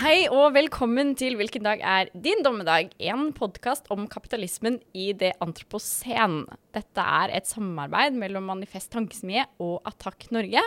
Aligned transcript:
Hei 0.00 0.24
og 0.32 0.54
velkommen 0.54 1.10
til 1.18 1.34
Hvilken 1.36 1.66
dag 1.66 1.82
er 1.84 2.08
din 2.16 2.40
dommedag? 2.40 2.88
En 2.96 3.34
podkast 3.36 3.90
om 3.92 4.06
kapitalismen 4.08 4.78
i 4.96 5.10
det 5.12 5.34
antroposen. 5.44 6.46
Dette 6.72 7.04
er 7.04 7.34
et 7.36 7.50
samarbeid 7.50 8.16
mellom 8.16 8.48
Manifest 8.48 8.88
Tankesmie 8.94 9.44
og 9.60 9.84
Attakk 9.84 10.30
Norge. 10.32 10.64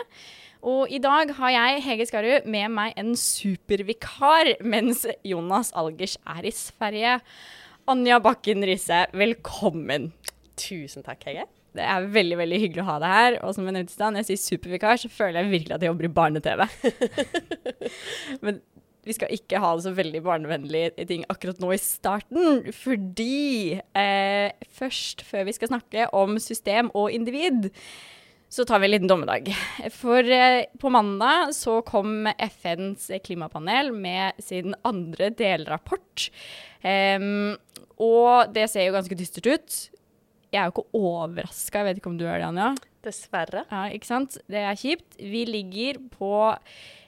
Og 0.62 0.94
i 0.94 1.02
dag 1.02 1.34
har 1.40 1.56
jeg, 1.56 1.82
Hege 1.88 2.08
Skarud, 2.12 2.46
med 2.46 2.70
meg 2.78 2.94
en 3.02 3.16
supervikar 3.18 4.54
mens 4.62 5.08
Jonas 5.26 5.74
Algers 5.74 6.16
er 6.38 6.46
i 6.46 6.54
Sverige. 6.54 7.18
Anja 7.84 8.16
Bakken 8.24 8.64
Riise, 8.64 9.02
velkommen. 9.12 10.14
Tusen 10.56 11.04
takk, 11.04 11.26
Hege. 11.28 11.44
Det 11.76 11.84
er 11.84 12.06
veldig 12.14 12.38
veldig 12.40 12.60
hyggelig 12.62 12.84
å 12.84 12.88
ha 12.88 12.96
deg 13.04 13.16
her. 13.18 13.36
Og 13.44 13.58
som 13.58 13.66
jeg 13.68 13.76
nevnte 13.76 13.92
i 13.92 13.96
stad, 13.98 14.14
når 14.14 14.24
jeg 14.24 14.30
sier 14.30 14.40
supervikar, 14.44 15.02
så 15.02 15.10
føler 15.12 15.42
jeg 15.42 15.52
virkelig 15.52 15.76
at 15.76 15.84
jeg 15.84 15.92
jobber 15.92 16.08
i 16.08 16.14
barne-TV. 16.16 16.64
Men 18.46 18.62
vi 19.04 19.18
skal 19.18 19.36
ikke 19.36 19.60
ha 19.60 19.74
det 19.76 19.84
så 19.84 19.92
veldig 19.98 20.22
barnevennlige 20.24 21.08
ting 21.10 21.26
akkurat 21.28 21.60
nå 21.60 21.74
i 21.76 21.82
starten, 21.84 22.70
fordi 22.78 23.82
eh, 24.00 24.56
først, 24.80 25.26
før 25.28 25.44
vi 25.50 25.58
skal 25.58 25.74
snakke 25.74 26.08
om 26.16 26.40
system 26.40 26.94
og 26.96 27.12
individ, 27.12 27.68
så 28.54 28.66
tar 28.66 28.80
vi 28.80 28.86
en 28.86 28.92
liten 28.92 29.10
dommedag. 29.10 29.50
For 29.92 30.30
eh, 30.30 30.66
på 30.80 30.90
mandag 30.94 31.56
så 31.58 31.80
kom 31.82 32.28
FNs 32.38 33.10
klimapanel 33.26 33.90
med 33.98 34.38
sin 34.44 34.76
andre 34.86 35.32
delrapport. 35.34 36.28
Um, 36.84 37.56
og 37.98 38.54
det 38.54 38.68
ser 38.70 38.86
jo 38.86 38.94
ganske 38.94 39.18
dystert 39.18 39.50
ut. 39.50 39.80
Jeg 40.54 40.62
er 40.62 40.70
jo 40.70 40.76
ikke 40.76 41.00
overraska, 41.00 41.80
jeg 41.80 41.88
vet 41.88 42.00
ikke 42.02 42.12
om 42.12 42.18
du 42.20 42.28
er 42.30 42.38
det, 42.38 42.50
Anja? 42.52 42.74
Dessverre. 43.04 43.64
Ja, 43.72 43.88
ikke 43.92 44.08
sant? 44.08 44.38
Det 44.48 44.62
er 44.62 44.78
kjipt. 44.78 45.18
Vi 45.18 45.42
ligger 45.50 45.98
på 46.14 46.30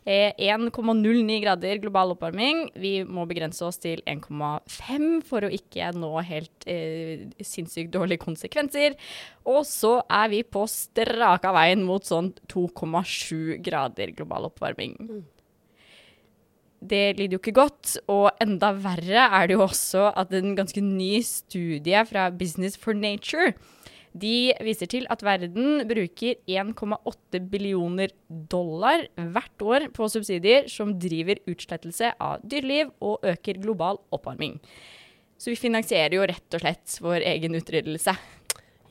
eh, 0.01 0.33
1,09 0.33 1.37
grader 1.43 1.79
global 1.83 2.15
oppvarming. 2.15 2.65
Vi 2.81 2.95
må 3.05 3.27
begrense 3.29 3.61
oss 3.67 3.77
til 3.83 4.01
1,5 4.09 5.21
for 5.29 5.45
å 5.45 5.53
ikke 5.53 5.91
nå 5.93 6.09
helt 6.25 6.67
eh, 6.67 7.27
sinnssykt 7.37 7.93
dårlige 7.93 8.25
konsekvenser. 8.25 8.97
Og 9.45 9.61
så 9.69 9.99
er 10.09 10.33
vi 10.33 10.41
på 10.41 10.65
straka 10.71 11.53
veien 11.55 11.85
mot 11.85 12.03
sånn 12.03 12.33
2,7 12.51 13.61
grader 13.63 14.17
global 14.17 14.49
oppvarming. 14.49 14.97
Mm. 15.05 15.23
Det 16.85 17.17
lyder 17.17 17.37
jo 17.37 17.41
ikke 17.41 17.55
godt, 17.57 17.95
og 18.11 18.29
enda 18.43 18.71
verre 18.77 19.29
er 19.39 19.47
det 19.47 19.57
jo 19.57 19.65
også 19.65 20.09
at 20.15 20.33
en 20.35 20.55
ganske 20.57 20.83
ny 20.83 21.19
studie 21.25 22.05
fra 22.09 22.29
Business 22.29 22.77
for 22.77 22.93
Nature 22.93 23.53
de 24.15 24.53
viser 24.63 24.87
til 24.87 25.07
at 25.11 25.23
verden 25.25 25.83
bruker 25.89 26.37
1,8 26.47 27.41
billioner 27.51 28.13
dollar 28.51 29.03
hvert 29.17 29.65
år 29.65 29.87
på 29.95 30.07
subsidier 30.11 30.69
som 30.71 30.93
driver 30.99 31.41
utslettelse 31.51 32.13
av 32.23 32.45
dyreliv 32.47 32.93
og 33.03 33.25
øker 33.27 33.59
global 33.59 33.99
oppvarming. 34.15 34.55
Så 35.35 35.51
vi 35.51 35.59
finansierer 35.59 36.15
jo 36.15 36.23
rett 36.23 36.55
og 36.55 36.63
slett 36.63 36.95
vår 37.03 37.27
egen 37.27 37.59
utryddelse. 37.59 38.15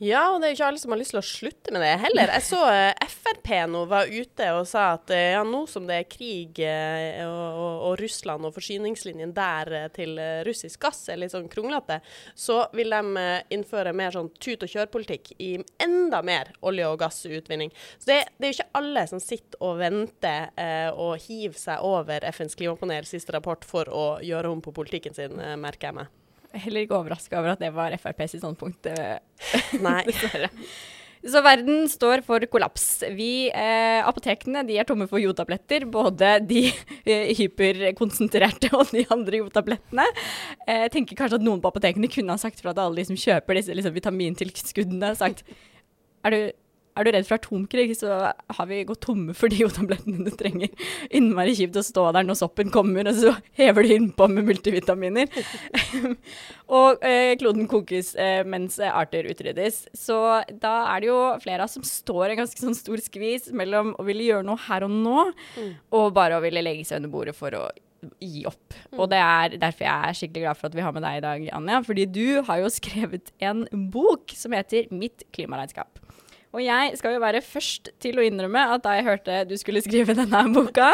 Ja, 0.03 0.25
og 0.33 0.41
det 0.41 0.49
er 0.49 0.51
jo 0.51 0.57
ikke 0.57 0.67
alle 0.67 0.79
som 0.81 0.91
har 0.91 0.99
lyst 0.99 1.13
til 1.13 1.21
å 1.21 1.23
slutte 1.23 1.71
med 1.71 1.79
det 1.79 1.91
heller. 2.01 2.31
Jeg 2.35 2.43
så 2.43 2.59
uh, 2.67 3.05
Frp 3.07 3.51
nå 3.71 3.83
var 3.87 4.09
ute 4.11 4.47
og 4.57 4.65
sa 4.67 4.89
at 4.97 5.11
uh, 5.13 5.19
ja, 5.37 5.43
nå 5.47 5.61
som 5.71 5.85
det 5.87 6.01
er 6.01 6.09
krig 6.11 6.59
uh, 6.59 7.21
og, 7.23 7.45
og, 7.45 7.75
og, 7.75 7.93
Russland 8.01 8.47
og 8.47 8.51
forsyningslinjen 8.57 9.31
der 9.35 9.71
til 9.95 10.19
russisk 10.43 10.81
gass 10.83 11.05
er 11.11 11.21
litt 11.21 11.31
sånn 11.31 11.47
kronglete, 11.51 12.01
så 12.35 12.65
vil 12.75 12.91
de 12.91 13.23
innføre 13.55 13.93
mer 13.95 14.11
sånn 14.15 14.27
tut-og-kjør-politikk 14.35 15.31
i 15.39 15.53
enda 15.81 16.19
mer 16.25 16.51
olje- 16.65 16.89
og 16.91 16.99
gassutvinning. 16.99 17.71
Så 17.95 18.11
det, 18.11 18.19
det, 18.35 18.49
er 18.49 18.51
jo 18.51 18.57
ikke 18.57 18.81
alle 18.81 19.05
som 19.13 19.23
sitter 19.23 19.63
og 19.63 19.79
venter 19.79 20.51
og 20.99 21.15
hiver 21.23 21.57
seg 21.59 21.87
over 21.87 22.27
FNs 22.35 22.59
klimapanel 22.59 23.07
siste 23.07 23.35
rapport 23.35 23.63
for 23.67 23.89
å 23.89 24.05
gjøre 24.25 24.51
om 24.51 24.63
på 24.65 24.75
politikken 24.75 25.15
sin, 25.15 25.39
merker 25.61 25.91
jeg 25.91 26.01
meg 26.01 26.13
heller 26.63 26.85
ikke 26.85 26.97
overraska 26.97 27.39
over 27.39 27.53
at 27.55 27.63
det 27.63 27.71
var 27.75 27.95
FrPs 27.99 28.37
standpunkt. 28.39 28.91
Nei. 29.85 30.01
Dessverre. 30.09 30.51
Så 31.25 31.41
verden 31.41 31.87
står 31.89 32.21
for 32.25 32.43
kollaps. 32.53 33.01
Vi, 33.17 33.47
eh, 33.49 34.01
apotekene 34.05 34.61
de 34.67 34.77
er 34.77 34.85
tomme 34.85 35.07
for 35.09 35.17
jodtabletter. 35.17 35.87
Både 35.89 36.35
de 36.45 36.67
eh, 37.09 37.31
hyperkonsentrerte 37.39 38.69
og 38.77 38.91
de 38.93 39.07
andre 39.13 39.41
jodtablettene. 39.41 40.05
Eh, 40.67 40.83
jeg 40.85 40.93
tenker 40.99 41.17
kanskje 41.17 41.39
at 41.39 41.47
noen 41.47 41.63
på 41.63 41.71
apotekene 41.73 42.11
kunne 42.13 42.35
ha 42.35 42.41
sagt 42.41 42.61
fra 42.61 42.75
til 42.75 42.85
alle 42.85 43.01
de 43.01 43.07
som 43.09 43.17
kjøper 43.17 43.57
disse 43.57 43.73
liksom, 43.73 43.95
vitamintilskuddene, 43.97 45.15
sagt 45.17 45.41
er 46.25 46.33
du 46.33 46.39
er 46.95 47.05
du 47.05 47.11
redd 47.11 47.27
for 47.27 47.37
atomkrig, 47.39 47.89
så 47.99 48.31
har 48.31 48.67
vi 48.69 48.83
gått 48.87 49.03
tomme 49.05 49.35
for 49.37 49.51
de 49.51 49.59
jodtablettene 49.63 50.25
du 50.25 50.31
trenger. 50.39 50.71
Innmari 51.15 51.55
kjipt 51.57 51.79
å 51.79 51.85
stå 51.85 52.07
der 52.15 52.27
når 52.27 52.39
soppen 52.39 52.71
kommer, 52.73 53.07
og 53.11 53.19
så 53.19 53.35
hever 53.59 53.85
du 53.85 53.95
innpå 53.97 54.29
med 54.31 54.47
multivitaminer. 54.49 55.31
og 56.79 57.05
eh, 57.05 57.33
kloden 57.41 57.69
kokes 57.71 58.13
eh, 58.21 58.41
mens 58.47 58.79
arter 58.79 59.27
utryddes. 59.31 59.85
Så 59.97 60.19
da 60.61 60.75
er 60.93 61.03
det 61.03 61.11
jo 61.11 61.19
flere 61.43 61.63
av 61.63 61.69
oss 61.69 61.79
som 61.79 61.87
står 61.87 62.31
en 62.31 62.43
ganske 62.43 62.63
sånn 62.63 62.77
stor 62.77 63.03
skvis 63.03 63.51
mellom 63.55 63.93
å 63.99 64.05
ville 64.07 64.29
gjøre 64.29 64.47
noe 64.47 64.61
her 64.67 64.87
og 64.87 64.93
nå, 64.95 65.25
mm. 65.57 65.73
og 65.99 66.13
bare 66.15 66.39
å 66.39 66.45
ville 66.45 66.63
legge 66.63 66.87
seg 66.87 67.01
under 67.01 67.11
bordet 67.11 67.35
for 67.37 67.55
å 67.59 67.67
gi 68.21 68.45
opp. 68.47 68.75
Mm. 68.91 68.99
Og 68.99 69.09
det 69.11 69.19
er 69.19 69.57
derfor 69.61 69.87
jeg 69.87 70.09
er 70.09 70.17
skikkelig 70.19 70.45
glad 70.45 70.59
for 70.59 70.69
at 70.69 70.77
vi 70.77 70.85
har 70.85 70.95
med 70.95 71.05
deg 71.05 71.19
i 71.19 71.25
dag, 71.25 71.45
Anja. 71.57 71.81
Fordi 71.85 72.07
du 72.07 72.25
har 72.47 72.61
jo 72.61 72.71
skrevet 72.73 73.31
en 73.43 73.65
bok 73.91 74.35
som 74.37 74.55
heter 74.55 74.89
Mitt 74.93 75.25
klimaregnskap. 75.35 76.04
Og 76.55 76.61
jeg 76.63 76.93
skal 76.95 77.17
jo 77.17 77.19
være 77.19 77.41
først 77.43 77.89
til 77.99 78.19
å 78.19 78.23
innrømme 78.23 78.61
at 78.71 78.83
da 78.85 78.93
jeg 78.95 79.03
hørte 79.09 79.41
du 79.49 79.57
skulle 79.59 79.83
skrive 79.83 80.15
denne 80.15 80.45
boka, 80.55 80.93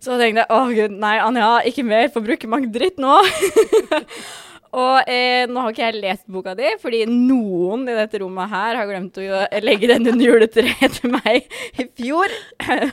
så 0.00 0.16
tenkte 0.16 0.46
jeg 0.46 0.56
å 0.56 0.60
gud, 0.72 0.94
nei, 1.02 1.18
Anja, 1.20 1.58
ikke 1.68 1.84
mer 1.84 2.08
forbrukermakt-dritt 2.14 2.96
nå. 3.02 3.18
Og 4.70 5.10
eh, 5.10 5.48
nå 5.50 5.64
har 5.64 5.72
ikke 5.72 5.86
jeg 5.88 5.98
lest 5.98 6.26
boka 6.30 6.54
di, 6.58 6.68
fordi 6.78 7.02
noen 7.10 7.88
i 7.90 7.96
dette 7.96 8.20
rommet 8.22 8.52
her 8.52 8.78
har 8.78 8.86
glemt 8.86 9.18
å 9.18 9.42
legge 9.64 9.90
den 9.90 10.06
under 10.06 10.22
juletreet 10.22 10.98
til 11.00 11.14
meg 11.16 11.48
i 11.74 11.86
fjor. 11.98 12.34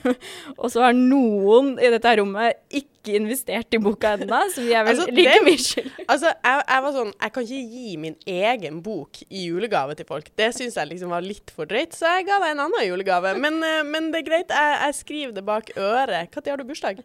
og 0.61 0.71
så 0.73 0.87
har 0.87 0.97
noen 0.97 1.75
i 1.77 1.91
dette 1.93 2.15
rommet 2.17 2.57
ikke 2.73 3.19
investert 3.19 3.77
i 3.77 3.79
boka 3.79 4.15
ennå, 4.17 4.39
så 4.51 4.65
vi 4.65 4.73
er 4.73 4.87
vel 4.87 4.97
altså, 4.97 5.13
like 5.13 5.37
mye 5.45 5.61
skyld. 5.61 5.91
Altså, 6.07 6.33
jeg, 6.33 6.63
jeg, 6.65 6.83
var 6.83 6.95
sånn 6.97 7.13
Jeg 7.13 7.33
kan 7.35 7.45
ikke 7.45 7.77
gi 7.77 7.97
min 8.01 8.17
egen 8.33 8.81
bok 8.83 9.21
i 9.27 9.45
julegave 9.45 9.97
til 9.99 10.09
folk. 10.09 10.31
Det 10.39 10.49
syns 10.57 10.79
jeg 10.81 10.91
liksom 10.91 11.13
var 11.13 11.25
litt 11.25 11.53
for 11.53 11.69
drøyt, 11.69 11.95
så 11.95 12.17
jeg 12.17 12.27
ga 12.31 12.41
deg 12.43 12.55
en 12.55 12.65
annen 12.65 12.87
julegave. 12.89 13.37
Men, 13.37 13.61
eh, 13.63 13.83
men 13.85 14.09
det 14.13 14.23
er 14.23 14.31
greit, 14.31 14.49
jeg, 14.49 14.79
jeg 14.81 15.01
skriver 15.03 15.37
det 15.37 15.45
bak 15.45 15.75
øret. 15.77 16.33
Når 16.33 16.55
har 16.55 16.63
du 16.63 16.71
bursdag? 16.73 17.03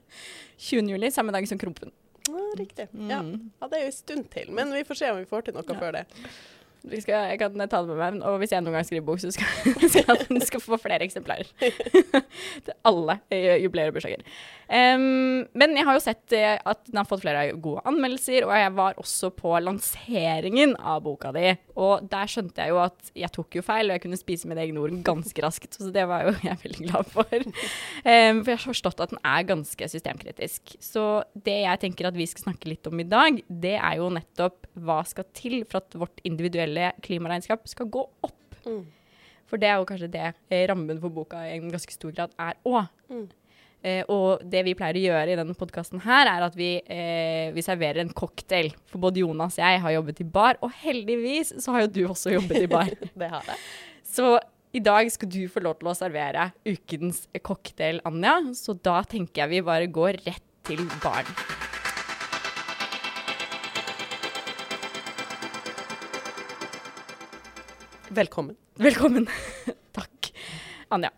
20. 0.63 0.95
juli, 0.97 1.13
samme 1.13 1.35
dag 1.35 1.47
som 1.51 1.61
Krompen. 1.61 1.93
Riktig. 2.59 2.89
Mm. 2.93 3.11
Ja. 3.11 3.21
ja. 3.23 3.69
det 3.69 3.79
er 3.79 3.87
jo 3.87 3.93
en 3.93 4.01
stund 4.01 4.27
til, 4.33 4.51
men 4.53 4.75
vi 4.75 4.85
får 4.89 5.01
se 5.03 5.13
om 5.13 5.21
vi 5.21 5.29
får 5.31 5.49
til 5.49 5.57
noe 5.57 5.67
ja. 5.69 5.79
før 5.79 5.97
det. 6.01 6.05
Skal, 6.83 7.29
jeg 7.31 7.39
kan 7.39 7.55
ta 7.71 7.79
det 7.79 7.95
med 7.95 8.01
meg, 8.01 8.25
og 8.27 8.41
hvis 8.43 8.51
jeg 8.51 8.65
noen 8.65 8.75
gang 8.75 8.87
skriver 8.87 9.05
bok, 9.07 9.21
så 9.23 9.31
skal, 9.31 9.75
skal 9.95 10.41
skal 10.43 10.63
få 10.65 10.79
flere 10.83 11.07
eksemplarer. 11.07 11.47
Til 12.67 12.75
alle 12.89 13.19
jubileer 13.63 13.93
og 13.93 13.95
bursdager. 13.95 14.25
Um, 14.73 15.43
men 15.53 15.75
jeg 15.77 15.85
har 15.85 15.97
jo 15.99 16.01
sett 16.01 16.33
uh, 16.33 16.55
at 16.73 16.87
den 16.87 16.97
har 16.97 17.09
fått 17.09 17.21
flere 17.27 17.43
gode 17.61 17.83
anmeldelser, 17.89 18.47
og 18.47 18.55
jeg 18.57 18.73
var 18.79 19.01
også 19.03 19.29
på 19.37 19.53
lanseringen 19.61 20.73
av 20.81 21.03
boka 21.05 21.29
di. 21.37 21.51
Og 21.77 22.07
der 22.09 22.31
skjønte 22.31 22.65
jeg 22.65 22.73
jo 22.73 22.79
at 22.81 23.11
jeg 23.25 23.33
tok 23.35 23.59
jo 23.59 23.65
feil, 23.67 23.91
og 23.91 23.99
jeg 23.99 24.05
kunne 24.07 24.21
spise 24.21 24.49
mine 24.49 24.65
egne 24.65 24.81
ord 24.81 24.95
ganske 25.05 25.45
raskt. 25.45 25.77
Så 25.77 25.91
det 25.93 26.07
var 26.09 26.25
jo 26.25 26.33
jeg 26.49 26.61
veldig 26.63 26.89
glad 26.89 27.13
for. 27.13 27.29
Um, 27.37 28.41
for 28.41 28.55
jeg 28.55 28.57
har 28.57 28.65
forstått 28.65 29.05
at 29.05 29.13
den 29.13 29.21
er 29.35 29.51
ganske 29.53 29.91
systemkritisk. 29.93 30.75
Så 30.81 31.05
det 31.37 31.59
jeg 31.67 31.83
tenker 31.85 32.09
at 32.09 32.17
vi 32.17 32.31
skal 32.31 32.49
snakke 32.49 32.73
litt 32.73 32.89
om 32.89 33.05
i 33.05 33.09
dag, 33.09 33.45
det 33.53 33.77
er 33.77 34.01
jo 34.01 34.09
nettopp 34.17 34.71
hva 34.81 35.03
skal 35.05 35.29
til 35.37 35.61
for 35.69 35.83
at 35.83 36.01
vårt 36.01 36.25
individuelle 36.25 36.95
klimaregnskap 37.05 37.69
skal 37.69 37.93
gå 37.93 38.07
opp. 38.25 38.41
Mm. 38.65 38.87
For 39.53 39.61
det 39.61 39.69
er 39.69 39.77
jo 39.77 39.87
kanskje 39.91 40.09
det 40.15 40.27
eh, 40.49 40.65
rammen 40.71 40.97
for 40.97 41.13
boka 41.13 41.45
i 41.45 41.59
en 41.59 41.69
ganske 41.69 41.93
stor 41.93 42.17
grad 42.17 42.33
er 42.41 42.57
òg. 42.65 42.89
Mm. 43.13 43.27
Eh, 43.83 44.05
og 44.15 44.45
det 44.47 44.63
vi 44.63 44.77
pleier 44.79 44.95
å 44.95 45.03
gjøre 45.09 45.33
i 45.35 45.39
denne 45.39 45.57
podkasten 45.59 46.05
her, 46.05 46.29
er 46.31 46.45
at 46.47 46.55
vi, 46.55 46.77
eh, 46.87 47.51
vi, 47.55 47.65
serverer 47.67 48.05
en 48.05 48.15
cocktail. 48.15 48.71
For 48.87 49.03
både 49.03 49.25
Jonas 49.25 49.59
og 49.59 49.65
jeg 49.65 49.83
har 49.83 49.97
jobbet 49.97 50.23
i 50.23 50.29
bar, 50.39 50.61
og 50.63 50.71
heldigvis 50.85 51.57
så 51.59 51.75
har 51.75 51.87
jo 51.87 51.93
du 51.97 52.03
også 52.07 52.37
jobbet 52.37 52.63
i 52.63 52.71
bar. 52.71 52.95
det 53.25 53.31
har 53.33 53.43
jeg. 53.51 53.59
Så 54.07 54.37
i 54.73 54.81
dag 54.81 55.11
skal 55.11 55.29
du 55.29 55.43
få 55.51 55.65
lov 55.67 55.81
til 55.81 55.91
å 55.91 55.97
servere 55.99 56.53
ukens 56.65 57.27
cocktail, 57.43 57.99
Anja. 58.07 58.39
Så 58.55 58.79
da 58.79 59.03
tenker 59.03 59.43
jeg 59.43 59.57
vi 59.57 59.67
bare 59.67 59.91
går 59.91 60.23
rett 60.23 60.47
til 60.63 60.87
baren. 61.03 61.27
Velkommen. 68.13 68.57
Velkommen. 68.77 69.27
Takk. 69.97 70.31
Anja, 70.93 71.11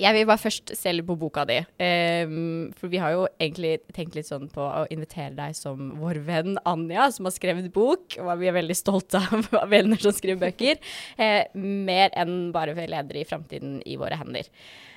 Jeg 0.00 0.16
vil 0.16 0.26
bare 0.26 0.42
først 0.42 0.72
se 0.74 0.92
litt 0.94 1.06
på 1.06 1.16
boka 1.18 1.44
di. 1.48 1.60
Um, 1.78 2.70
for 2.78 2.90
vi 2.90 3.00
har 3.02 3.14
jo 3.14 3.26
egentlig 3.38 3.76
tenkt 3.94 4.16
litt 4.18 4.28
sånn 4.28 4.48
på 4.52 4.62
å 4.64 4.86
invitere 4.94 5.34
deg 5.36 5.54
som 5.58 5.92
vår 6.00 6.22
venn 6.26 6.58
Anja, 6.66 7.10
som 7.14 7.28
har 7.28 7.34
skrevet 7.36 7.70
bok. 7.74 8.18
Og 8.18 8.32
vi 8.40 8.50
er 8.50 8.56
veldig 8.58 8.78
stolte 8.78 9.22
av 9.22 9.68
venner 9.74 10.00
som 10.02 10.14
skriver 10.14 10.48
bøker. 10.48 10.82
Uh, 11.20 11.44
mer 11.54 12.10
enn 12.18 12.50
bare 12.54 12.74
ledere 12.74 13.22
i 13.22 13.28
framtiden 13.28 13.78
i 13.86 13.98
våre 14.00 14.18
hender. 14.18 14.50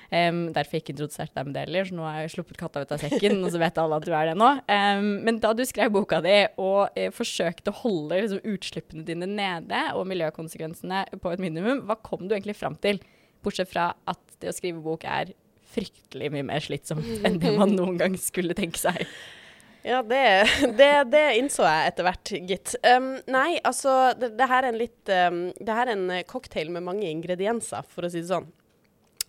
Um, 0.08 0.46
derfor 0.56 0.78
ikke 0.78 0.94
introdusert 0.94 1.34
deg 1.36 1.44
med 1.44 1.54
det 1.54 1.62
heller, 1.66 1.84
så 1.84 1.96
nå 1.98 2.04
har 2.06 2.22
jeg 2.22 2.32
sluppet 2.32 2.56
katta 2.56 2.80
ut 2.80 2.94
av 2.96 3.02
sekken, 3.02 3.42
og 3.44 3.52
så 3.52 3.60
vet 3.60 3.80
alle 3.82 3.98
at 4.00 4.06
du 4.08 4.14
er 4.16 4.30
det 4.30 4.38
nå. 4.40 4.48
Um, 4.64 5.10
men 5.26 5.40
da 5.42 5.52
du 5.52 5.60
skrev 5.68 5.92
boka 5.92 6.22
di 6.24 6.38
og 6.56 6.96
uh, 6.96 7.10
forsøkte 7.12 7.74
å 7.74 7.78
holde 7.82 8.22
liksom, 8.22 8.40
utslippene 8.54 9.04
dine 9.06 9.28
nede 9.28 9.82
og 9.92 10.08
miljøkonsekvensene 10.08 11.04
på 11.20 11.34
et 11.34 11.44
minimum, 11.44 11.84
hva 11.84 11.98
kom 12.00 12.24
du 12.24 12.34
egentlig 12.34 12.56
fram 12.56 12.78
til? 12.80 13.02
Bortsett 13.44 13.70
fra 13.70 13.92
at 14.08 14.38
det 14.42 14.52
å 14.52 14.56
skrive 14.56 14.82
bok 14.84 15.06
er 15.08 15.34
fryktelig 15.68 16.30
mye 16.32 16.46
mer 16.48 16.64
slitsomt 16.64 17.06
enn 17.26 17.40
det 17.42 17.52
man 17.56 17.74
noen 17.76 17.98
gang 18.00 18.16
skulle 18.20 18.56
tenke 18.58 18.80
seg. 18.80 19.04
Ja, 19.86 20.02
det, 20.02 20.22
det, 20.76 20.90
det 21.12 21.24
innså 21.38 21.64
jeg 21.64 21.92
etter 21.92 22.04
hvert, 22.08 22.32
gitt. 22.50 22.74
Um, 22.82 23.12
nei, 23.30 23.60
altså, 23.64 24.12
det, 24.18 24.32
det, 24.36 24.48
her 24.50 24.66
er 24.66 24.72
en 24.72 24.80
litt 24.80 25.12
um, 25.30 25.38
Det 25.54 25.76
her 25.76 25.88
er 25.88 25.94
en 25.94 26.10
cocktail 26.28 26.72
med 26.74 26.84
mange 26.84 27.06
ingredienser, 27.08 27.86
for 27.88 28.04
å 28.04 28.10
si 28.12 28.20
det 28.20 28.30
sånn. 28.32 28.50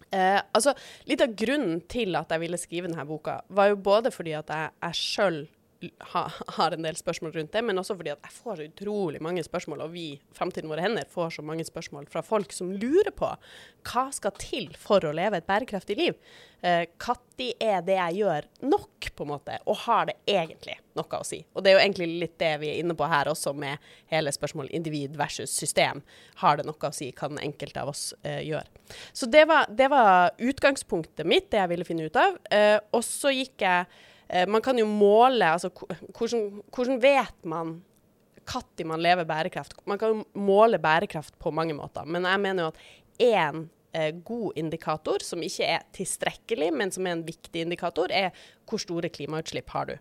Uh, 0.09 0.41
altså, 0.57 0.73
Litt 1.07 1.21
av 1.23 1.35
grunnen 1.38 1.83
til 1.91 2.17
at 2.17 2.33
jeg 2.33 2.44
ville 2.44 2.59
skrive 2.59 2.89
denne 2.89 3.06
boka, 3.07 3.39
var 3.53 3.69
jo 3.71 3.79
både 3.85 4.11
fordi 4.11 4.33
at 4.39 4.50
jeg, 4.51 4.73
jeg 4.88 5.00
sjøl 5.00 5.39
ha, 6.12 6.26
har 6.58 6.76
en 6.76 6.84
del 6.84 6.98
spørsmål 7.00 7.34
rundt 7.38 7.54
det, 7.56 7.62
men 7.64 7.80
også 7.80 7.96
fordi 7.96 8.12
at 8.12 8.26
jeg 8.26 8.36
får 8.36 8.60
så 8.60 8.68
utrolig 8.68 9.22
mange 9.24 9.44
spørsmål, 9.46 9.86
og 9.86 9.94
vi, 9.94 10.08
Framtiden 10.36 10.72
våre 10.72 10.84
hender, 10.84 11.08
får 11.10 11.38
så 11.38 11.46
mange 11.46 11.64
spørsmål 11.68 12.10
fra 12.12 12.24
folk 12.26 12.54
som 12.56 12.72
lurer 12.76 13.12
på 13.16 13.30
hva 13.88 14.06
skal 14.16 14.36
til 14.42 14.70
for 14.80 15.06
å 15.08 15.14
leve 15.16 15.40
et 15.40 15.48
bærekraftig 15.48 15.96
liv. 16.00 16.18
Når 16.60 16.88
eh, 17.40 17.54
er 17.64 17.84
det 17.88 17.96
jeg 17.96 18.18
gjør 18.20 18.48
nok, 18.68 19.08
på 19.16 19.24
en 19.24 19.31
måte, 19.31 19.56
og 19.64 19.80
har 19.86 20.10
det 20.10 20.18
egentlig 20.28 20.76
noe 21.00 21.22
å 21.22 21.28
si? 21.28 21.40
Og 21.56 21.64
det 21.64 21.72
er 21.72 21.78
jo 21.78 21.84
egentlig 21.86 22.10
litt 22.26 22.36
det 22.42 22.52
vi 22.60 22.74
er 22.74 22.81
inne 22.84 22.98
på 23.00 23.08
her 23.08 23.31
også, 23.31 23.56
med 23.56 23.80
hele 24.12 24.34
spørsmålet 24.36 24.76
individ 24.76 25.16
versus 25.20 25.56
system. 25.56 26.04
Har 26.44 26.60
det 26.60 26.68
noe 26.68 26.92
å 26.92 26.96
si 26.96 27.14
hva 27.14 27.31
den 27.31 27.40
enkelte 27.46 27.86
av 27.86 27.94
oss 27.94 28.10
eh, 28.24 28.44
gjør? 28.48 28.68
Så 29.16 29.31
det 29.31 29.46
var, 29.48 29.72
det 29.72 29.88
var, 29.92 30.36
utgangspunktet 30.40 31.28
mitt, 31.28 31.48
det 31.54 31.64
jeg 31.64 31.72
ville 31.72 31.88
finne 31.88 32.12
ut 32.12 32.20
av. 32.20 32.36
Eh, 32.52 32.78
og 32.92 33.04
så 33.08 33.31
gikk 33.31 33.64
jeg 33.64 33.88
Eh, 34.30 34.48
man 34.48 34.64
kan 34.66 34.78
jo 34.78 34.86
måle 34.90 35.54
altså 35.56 35.72
hvordan, 35.74 36.62
hvordan 36.70 37.02
vet 37.04 37.46
man 37.46 37.80
når 38.50 38.86
man 38.90 39.02
lever 39.02 39.28
bærekraft? 39.30 39.76
Man 39.86 40.00
kan 40.02 40.10
jo 40.10 40.24
måle 40.34 40.80
bærekraft 40.81 41.36
på 41.38 41.52
mange 41.54 41.76
måter, 41.78 42.06
men 42.06 42.26
jeg 42.26 42.40
mener 42.42 42.64
jo 42.64 42.72
at 42.72 42.80
én 43.22 43.68
eh, 43.94 44.16
god 44.26 44.58
indikator, 44.58 45.22
som 45.22 45.44
ikke 45.44 45.68
er 45.68 45.86
tilstrekkelig, 45.94 46.72
men 46.74 46.92
som 46.92 47.06
er 47.06 47.18
en 47.18 47.26
viktig 47.28 47.62
indikator, 47.62 48.10
er 48.10 48.34
hvor 48.66 48.81
store 48.81 49.10
klimautslipp 49.14 49.70
har 49.70 49.92
du. 49.92 49.96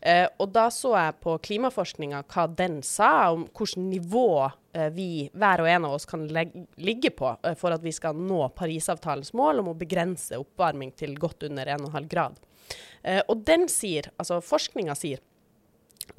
Eh, 0.00 0.26
og 0.38 0.50
da 0.52 0.66
så 0.72 0.92
jeg 0.96 1.16
på 1.24 1.36
klimaforskninga 1.48 2.20
hva 2.28 2.44
den 2.52 2.82
sa 2.84 3.30
om 3.32 3.46
hvilket 3.48 3.80
nivå 3.80 4.28
eh, 4.76 4.90
vi, 4.92 5.08
hver 5.32 5.64
og 5.64 5.70
en 5.72 5.88
av 5.88 5.96
oss, 5.96 6.08
kan 6.08 6.26
ligge 6.28 7.12
på 7.16 7.32
eh, 7.42 7.56
for 7.58 7.74
at 7.74 7.84
vi 7.84 7.94
skal 7.96 8.18
nå 8.18 8.42
Parisavtalens 8.56 9.32
mål 9.36 9.64
om 9.64 9.72
å 9.72 9.78
begrense 9.78 10.36
oppvarming 10.40 10.92
til 10.98 11.16
godt 11.20 11.48
under 11.48 11.72
1,5 11.78 12.10
grad. 12.12 12.36
Uh, 13.06 13.22
og 13.30 13.44
den 13.48 13.66
sier, 13.72 14.10
altså 14.20 14.40
forskninga 14.44 14.96
sier, 14.98 15.22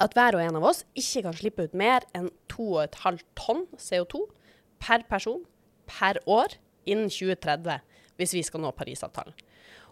at 0.02 0.14
hver 0.16 0.36
og 0.36 0.44
en 0.44 0.58
av 0.60 0.66
oss 0.68 0.84
ikke 0.98 1.24
kan 1.26 1.36
slippe 1.36 1.68
ut 1.68 1.76
mer 1.76 2.04
enn 2.16 2.28
2,5 2.52 3.22
tonn 3.38 3.64
CO2 3.80 4.26
per 4.84 5.04
person 5.08 5.42
per 5.88 6.20
år 6.28 6.58
innen 6.88 7.08
2030 7.12 7.80
hvis 8.18 8.34
vi 8.36 8.44
skal 8.44 8.62
nå 8.62 8.72
Parisavtalen. 8.76 9.36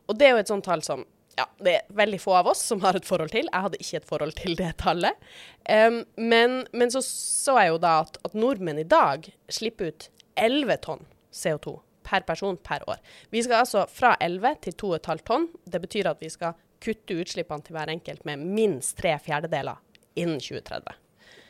Og 0.07 0.19
det 0.19 0.29
er 0.29 0.35
jo 0.35 0.43
et 0.43 0.51
sånt 0.51 0.67
tall 0.67 0.85
som 0.87 1.05
ja, 1.37 1.45
det 1.61 1.73
er 1.79 1.97
veldig 1.99 2.19
få 2.23 2.33
av 2.39 2.49
oss 2.49 2.63
som 2.65 2.81
har 2.81 2.97
et 2.97 3.05
forhold 3.05 3.33
til. 3.35 3.49
Jeg 3.51 3.65
hadde 3.67 3.81
ikke 3.83 3.99
et 4.01 4.09
forhold 4.09 4.33
til 4.39 4.55
det 4.57 4.71
tallet. 4.81 5.27
Um, 5.69 5.99
men, 6.17 6.63
men, 6.73 6.93
så 6.93 7.03
så 7.05 7.59
jeg 7.61 7.75
jo 7.75 7.83
da 7.83 7.99
at, 8.07 8.17
at 8.25 8.37
nordmenn 8.37 8.81
i 8.81 8.89
dag 8.89 9.29
slipper 9.53 9.93
ut 9.93 10.09
11 10.41 10.81
tonn 10.87 11.05
CO2 11.37 11.77
per 12.07 12.27
person 12.29 12.57
per 12.57 12.85
år. 12.91 13.03
Vi 13.35 13.43
skal 13.45 13.65
altså 13.65 13.87
fra 13.91 14.15
11 14.23 14.63
til 14.67 14.79
2,5 14.85 15.25
tonn. 15.27 15.49
Det 15.65 15.83
betyr 15.83 16.13
at 16.13 16.23
vi 16.23 16.31
skal 16.33 16.57
kutte 16.83 17.19
utslippene 17.19 17.65
til 17.67 17.77
hver 17.77 17.91
enkelt 17.93 18.25
med 18.29 18.43
minst 18.45 18.97
tre 19.01 19.17
fjerdedeler 19.23 19.81
innen 20.17 20.41
2030. 20.41 21.03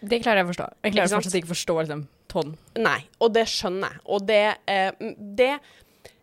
Det 0.06 0.20
klarer 0.22 0.42
jeg 0.42 0.46
å 0.46 0.52
forstå. 0.52 0.68
Jeg 0.84 0.94
klarer 0.94 1.12
fortsatt 1.16 1.38
ikke 1.38 1.48
å 1.48 1.54
forstå 1.54 1.76
liksom, 1.80 2.04
tonn. 2.30 2.54
Nei, 2.78 2.98
og 3.22 3.32
det 3.34 3.46
skjønner 3.50 3.96
jeg. 3.96 4.02
Og 4.12 4.26
det, 4.28 4.44
eh, 4.70 5.12
det 5.18 5.52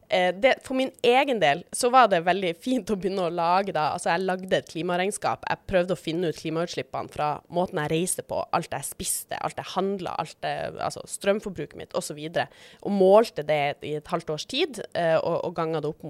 det, 0.09 0.53
for 0.65 0.77
min 0.77 0.91
egen 1.05 1.39
del 1.41 1.63
så 1.75 1.89
var 1.93 2.09
det 2.11 2.23
veldig 2.25 2.51
fint 2.61 2.89
å 2.91 2.97
begynne 2.99 3.25
å 3.27 3.33
lage 3.33 3.73
da, 3.75 3.89
altså 3.95 4.11
Jeg 4.11 4.25
lagde 4.27 4.57
et 4.57 4.69
klimaregnskap. 4.69 5.45
Jeg 5.49 5.69
prøvde 5.69 5.95
å 5.95 5.99
finne 5.99 6.29
ut 6.29 6.39
klimautslippene 6.39 7.13
fra 7.13 7.29
måten 7.53 7.81
jeg 7.81 7.91
reiste 7.93 8.25
på, 8.27 8.41
alt 8.53 8.75
jeg 8.75 8.89
spiste, 8.89 9.39
alt 9.39 9.59
jeg 9.59 9.71
handla, 9.73 10.15
altså 10.19 11.03
strømforbruket 11.09 11.79
mitt 11.79 11.97
osv. 11.97 12.19
Og, 12.19 12.37
så 12.37 12.47
og 12.83 12.95
målte 12.95 13.45
det 13.47 13.61
i 13.85 13.95
et 13.97 14.11
halvt 14.11 14.33
års 14.35 14.47
tid, 14.49 14.81
uh, 14.97 15.19
og, 15.21 15.37
og 15.49 15.55
ganga 15.57 15.81
det 15.83 15.93
opp 15.93 16.05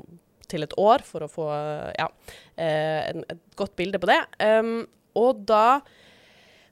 til 0.51 0.66
et 0.66 0.75
år 0.80 1.04
for 1.06 1.25
å 1.25 1.31
få 1.31 1.48
ja, 1.98 2.10
uh, 2.10 3.00
en, 3.10 3.25
et 3.30 3.44
godt 3.60 3.75
bilde 3.80 4.01
på 4.01 4.10
det. 4.12 4.19
Um, 4.44 4.84
og 5.19 5.46
da, 5.50 5.80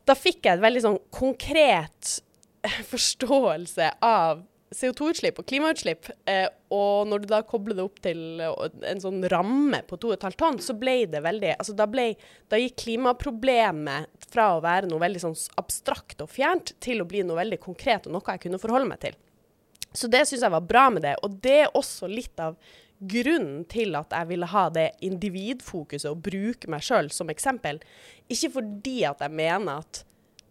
da 0.07 0.17
fikk 0.17 0.45
jeg 0.45 0.57
et 0.57 0.65
veldig 0.65 0.85
sånn 0.85 1.01
konkret 1.13 2.17
forståelse 2.91 3.93
av 4.05 4.45
CO2-utslipp 4.71 5.39
og 5.41 5.47
klimautslipp, 5.49 6.07
eh, 6.31 6.47
og 6.71 7.09
når 7.11 7.23
du 7.23 7.25
da 7.31 7.41
kobler 7.47 7.75
det 7.75 7.83
opp 7.83 7.97
til 8.03 8.39
eh, 8.39 8.77
en 8.87 9.01
sånn 9.03 9.19
ramme 9.31 9.81
på 9.87 9.99
2,5 9.99 10.37
tonn, 10.39 10.59
så 10.63 10.75
ble 10.79 11.01
det 11.11 11.23
veldig 11.25 11.57
altså 11.57 11.75
da, 11.75 11.87
ble, 11.91 12.13
da 12.51 12.59
gikk 12.59 12.77
klimaproblemet 12.85 14.29
fra 14.31 14.53
å 14.55 14.61
være 14.63 14.87
noe 14.87 15.03
veldig 15.03 15.23
sånn 15.25 15.35
abstrakt 15.59 16.23
og 16.23 16.31
fjernt 16.31 16.75
til 16.83 17.03
å 17.03 17.07
bli 17.09 17.25
noe 17.27 17.41
veldig 17.41 17.59
konkret 17.63 18.07
og 18.07 18.15
noe 18.15 18.37
jeg 18.37 18.45
kunne 18.45 18.61
forholde 18.61 18.87
meg 18.93 19.03
til. 19.03 19.19
Så 19.91 20.07
det 20.07 20.23
syns 20.29 20.45
jeg 20.45 20.55
var 20.55 20.63
bra 20.63 20.85
med 20.93 21.03
det, 21.03 21.17
og 21.19 21.35
det 21.43 21.57
er 21.65 21.75
også 21.75 22.07
litt 22.07 22.39
av 22.39 22.55
grunnen 23.01 23.65
til 23.67 23.97
at 23.97 24.13
jeg 24.13 24.29
ville 24.29 24.47
ha 24.47 24.67
det 24.71 24.91
individfokuset 25.03 26.07
og 26.11 26.23
bruke 26.23 26.69
meg 26.71 26.85
sjøl 26.85 27.09
som 27.11 27.31
eksempel. 27.33 27.81
Ikke 28.31 28.53
fordi 28.55 29.01
at 29.09 29.23
jeg 29.25 29.35
mener 29.35 29.81
at 29.81 30.03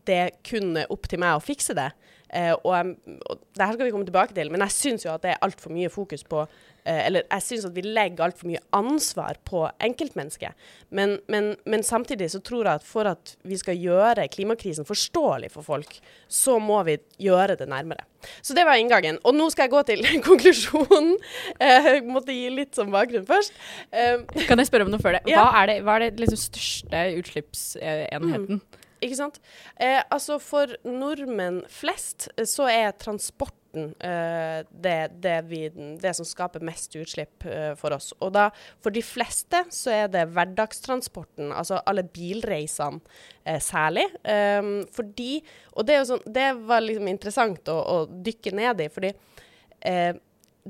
det 0.09 0.23
kun 0.45 0.75
er 0.77 0.91
opp 0.93 1.09
til 1.09 1.23
meg 1.23 1.39
å 1.39 1.45
fikse 1.45 1.77
det, 1.79 1.93
Uh, 2.31 2.55
og, 2.63 2.93
og 3.27 3.39
det 3.59 3.67
her 3.67 3.75
skal 3.75 3.89
vi 3.89 3.93
komme 3.93 4.07
tilbake 4.07 4.35
til, 4.37 4.51
men 4.55 4.63
jeg 4.63 4.75
syns 4.77 5.07
jo 5.07 5.11
at 5.11 5.25
det 5.25 5.33
er 5.33 5.41
altfor 5.43 5.73
mye 5.75 5.91
fokus 5.91 6.23
på 6.23 6.45
eh, 6.45 7.01
Eller 7.07 7.25
jeg 7.25 7.43
syns 7.43 7.65
at 7.67 7.75
vi 7.75 7.83
legger 7.83 8.23
altfor 8.25 8.47
mye 8.47 8.61
ansvar 8.77 9.41
på 9.45 9.65
enkeltmennesket. 9.83 10.55
Men, 10.95 11.17
men, 11.29 11.57
men, 11.67 11.83
samtidig 11.83 12.31
så 12.31 12.41
tror 12.47 12.69
jeg 12.69 12.81
at 12.81 12.87
for 12.87 13.11
at 13.11 13.35
vi 13.43 13.59
skal 13.59 13.79
gjøre 13.79 14.29
klimakrisen 14.31 14.87
forståelig 14.87 15.51
for 15.57 15.67
folk, 15.67 15.99
så 16.29 16.59
må 16.63 16.79
vi 16.87 17.01
gjøre 17.19 17.59
det 17.59 17.69
nærmere. 17.69 18.07
Så 18.43 18.55
det 18.55 18.65
var 18.69 18.79
inngangen. 18.79 19.19
Og 19.25 19.35
nå 19.35 19.49
skal 19.51 19.67
jeg 19.67 19.75
gå 19.75 19.83
til 19.91 20.07
konklusjonen. 20.29 21.17
Jeg 21.59 22.05
uh, 22.05 22.13
måtte 22.15 22.37
gi 22.37 22.47
litt 22.55 22.79
som 22.79 22.95
bakgrunn 22.95 23.27
først. 23.27 23.57
kan 23.91 24.63
jeg 24.63 24.71
spørre 24.71 24.87
om 24.87 24.95
noe 24.95 25.03
før 25.03 25.19
det? 25.19 25.25
Hva 25.35 25.51
er 25.65 25.73
det, 25.73 25.81
hva 25.85 25.99
er 25.99 26.07
det 26.07 26.23
liksom 26.23 26.41
største 26.47 27.03
utslippsenheten? 27.19 28.61
Mm. 28.61 28.87
Ikke 29.01 29.17
sant? 29.17 29.41
Eh, 29.81 30.01
altså 30.13 30.37
for 30.43 30.77
nordmenn 30.85 31.63
flest 31.73 32.29
eh, 32.37 32.47
så 32.49 32.69
er 32.69 32.93
transporten 33.01 33.95
eh, 34.05 34.61
det, 34.71 34.97
det, 35.25 35.37
vi, 35.49 35.63
det, 35.73 36.13
som 36.19 36.29
skaper 36.29 36.65
mest 36.67 36.97
utslipp 37.01 37.47
eh, 37.49 37.73
for 37.81 37.97
oss. 37.97 38.11
Og 38.21 38.35
da 38.37 38.51
for 38.83 38.93
de 38.93 39.03
fleste 39.05 39.63
så 39.73 39.95
er 40.03 40.13
det 40.13 40.27
hverdagstransporten, 40.35 41.53
altså 41.57 41.81
alle 41.89 42.05
bilreisene 42.05 43.01
eh, 43.45 43.61
særlig. 43.65 44.07
Um, 44.25 44.83
fordi 44.93 45.41
Og 45.73 45.87
det, 45.89 46.01
sånn, 46.09 46.25
det 46.29 46.51
var 46.69 46.85
liksom 46.85 47.09
interessant 47.09 47.73
å, 47.73 47.79
å, 47.81 48.01
dykke 48.11 48.53
ned 48.59 48.85
i, 48.85 48.91
fordi 48.93 49.15
eh, 49.89 50.13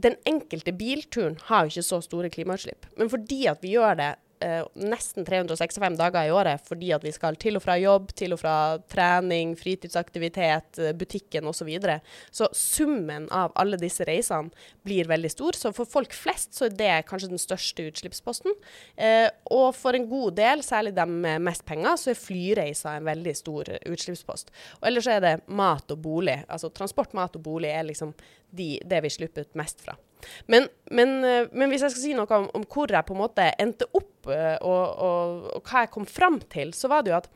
den 0.01 0.17
enkelte 0.29 0.73
bilturen 0.77 1.39
har 1.49 1.65
jo 1.65 1.75
ikke 1.75 1.89
så 1.89 1.99
store 2.05 2.31
klimautslipp. 2.31 2.87
Men 3.01 3.11
fordi 3.11 3.47
at 3.51 3.65
vi 3.65 3.75
gjør 3.75 3.99
det 3.99 4.13
eh, 4.45 4.63
nesten 4.75 5.27
365 5.27 5.97
dager 5.99 6.29
i 6.29 6.33
året 6.35 6.63
fordi 6.67 6.93
at 6.97 7.05
vi 7.05 7.13
skal 7.15 7.39
til 7.41 7.59
og 7.59 7.65
fra 7.65 7.77
jobb, 7.81 8.11
til 8.17 8.35
og 8.35 8.41
fra 8.43 8.55
trening, 8.91 9.55
fritidsaktivitet, 9.59 10.81
eh, 10.81 10.97
butikken 10.97 11.47
osv. 11.47 11.61
Så, 11.61 11.67
videre. 11.69 11.99
så 12.33 12.47
summen 12.57 13.27
av 13.37 13.53
alle 13.61 13.77
disse 13.77 14.07
reisene 14.09 14.49
blir 14.87 15.11
veldig 15.11 15.31
stor. 15.31 15.59
Så 15.59 15.75
for 15.77 15.85
folk 15.85 16.15
flest 16.17 16.57
så 16.57 16.71
er 16.71 16.77
det 16.79 16.95
kanskje 17.11 17.29
den 17.35 17.43
største 17.43 17.85
utslippsposten. 17.91 18.57
Eh, 18.97 19.29
og 19.53 19.75
for 19.77 19.95
en 19.95 20.09
god 20.09 20.39
del, 20.41 20.65
særlig 20.65 20.95
dem 20.97 21.19
med 21.21 21.45
mest 21.45 21.67
penger, 21.69 22.01
så 22.01 22.15
er 22.15 22.21
flyreiser 22.21 22.97
en 22.97 23.11
veldig 23.11 23.37
stor 23.37 23.75
utslippspost. 23.85 24.55
Og 24.81 24.89
ellers 24.89 25.11
er 25.13 25.21
det 25.25 25.37
mat 25.53 25.93
og 25.93 26.01
bolig. 26.01 26.41
Altså 26.49 26.73
transport, 26.73 27.13
mat 27.15 27.37
og 27.37 27.45
bolig 27.45 27.75
er 27.75 27.85
liksom 27.93 28.17
de, 28.57 28.79
det 28.81 29.05
vi 29.05 29.13
slipper 29.21 29.45
ut 29.45 29.61
mest 29.61 29.85
fra. 29.85 30.01
Men, 30.51 30.69
men, 30.91 31.17
eh, 31.25 31.49
men, 31.53 31.71
hvis 31.73 31.85
jeg 31.87 31.95
skal 31.95 32.05
si 32.05 32.17
noe 32.17 32.41
om, 32.41 32.49
om, 32.57 32.67
hvor 32.71 32.93
jeg 32.93 33.07
på 33.07 33.17
en 33.17 33.23
måte 33.23 33.47
endte 33.63 33.89
opp, 33.97 34.13
eh, 34.31 34.57
og, 34.61 34.85
og, 35.07 35.49
og, 35.57 35.63
hva 35.65 35.87
jeg 35.87 35.95
kom 35.95 36.09
fram 36.09 36.41
til, 36.53 36.75
så 36.77 36.91
var 36.93 37.07
det 37.07 37.15
jo 37.15 37.21
at 37.21 37.31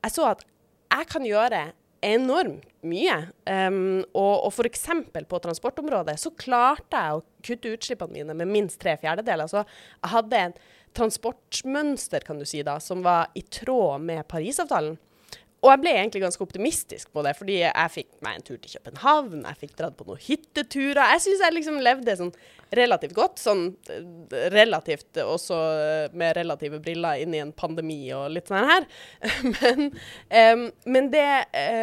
jeg 0.00 0.16
så 0.16 0.30
at 0.32 0.46
jeg 0.90 1.08
kan 1.10 1.26
gjøre 1.28 1.64
enormt 2.02 2.66
mye. 2.88 3.16
Um, 3.44 4.00
og, 4.16 4.46
og 4.46 4.54
f.eks. 4.54 4.86
på 5.28 5.40
transportområdet 5.44 6.16
så 6.20 6.32
klarte 6.38 6.96
jeg 6.96 7.18
å 7.18 7.24
kutte 7.44 7.74
utslippene 7.76 8.16
mine 8.16 8.36
med 8.36 8.48
minst 8.48 8.80
tre 8.80 8.96
fjerdedeler. 9.00 9.50
Så 9.50 9.60
jeg 9.60 10.12
hadde 10.14 10.40
en 10.46 10.56
transportmønster 10.96 12.24
kan 12.26 12.40
du 12.40 12.46
si 12.48 12.64
da, 12.66 12.78
som 12.82 13.04
var 13.04 13.30
i 13.38 13.44
tråd 13.44 14.02
med 14.08 14.24
Parisavtalen. 14.30 14.96
Og 15.60 15.68
jeg 15.68 15.80
ble 15.82 15.92
egentlig 15.92 16.22
ganske 16.22 16.44
optimistisk 16.44 17.10
på 17.12 17.20
det, 17.24 17.34
fordi 17.36 17.58
jeg 17.60 17.92
fikk 17.92 18.08
meg 18.24 18.38
en 18.38 18.44
tur 18.46 18.56
til 18.56 18.72
København, 18.78 19.42
jeg 19.44 19.58
fikk 19.60 19.74
dratt 19.76 19.96
på 19.98 20.06
noen 20.08 20.22
hytteturer. 20.24 21.02
Jeg 21.12 21.22
syns 21.26 21.42
jeg 21.44 21.54
liksom 21.56 21.80
levde 21.84 22.14
sånn 22.16 22.30
relativt 22.76 23.12
godt. 23.16 23.42
Sånn 23.42 23.66
eh, 23.92 24.46
relativt 24.54 25.20
også 25.20 25.58
med 26.16 26.38
relative 26.38 26.80
briller 26.80 27.20
inn 27.20 27.36
i 27.36 27.42
en 27.42 27.52
pandemi 27.52 27.98
og 28.16 28.30
litt 28.32 28.48
sånn 28.48 28.70
her. 28.70 28.86
Men, 29.60 29.90
um, 29.90 30.62
men, 30.88 31.08
det, 31.12 31.26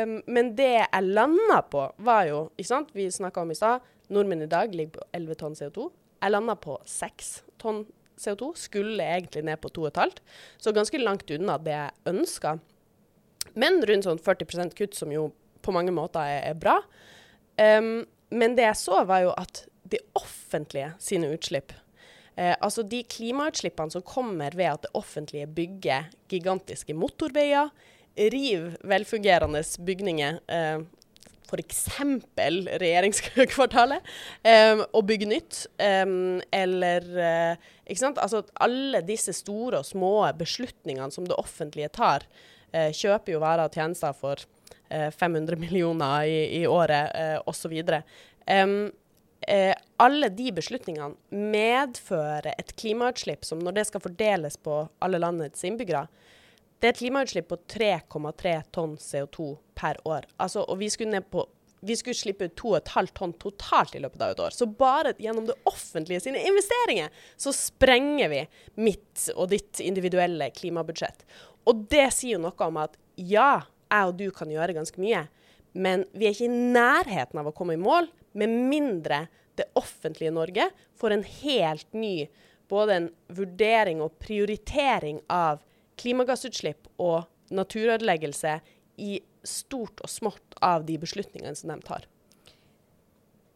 um, 0.02 0.16
men 0.26 0.50
det 0.58 0.72
jeg 0.80 1.06
landa 1.06 1.60
på, 1.70 1.84
var 2.06 2.26
jo 2.30 2.40
ikke 2.56 2.70
sant, 2.70 2.90
Vi 2.96 3.06
snakka 3.14 3.44
om 3.44 3.52
i 3.54 3.58
stad, 3.58 3.86
nordmenn 4.14 4.46
i 4.46 4.50
dag 4.50 4.74
ligger 4.74 4.98
på 4.98 5.06
11 5.18 5.40
tonn 5.42 5.58
CO2. 5.60 5.90
Jeg 6.24 6.34
landa 6.34 6.56
på 6.58 6.80
6 6.88 7.30
tonn 7.62 7.84
CO2. 8.18 8.52
Skulle 8.58 9.06
egentlig 9.06 9.46
ned 9.46 9.62
på 9.62 9.70
2,5, 9.76 10.18
så 10.58 10.74
ganske 10.74 11.02
langt 11.04 11.30
unna 11.36 11.60
det 11.62 11.76
jeg 11.76 12.16
ønska. 12.16 12.56
Men 13.58 13.82
rundt 13.90 14.08
sånn 14.08 14.22
40% 14.22 14.78
kutt, 14.78 14.96
som 14.98 15.12
jo 15.14 15.32
på 15.66 15.74
mange 15.76 15.94
måter 15.96 16.22
er, 16.22 16.44
er 16.52 16.60
bra. 16.60 16.78
Um, 17.58 18.06
men 18.30 18.56
det 18.58 18.68
jeg 18.68 18.80
så, 18.80 19.02
var 19.08 19.26
jo 19.26 19.34
at 19.40 19.66
det 19.88 20.04
offentlige 20.20 20.92
sine 21.00 21.30
utslipp 21.32 21.72
eh, 22.36 22.56
Altså 22.60 22.84
de 22.84 23.00
klimautslippene 23.08 23.94
som 23.94 24.04
kommer 24.06 24.56
ved 24.58 24.74
at 24.74 24.84
det 24.88 24.92
offentlige 25.00 25.48
bygger 25.48 26.10
gigantiske 26.32 26.96
motorveier, 26.98 27.72
river 28.18 28.76
velfungerende 28.88 29.62
bygninger, 29.86 30.40
eh, 30.50 30.84
f.eks. 31.48 31.84
regjeringskvartalet, 32.82 34.04
eh, 34.44 34.82
og 34.92 35.06
bygger 35.08 35.32
nytt. 35.32 35.64
Eh, 35.80 36.06
eller 36.52 37.08
Ikke 37.88 38.02
sant. 38.02 38.20
Altså 38.20 38.44
alle 38.60 39.00
disse 39.08 39.32
store 39.32 39.80
og 39.80 39.88
små 39.88 40.28
beslutningene 40.36 41.14
som 41.14 41.30
det 41.30 41.38
offentlige 41.40 41.94
tar, 41.96 42.28
kjøper 42.74 43.34
jo 43.34 43.42
varer 43.42 43.70
og 43.70 43.76
tjenester 43.76 44.16
for 44.18 44.42
eh, 44.90 45.12
500 45.12 45.56
millioner 45.56 46.24
i, 46.24 46.62
i 46.62 46.68
året 46.68 47.12
eh, 47.16 47.42
osv. 47.46 47.74
Um, 48.48 48.92
eh, 49.48 49.76
alle 49.98 50.30
de 50.30 50.52
beslutningene 50.52 51.16
medfører 51.32 52.54
et 52.58 52.76
klimautslipp 52.76 53.46
som 53.46 53.60
når 53.64 53.80
det 53.80 53.88
skal 53.90 54.04
fordeles 54.04 54.58
på 54.58 54.86
alle 55.00 55.22
landets 55.22 55.64
innbyggere, 55.68 56.08
det 56.80 56.90
er 56.90 56.94
et 56.94 57.00
klimautslipp 57.02 57.48
på 57.50 57.58
3,3 57.74 58.58
tonn 58.72 58.98
CO2 59.02 59.54
per 59.78 59.98
år. 60.06 60.28
Altså, 60.38 60.62
og 60.62 60.78
vi 60.78 60.92
skulle, 60.94 61.24
på, 61.26 61.48
vi 61.82 61.96
skulle 61.98 62.18
slippe 62.18 62.52
ut 62.52 62.60
2,5 62.62 63.10
tonn 63.18 63.34
totalt 63.42 63.96
i 63.98 64.02
løpet 64.04 64.22
av 64.22 64.36
et 64.36 64.44
år. 64.46 64.54
Så 64.54 64.68
bare 64.70 65.16
gjennom 65.18 65.48
det 65.50 65.58
offentlige 65.66 66.22
sine 66.28 66.44
investeringer 66.46 67.10
så 67.34 67.54
sprenger 67.56 68.30
vi 68.30 68.44
mitt 68.86 69.26
og 69.34 69.50
ditt 69.56 69.82
individuelle 69.82 70.52
klimabudsjett. 70.54 71.26
Og 71.68 71.88
det 71.92 72.08
sier 72.16 72.38
jo 72.38 72.44
noe 72.46 72.68
om 72.68 72.80
at 72.82 72.96
ja, 73.18 73.66
jeg 73.92 74.12
og 74.12 74.18
du 74.20 74.28
kan 74.36 74.52
gjøre 74.52 74.76
ganske 74.78 75.02
mye, 75.02 75.26
men 75.78 76.06
vi 76.16 76.28
er 76.28 76.36
ikke 76.36 76.48
i 76.48 76.62
nærheten 76.74 77.42
av 77.42 77.50
å 77.50 77.56
komme 77.56 77.76
i 77.76 77.82
mål 77.82 78.10
med 78.38 78.54
mindre 78.72 79.26
det 79.58 79.68
offentlige 79.78 80.34
Norge 80.34 80.70
får 80.98 81.14
en 81.16 81.26
helt 81.42 81.94
ny 81.98 82.28
både 82.70 82.98
en 82.98 83.08
vurdering 83.34 84.02
og 84.04 84.18
prioritering 84.22 85.22
av 85.34 85.64
klimagassutslipp 85.98 86.90
og 87.02 87.26
naturødeleggelse 87.54 88.60
i 89.02 89.20
stort 89.48 90.04
og 90.04 90.12
smått 90.12 90.58
av 90.64 90.86
de 90.86 90.98
beslutningene 91.02 91.56
som 91.58 91.72
de 91.72 91.80
tar. 91.86 92.06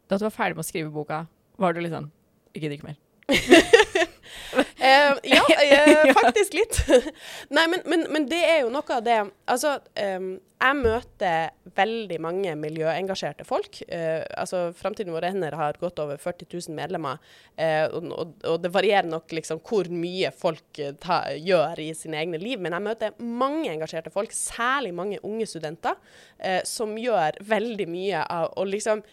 Da 0.08 0.18
du 0.18 0.26
var 0.26 0.36
ferdig 0.36 0.58
med 0.58 0.66
å 0.66 0.70
skrive 0.70 0.94
boka, 0.94 1.26
var 1.62 1.76
du 1.76 1.84
litt 1.84 1.94
sånn 1.94 2.10
Jeg 2.56 2.66
gidder 2.66 2.80
ikke 2.80 2.90
mer. 2.92 4.10
Uh, 4.54 5.18
ja, 5.24 5.44
uh, 6.06 6.14
faktisk 6.14 6.56
litt. 6.58 6.80
Nei, 7.56 7.68
men, 7.72 7.84
men, 7.86 8.08
men, 8.12 8.30
det 8.32 8.42
er 8.44 8.64
jo 8.64 8.72
noe 8.74 8.96
av 8.96 9.04
det 9.06 9.20
Altså, 9.52 9.78
um, 10.02 10.34
jeg 10.62 10.78
møter 10.78 11.54
veldig 11.78 12.18
mange 12.22 12.54
miljøengasjerte 12.60 13.46
folk. 13.48 13.80
Uh, 13.90 14.22
altså, 14.38 14.64
Framtiden 14.78 15.14
vår 15.16 15.30
hender 15.32 15.58
har 15.58 15.80
gått 15.82 16.02
over 16.04 16.20
40 16.22 16.50
000 16.52 16.78
medlemmer. 16.78 17.22
Og, 17.62 18.06
og, 18.10 18.36
og, 18.48 18.56
det 18.64 18.72
varierer 18.74 19.10
nok 19.10 19.34
liksom 19.36 19.60
hvor 19.66 19.90
mye 19.94 20.32
folk 20.34 20.80
ta, 21.04 21.20
gjør 21.38 21.82
i 21.84 21.92
sine 21.98 22.18
egne 22.22 22.40
liv. 22.42 22.62
Men 22.62 22.78
jeg 22.78 22.86
møter 22.88 23.18
mange 23.22 23.70
engasjerte 23.74 24.14
folk, 24.14 24.34
særlig 24.34 24.94
mange 24.98 25.20
unge 25.28 25.46
studenter, 25.50 25.98
som 26.66 26.96
gjør 26.98 27.38
veldig 27.46 27.88
mye 27.92 28.24
av 28.26 28.56
å 28.58 28.66
liksom 28.66 29.04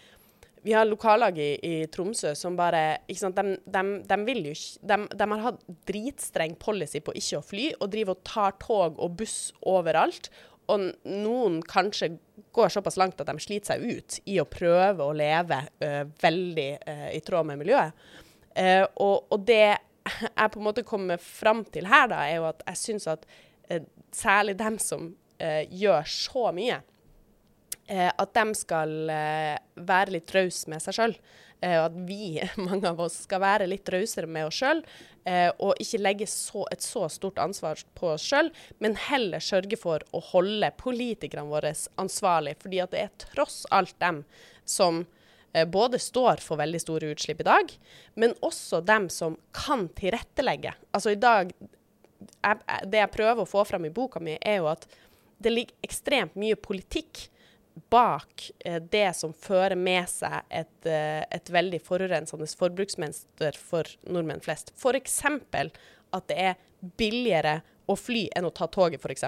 vi 0.63 0.73
har 0.73 0.87
lokallag 0.89 1.39
i, 1.39 1.51
i, 1.63 1.87
Tromsø 1.93 2.35
som 2.37 2.57
bare 2.59 3.01
ikke 3.09 3.21
sant, 3.21 3.39
de, 3.39 3.57
de, 3.65 3.83
de 4.09 4.19
vil 4.27 4.51
jo 4.51 4.55
de, 4.89 4.99
de, 5.13 5.27
har 5.33 5.45
hatt 5.45 5.65
dritstreng 5.89 6.57
policy 6.61 7.03
på 7.05 7.15
ikke 7.19 7.41
å 7.41 7.45
fly, 7.45 7.67
og 7.79 7.91
driver 7.93 8.17
og 8.17 8.25
tar 8.27 8.57
tog 8.63 9.01
og 9.03 9.19
buss 9.21 9.39
overalt. 9.69 10.31
Og 10.69 10.91
noen 11.09 11.61
kanskje 11.65 12.13
går 12.53 12.73
såpass 12.73 12.99
langt 13.01 13.21
at 13.23 13.31
de 13.31 13.41
sliter 13.41 13.73
seg 13.73 13.85
ut 13.89 14.19
i 14.29 14.37
å 14.41 14.49
prøve 14.49 15.05
å 15.07 15.15
leve 15.17 15.63
uh, 15.81 16.03
veldig 16.21 16.71
uh, 16.83 17.09
i 17.15 17.23
tråd 17.25 17.49
med 17.49 17.63
miljøet. 17.63 18.09
Uh, 18.53 18.85
og, 19.01 19.31
og, 19.31 19.39
det 19.49 19.79
jeg 20.09 20.53
på 20.53 20.61
en 20.61 20.67
måte 20.67 20.85
kommer 20.89 21.21
fram 21.21 21.63
til 21.73 21.89
her, 21.89 22.09
da, 22.11 22.23
er 22.27 22.41
jo 22.41 22.49
at 22.49 22.63
jeg 22.71 22.81
syns 22.81 23.09
at 23.13 23.27
særlig 24.17 24.55
dem 24.57 24.79
som 24.81 25.11
gjør 25.39 26.07
så 26.09 26.47
mye, 26.57 26.79
eh, 27.89 28.09
at 28.13 28.33
de 28.37 28.55
skal 28.57 28.95
eh, 29.13 29.59
være 29.89 30.19
litt 30.19 30.33
rause 30.37 30.71
med 30.71 30.85
seg 30.85 30.99
sjøl. 30.99 31.19
Eh, 31.61 31.75
og 31.81 31.89
at 31.89 32.01
vi, 32.07 32.39
mange 32.69 32.89
av 32.91 33.01
oss, 33.03 33.23
skal 33.27 33.43
være 33.43 33.69
litt 33.71 33.89
rausere 33.93 34.31
med 34.31 34.49
oss 34.49 34.61
sjøl. 34.61 34.83
Eh, 35.29 35.51
og 35.59 35.79
ikke 35.83 36.01
legge 36.01 36.29
så, 36.31 36.65
et 36.73 36.85
så 36.85 37.07
stort 37.13 37.41
ansvar 37.43 37.81
på 37.99 38.13
oss 38.15 38.27
sjøl, 38.31 38.51
men 38.83 38.97
heller 39.09 39.43
sørge 39.45 39.79
for 39.81 40.05
å 40.15 40.23
holde 40.31 40.71
politikerne 40.81 41.49
våre 41.51 41.75
ansvarlig. 42.01 42.57
Fordi 42.63 42.83
at 42.85 42.95
det 42.95 43.07
er 43.07 43.17
tross 43.27 43.65
alt 43.75 43.97
dem 44.03 44.23
som 44.69 45.03
eh, 45.53 45.67
både 45.69 46.01
står 46.03 46.45
for 46.45 46.61
veldig 46.61 46.83
store 46.85 47.11
utslipp 47.15 47.43
i 47.43 47.49
dag, 47.51 47.75
men 48.21 48.37
også 48.47 48.83
dem 48.87 49.11
som 49.13 49.37
kan 49.57 49.89
tilrettelegge. 49.99 50.77
Altså 50.93 51.17
i 51.17 51.21
dag 51.21 51.53
jeg, 51.59 52.59
Det 52.91 52.99
jeg 52.99 53.15
prøver 53.15 53.45
å 53.45 53.49
få 53.49 53.63
fram 53.67 53.85
i 53.87 53.95
boka 53.95 54.21
mi, 54.23 54.35
er 54.43 54.59
jo 54.59 54.71
at 54.71 54.87
det 55.39 55.53
ligger 55.53 55.87
ekstremt 55.87 56.35
mye 56.39 56.57
politikk 56.59 57.29
bak 57.91 58.51
eh, 58.65 58.83
det 58.83 59.13
som 59.17 59.33
fører 59.35 59.77
med 59.79 60.09
seg 60.11 60.45
et, 60.51 60.87
eh, 60.87 61.23
et 61.35 61.51
veldig 61.53 61.81
forurensende 61.85 62.49
forbruksmønster 62.61 63.59
for 63.59 63.89
nordmenn 64.09 64.43
flest. 64.45 64.73
F.eks. 64.79 65.23
at 65.25 66.29
det 66.31 66.39
er 66.39 66.61
billigere 67.01 67.61
å 67.89 67.97
fly 67.99 68.29
enn 68.37 68.49
å 68.49 68.55
ta 68.55 68.69
toget, 68.71 69.03
f.eks. 69.03 69.27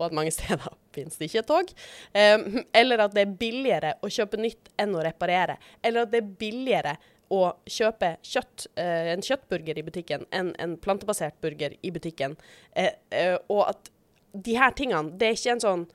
Og 0.00 0.06
at 0.08 0.16
mange 0.16 0.32
steder 0.36 0.74
finnes 0.94 1.20
det 1.20 1.30
ikke 1.30 1.46
tog. 1.48 1.72
Um, 2.16 2.62
eller 2.76 3.04
at 3.04 3.14
det 3.16 3.26
er 3.26 3.38
billigere 3.40 3.94
å 4.02 4.10
kjøpe 4.10 4.40
nytt 4.40 4.72
enn 4.80 4.96
å 4.96 5.04
reparere. 5.04 5.58
Eller 5.82 6.06
at 6.06 6.12
det 6.12 6.22
er 6.22 6.34
billigere 6.40 6.96
å 7.30 7.44
kjøpe 7.68 8.16
kjøtt, 8.26 8.66
uh, 8.80 9.12
en 9.12 9.22
kjøttburger 9.22 9.78
i 9.78 9.86
butikken 9.86 10.26
enn 10.34 10.54
en 10.58 10.74
plantebasert 10.82 11.38
burger 11.44 11.76
i 11.80 11.92
butikken. 11.94 12.34
Og 13.52 13.62
at 13.68 13.92
de 14.32 14.54
her 14.58 14.74
tingene, 14.78 15.14
det 15.18 15.28
er 15.28 15.38
ikke 15.38 15.54
en 15.56 15.64
sånn 15.64 15.88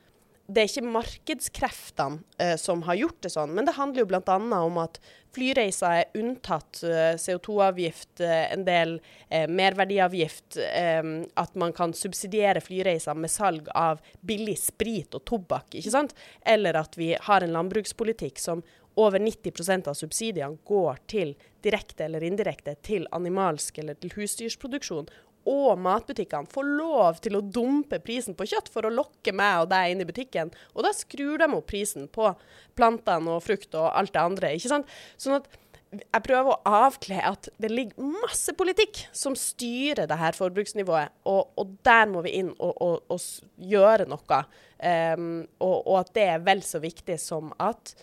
det 0.46 0.62
er 0.62 0.70
ikke 0.70 0.94
markedskreftene 0.94 2.20
eh, 2.38 2.54
som 2.62 2.84
har 2.86 2.98
gjort 3.00 3.18
det 3.26 3.32
sånn, 3.34 3.54
men 3.58 3.66
det 3.66 3.74
handler 3.80 4.04
jo 4.04 4.10
bl.a. 4.12 4.36
om 4.60 4.78
at 4.78 5.00
flyreiser 5.34 6.04
er 6.04 6.20
unntatt 6.22 6.84
eh, 6.86 7.18
CO2-avgift, 7.22 8.22
eh, 8.22 8.54
en 8.54 8.66
del 8.68 8.96
eh, 9.30 9.48
merverdiavgift, 9.50 10.60
eh, 10.62 11.02
at 11.42 11.58
man 11.58 11.74
kan 11.76 11.96
subsidiere 11.98 12.62
flyreiser 12.62 13.18
med 13.18 13.34
salg 13.34 13.72
av 13.74 14.06
billig 14.22 14.60
sprit 14.62 15.18
og 15.18 15.26
tobakk, 15.26 15.74
ikke 15.74 15.96
sant? 15.98 16.14
Eller 16.46 16.78
at 16.78 16.98
vi 17.00 17.16
har 17.20 17.42
en 17.42 17.56
landbrukspolitikk 17.58 18.42
som 18.42 18.62
over 18.96 19.20
90% 19.20 19.90
av 19.92 19.98
subsidiene 19.98 20.62
går 20.64 21.02
til 21.12 21.34
direkte 21.66 22.06
eller 22.06 22.24
indirekte 22.24 22.78
til 22.86 23.10
animalsk 23.12 23.82
eller 23.82 23.98
til 24.00 24.14
husdyrsproduksjon, 24.16 25.10
og 25.50 25.82
matbutikkene 25.82 26.50
får 26.52 26.70
lov 26.78 27.20
til 27.24 27.38
å 27.38 27.44
dumpe 27.44 28.00
prisen 28.04 28.38
på 28.38 28.48
kjøtt 28.50 28.72
for 28.74 28.88
å 28.88 28.94
lokke 28.94 29.34
meg 29.36 29.64
og 29.64 29.70
deg 29.74 29.94
inn 29.94 30.02
i 30.02 30.08
butikken. 30.10 30.54
Og 30.74 30.88
da 30.88 30.94
skrur 30.96 31.38
de 31.42 31.50
opp 31.54 31.70
prisen 31.70 32.10
på 32.12 32.32
plantene 32.78 33.38
og 33.38 33.46
frukt 33.46 33.78
og 33.78 33.92
alt 33.92 34.14
det 34.16 34.24
andre. 34.24 34.56
ikke 34.58 34.74
sant? 34.74 34.98
Sånn 35.22 35.38
at 35.38 35.50
jeg 35.96 36.24
prøver 36.26 36.52
å 36.52 36.74
avkle 36.86 37.20
at 37.24 37.50
det 37.62 37.70
ligger 37.72 38.10
masse 38.24 38.52
politikk 38.58 39.06
som 39.16 39.36
styrer 39.38 40.10
det 40.10 40.18
her 40.20 40.36
forbruksnivået, 40.36 41.14
og, 41.30 41.54
og 41.60 41.78
der 41.86 42.10
må 42.12 42.24
vi 42.26 42.36
inn 42.42 42.52
og, 42.58 42.74
og, 42.82 43.14
og 43.14 43.64
gjøre 43.72 44.08
noe. 44.10 44.42
Um, 44.76 45.46
og, 45.64 45.94
at 46.02 46.12
det 46.18 46.28
er 46.34 46.44
vel 46.46 46.64
så 46.66 46.82
viktig 46.84 47.16
som 47.22 47.54
at 47.64 47.96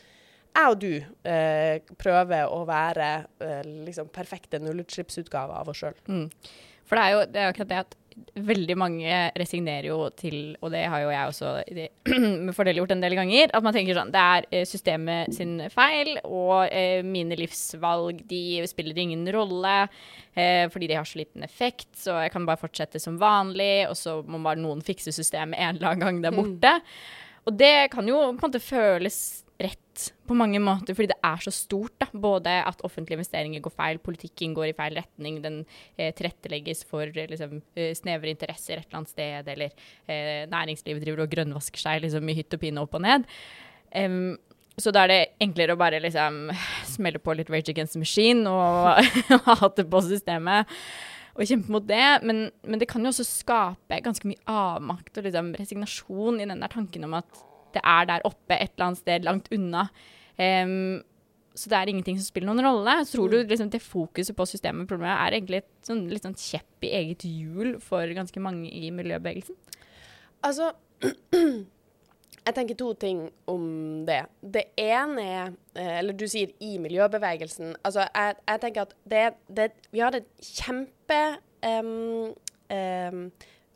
jeg 0.53 0.69
og 0.69 0.81
du 0.81 0.93
uh, 1.01 1.95
prøver 2.01 2.53
å 2.53 2.63
være 2.69 3.11
uh, 3.43 3.61
liksom 3.87 4.11
perfekte 4.13 4.61
nullutslippsutgaver 4.63 5.61
av 5.61 5.73
oss 5.73 5.83
sjøl. 5.83 5.97
Mm. 6.09 6.27
For 6.89 6.99
det 6.99 7.05
er 7.05 7.15
jo 7.15 7.27
det 7.33 7.43
er 7.43 7.53
akkurat 7.53 7.73
det 7.73 7.83
at 7.87 7.99
veldig 8.37 8.75
mange 8.77 9.19
resignerer 9.39 9.89
jo 9.91 9.99
til, 10.17 10.55
og 10.61 10.73
det 10.75 10.83
har 10.91 11.03
jo 11.05 11.13
jeg 11.13 11.31
også 11.31 11.53
med 12.47 12.55
fordel 12.57 12.81
gjort 12.81 12.95
en 12.95 13.05
del 13.05 13.17
ganger, 13.17 13.53
at 13.53 13.65
man 13.65 13.75
tenker 13.77 13.97
sånn 13.97 14.13
Det 14.13 14.25
er 14.35 14.49
eh, 14.51 14.67
systemet 14.69 15.33
sin 15.37 15.55
feil, 15.73 16.15
og 16.25 16.69
eh, 16.69 17.01
mine 17.07 17.37
livsvalg 17.39 18.23
de 18.29 18.63
spiller 18.69 19.03
ingen 19.05 19.25
rolle 19.35 19.75
eh, 20.35 20.69
fordi 20.73 20.91
de 20.91 20.99
har 20.99 21.09
så 21.09 21.23
liten 21.23 21.47
effekt, 21.47 21.91
så 21.99 22.19
jeg 22.25 22.35
kan 22.35 22.49
bare 22.49 22.61
fortsette 22.61 23.01
som 23.03 23.21
vanlig, 23.21 23.89
og 23.89 23.97
så 23.99 24.21
må 24.27 24.43
bare 24.45 24.61
noen 24.61 24.85
fikse 24.85 25.15
systemet 25.15 25.61
en 25.61 25.77
eller 25.77 25.93
annen 25.93 26.07
gang 26.07 26.23
der 26.27 26.37
borte. 26.37 26.77
Mm. 26.79 27.21
Og 27.43 27.57
det 27.59 27.77
kan 27.91 28.07
jo 28.07 28.21
på 28.23 28.37
en 28.37 28.45
måte 28.45 28.63
føles 28.63 29.17
på 30.29 30.37
mange 30.37 30.61
måter, 30.63 30.97
fordi 30.97 31.11
det 31.11 31.19
er 31.25 31.43
så 31.45 31.53
stort. 31.55 31.95
da. 32.01 32.07
Både 32.13 32.55
at 32.65 32.81
offentlige 32.87 33.19
investeringer 33.19 33.63
går 33.65 33.75
feil, 33.77 34.01
politikken 34.03 34.55
går 34.57 34.71
i 34.71 34.77
feil 34.77 34.97
retning, 34.99 35.41
den 35.45 35.59
eh, 35.97 36.13
tilrettelegges 36.15 36.85
for 36.89 37.05
eh, 37.07 37.29
liksom, 37.31 37.61
eh, 37.77 37.93
snevre 37.99 38.33
interesser 38.33 38.79
et 38.79 38.87
eller 38.87 39.03
annet 39.03 39.13
sted, 39.13 39.53
eller 39.55 39.75
eh, 40.07 40.49
næringslivet 40.53 41.05
driver 41.05 41.27
og 41.27 41.35
grønnvasker 41.35 41.85
seg 41.85 42.03
liksom, 42.07 42.29
i 42.29 42.39
hytt 42.39 42.57
og 42.57 42.63
pine 42.63 42.85
opp 42.85 42.99
og 42.99 43.05
ned. 43.05 43.29
Um, 43.93 44.39
så 44.81 44.93
da 44.95 45.05
er 45.05 45.11
det 45.11 45.23
enklere 45.45 45.75
å 45.75 45.81
bare 45.81 46.01
liksom 46.01 46.47
smelle 46.95 47.21
på 47.21 47.37
litt 47.37 47.51
Rage 47.53 47.75
Against 47.75 47.99
the 47.99 48.03
Machine 48.03 48.49
og 48.49 49.03
hate 49.61 49.85
på 49.85 50.05
systemet 50.07 50.71
og 51.33 51.49
kjempe 51.49 51.73
mot 51.73 51.85
det. 51.87 52.05
Men, 52.27 52.47
men, 52.65 52.81
det 52.81 52.89
kan 52.91 53.05
jo 53.05 53.13
også 53.13 53.27
skape 53.27 54.01
ganske 54.05 54.29
mye 54.29 54.43
avmakt 54.49 55.17
og 55.19 55.29
liksom 55.29 55.55
resignasjon 55.59 56.41
i 56.41 56.49
den 56.49 56.61
der 56.63 56.73
tanken 56.73 57.09
om 57.09 57.17
at 57.21 57.43
det 57.77 57.85
er 57.85 58.11
der 58.11 58.29
oppe 58.29 58.59
et 58.59 58.75
eller 58.75 58.91
annet 58.91 59.03
sted 59.03 59.27
langt 59.29 59.51
unna. 59.55 59.87
Um, 60.39 61.03
så 61.55 61.69
det 61.69 61.79
er 61.79 61.91
ingenting 61.93 62.17
som 62.19 62.27
spiller 62.27 62.49
noen 62.49 62.65
rolle. 62.65 62.95
Så 63.05 63.19
tror 63.19 63.33
du 63.33 63.39
mm. 63.43 63.51
liksom, 63.51 63.71
det 63.73 63.83
fokuset 63.85 64.37
på 64.37 64.49
systemet 64.49 64.89
problemet 64.89 65.19
er 65.19 65.37
egentlig 65.37 65.63
et 65.63 65.71
sånn, 65.87 66.07
litt 66.11 66.25
sånn 66.25 66.39
kjepp 66.39 66.89
i 66.89 66.95
eget 67.03 67.27
hjul 67.29 67.77
for 67.85 68.09
ganske 68.17 68.43
mange 68.43 68.71
i 68.73 68.91
miljøbevegelsen? 68.95 69.59
Altså 70.43 70.73
Jeg 72.43 72.55
tenker 72.57 72.75
to 72.75 72.89
ting 72.99 73.21
om 73.47 73.67
det. 74.07 74.25
Det 74.41 74.65
ene 74.81 75.23
er 75.23 75.53
eh, 75.79 75.99
Eller 76.01 76.17
du 76.19 76.25
sier 76.27 76.51
i 76.59 76.75
miljøbevegelsen. 76.83 77.77
Altså, 77.87 78.09
jeg, 78.09 78.39
jeg 78.49 78.63
tenker 78.65 78.89
at 78.89 78.97
det, 79.07 79.27
det, 79.47 79.69
Vi 79.95 80.03
har 80.03 80.17
et 80.19 80.27
kjempe 80.43 81.21
um, 81.63 82.33
um, 82.75 83.21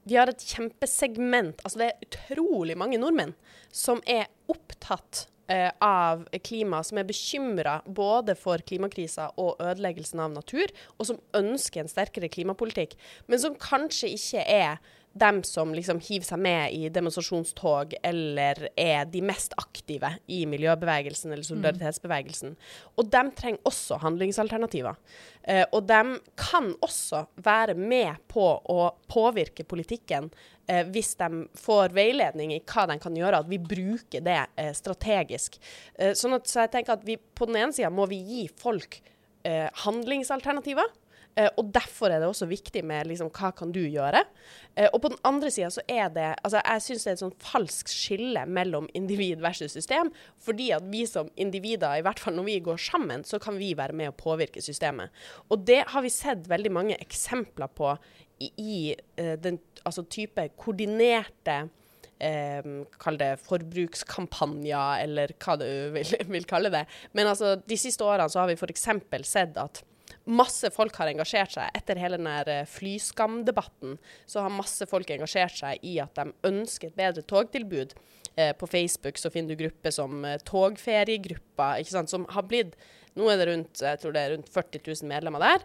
Vi 0.07 0.19
har 0.19 0.31
et 0.31 0.45
kjempesegment 0.47 1.63
Altså, 1.65 1.81
det 1.83 1.89
er 1.91 2.07
utrolig 2.07 2.77
mange 2.79 3.01
nordmenn 3.03 3.35
som 3.75 3.99
er 4.09 4.29
opptatt 4.49 5.27
eh, 5.53 5.69
av 5.83 6.23
klima, 6.47 6.81
som 6.87 7.01
er 7.01 7.09
bekymra 7.09 7.81
både 7.85 8.37
for 8.39 8.63
klimakrisa 8.65 9.27
og 9.37 9.61
ødeleggelsen 9.61 10.23
av 10.23 10.33
natur, 10.33 10.73
og 10.97 11.11
som 11.11 11.19
ønsker 11.37 11.83
en 11.83 11.91
sterkere 11.93 12.31
klimapolitikk, 12.33 12.95
men 13.29 13.43
som 13.43 13.59
kanskje 13.61 14.15
ikke 14.15 14.47
er 14.47 14.79
dem 15.19 15.43
som 15.47 15.73
liksom 15.75 16.01
hiver 16.05 16.27
seg 16.27 16.41
med 16.43 16.75
i 16.77 16.91
demonstrasjonstog 16.93 17.95
eller 18.07 18.69
er 18.79 19.07
de 19.11 19.23
mest 19.25 19.55
aktive 19.59 20.13
i 20.33 20.43
miljøbevegelsen 20.49 21.33
eller 21.33 21.47
solidaritetsbevegelsen. 21.47 22.57
Og 22.97 23.09
de 23.13 23.23
trenger 23.39 23.71
også 23.71 24.01
handlingsalternativer. 24.03 24.99
Eh, 25.43 25.65
og 25.73 25.87
de 25.89 26.19
kan 26.39 26.73
også 26.85 27.25
være 27.45 27.77
med 27.79 28.21
på 28.29 28.45
å 28.73 28.91
påvirke 29.11 29.67
politikken 29.69 30.29
eh, 30.69 30.85
hvis 30.93 31.15
de 31.21 31.47
får 31.61 31.95
veiledning 31.97 32.55
i 32.55 32.63
hva 32.67 32.87
de 32.91 32.99
kan 33.03 33.17
gjøre, 33.17 33.43
at 33.43 33.51
vi 33.51 33.61
bruker 33.63 34.25
det 34.27 34.41
eh, 34.57 34.73
strategisk. 34.77 35.61
sånn 35.97 36.37
at, 36.37 36.49
så 36.51 36.65
jeg 36.65 36.75
tenker 36.75 36.99
at 36.99 37.07
vi 37.07 37.17
på 37.17 37.49
den 37.49 37.61
ene 37.63 37.77
sida 37.77 37.93
må 37.93 38.09
vi 38.11 38.19
gi 38.27 38.47
folk 38.51 39.01
handlingsalternativer. 39.47 40.89
Uh, 41.37 41.51
og 41.61 41.71
Derfor 41.75 42.09
er 42.09 42.23
det 42.23 42.29
også 42.31 42.49
viktig 42.49 42.81
med 42.89 43.11
liksom, 43.11 43.29
hva 43.37 43.51
kan 43.57 43.73
du 43.75 43.83
gjøre. 43.83 44.23
Eh, 44.75 44.89
og 44.89 45.01
på 45.05 45.11
den 45.13 45.21
andre 45.29 45.51
sida 45.53 45.69
så 45.73 45.83
er 45.89 46.09
det 46.13 46.31
altså 46.45 46.63
Jeg 46.63 46.85
syns 46.85 47.05
det 47.05 47.11
er 47.11 47.17
et 47.17 47.23
sånn 47.25 47.39
falskt 47.45 47.93
skille 47.93 48.45
mellom 48.49 48.89
individ 48.97 49.43
versus 49.45 49.77
system. 49.77 50.13
Fordi 50.45 50.71
at 50.77 50.87
vi 50.93 51.05
som 51.09 51.31
individer, 51.37 51.99
i 51.99 52.05
hvert 52.07 52.21
fall 52.23 52.37
når 52.39 52.49
vi 52.49 52.59
går 52.69 52.81
sammen, 52.81 53.25
så 53.29 53.41
kan 53.43 53.59
vi 53.61 53.75
være 53.77 53.97
med 53.97 54.13
å 54.13 54.17
påvirke 54.17 54.65
systemet. 54.65 55.13
Og 55.51 55.65
det 55.69 55.83
har 55.93 56.05
vi 56.05 56.13
sett 56.13 56.49
veldig 56.49 56.73
mange 56.73 57.01
eksempler 57.01 57.73
på 57.77 57.93
i, 58.41 58.53
i 58.57 58.79
eh, 59.21 59.35
den 59.41 59.61
altså, 59.85 60.07
type 60.09 60.51
koordinerte 60.61 61.67
Eh, 62.17 62.65
kall 62.97 63.19
det 63.21 63.35
forbrukskampanjer, 63.45 65.03
eller 65.05 65.35
hva 65.37 65.57
du 65.61 65.67
vil, 65.93 66.15
vil, 66.33 66.47
kalle 66.49 66.73
det. 66.73 66.87
Men 67.13 67.29
altså, 67.29 67.57
de 67.61 67.77
siste 67.77 68.05
årene 68.07 68.31
så 68.33 68.41
har 68.41 68.49
vi 68.49 68.57
f.eks. 68.57 68.87
sett 69.29 69.61
at 69.61 69.83
masse 70.27 70.71
folk 70.75 70.97
har 70.99 71.11
engasjert 71.11 71.55
seg. 71.55 71.71
Etter 71.79 72.01
hele 72.01 72.19
den 72.19 72.29
der 72.29 72.69
flyskamdebatten 72.71 73.97
så 74.27 74.45
har 74.45 74.55
masse 74.55 74.87
folk 74.91 75.11
engasjert 75.15 75.57
seg 75.59 75.87
i 75.87 75.97
at 76.03 76.19
de 76.19 76.35
ønsker 76.49 76.91
et 76.91 76.99
bedre 76.99 77.25
togtilbud. 77.27 77.97
Eh, 78.37 78.53
på 78.59 78.69
Facebook 78.69 79.17
så 79.21 79.31
finner 79.33 79.55
du 79.55 79.65
grupper 79.65 79.95
som 79.95 80.25
eh, 80.29 80.41
Togferiegruppa, 80.45 81.77
ikke 81.81 81.95
sant, 81.95 82.13
som 82.13 82.29
har 82.35 82.47
blitt 82.49 82.77
Nå 83.17 83.31
er 83.33 83.39
det 83.41 83.47
rundt, 83.49 83.81
jeg 83.81 83.97
tror 84.03 84.13
det 84.13 84.21
er 84.21 84.35
rundt 84.35 84.51
40 84.53 84.83
000 84.85 85.09
medlemmer 85.09 85.41
der 85.41 85.63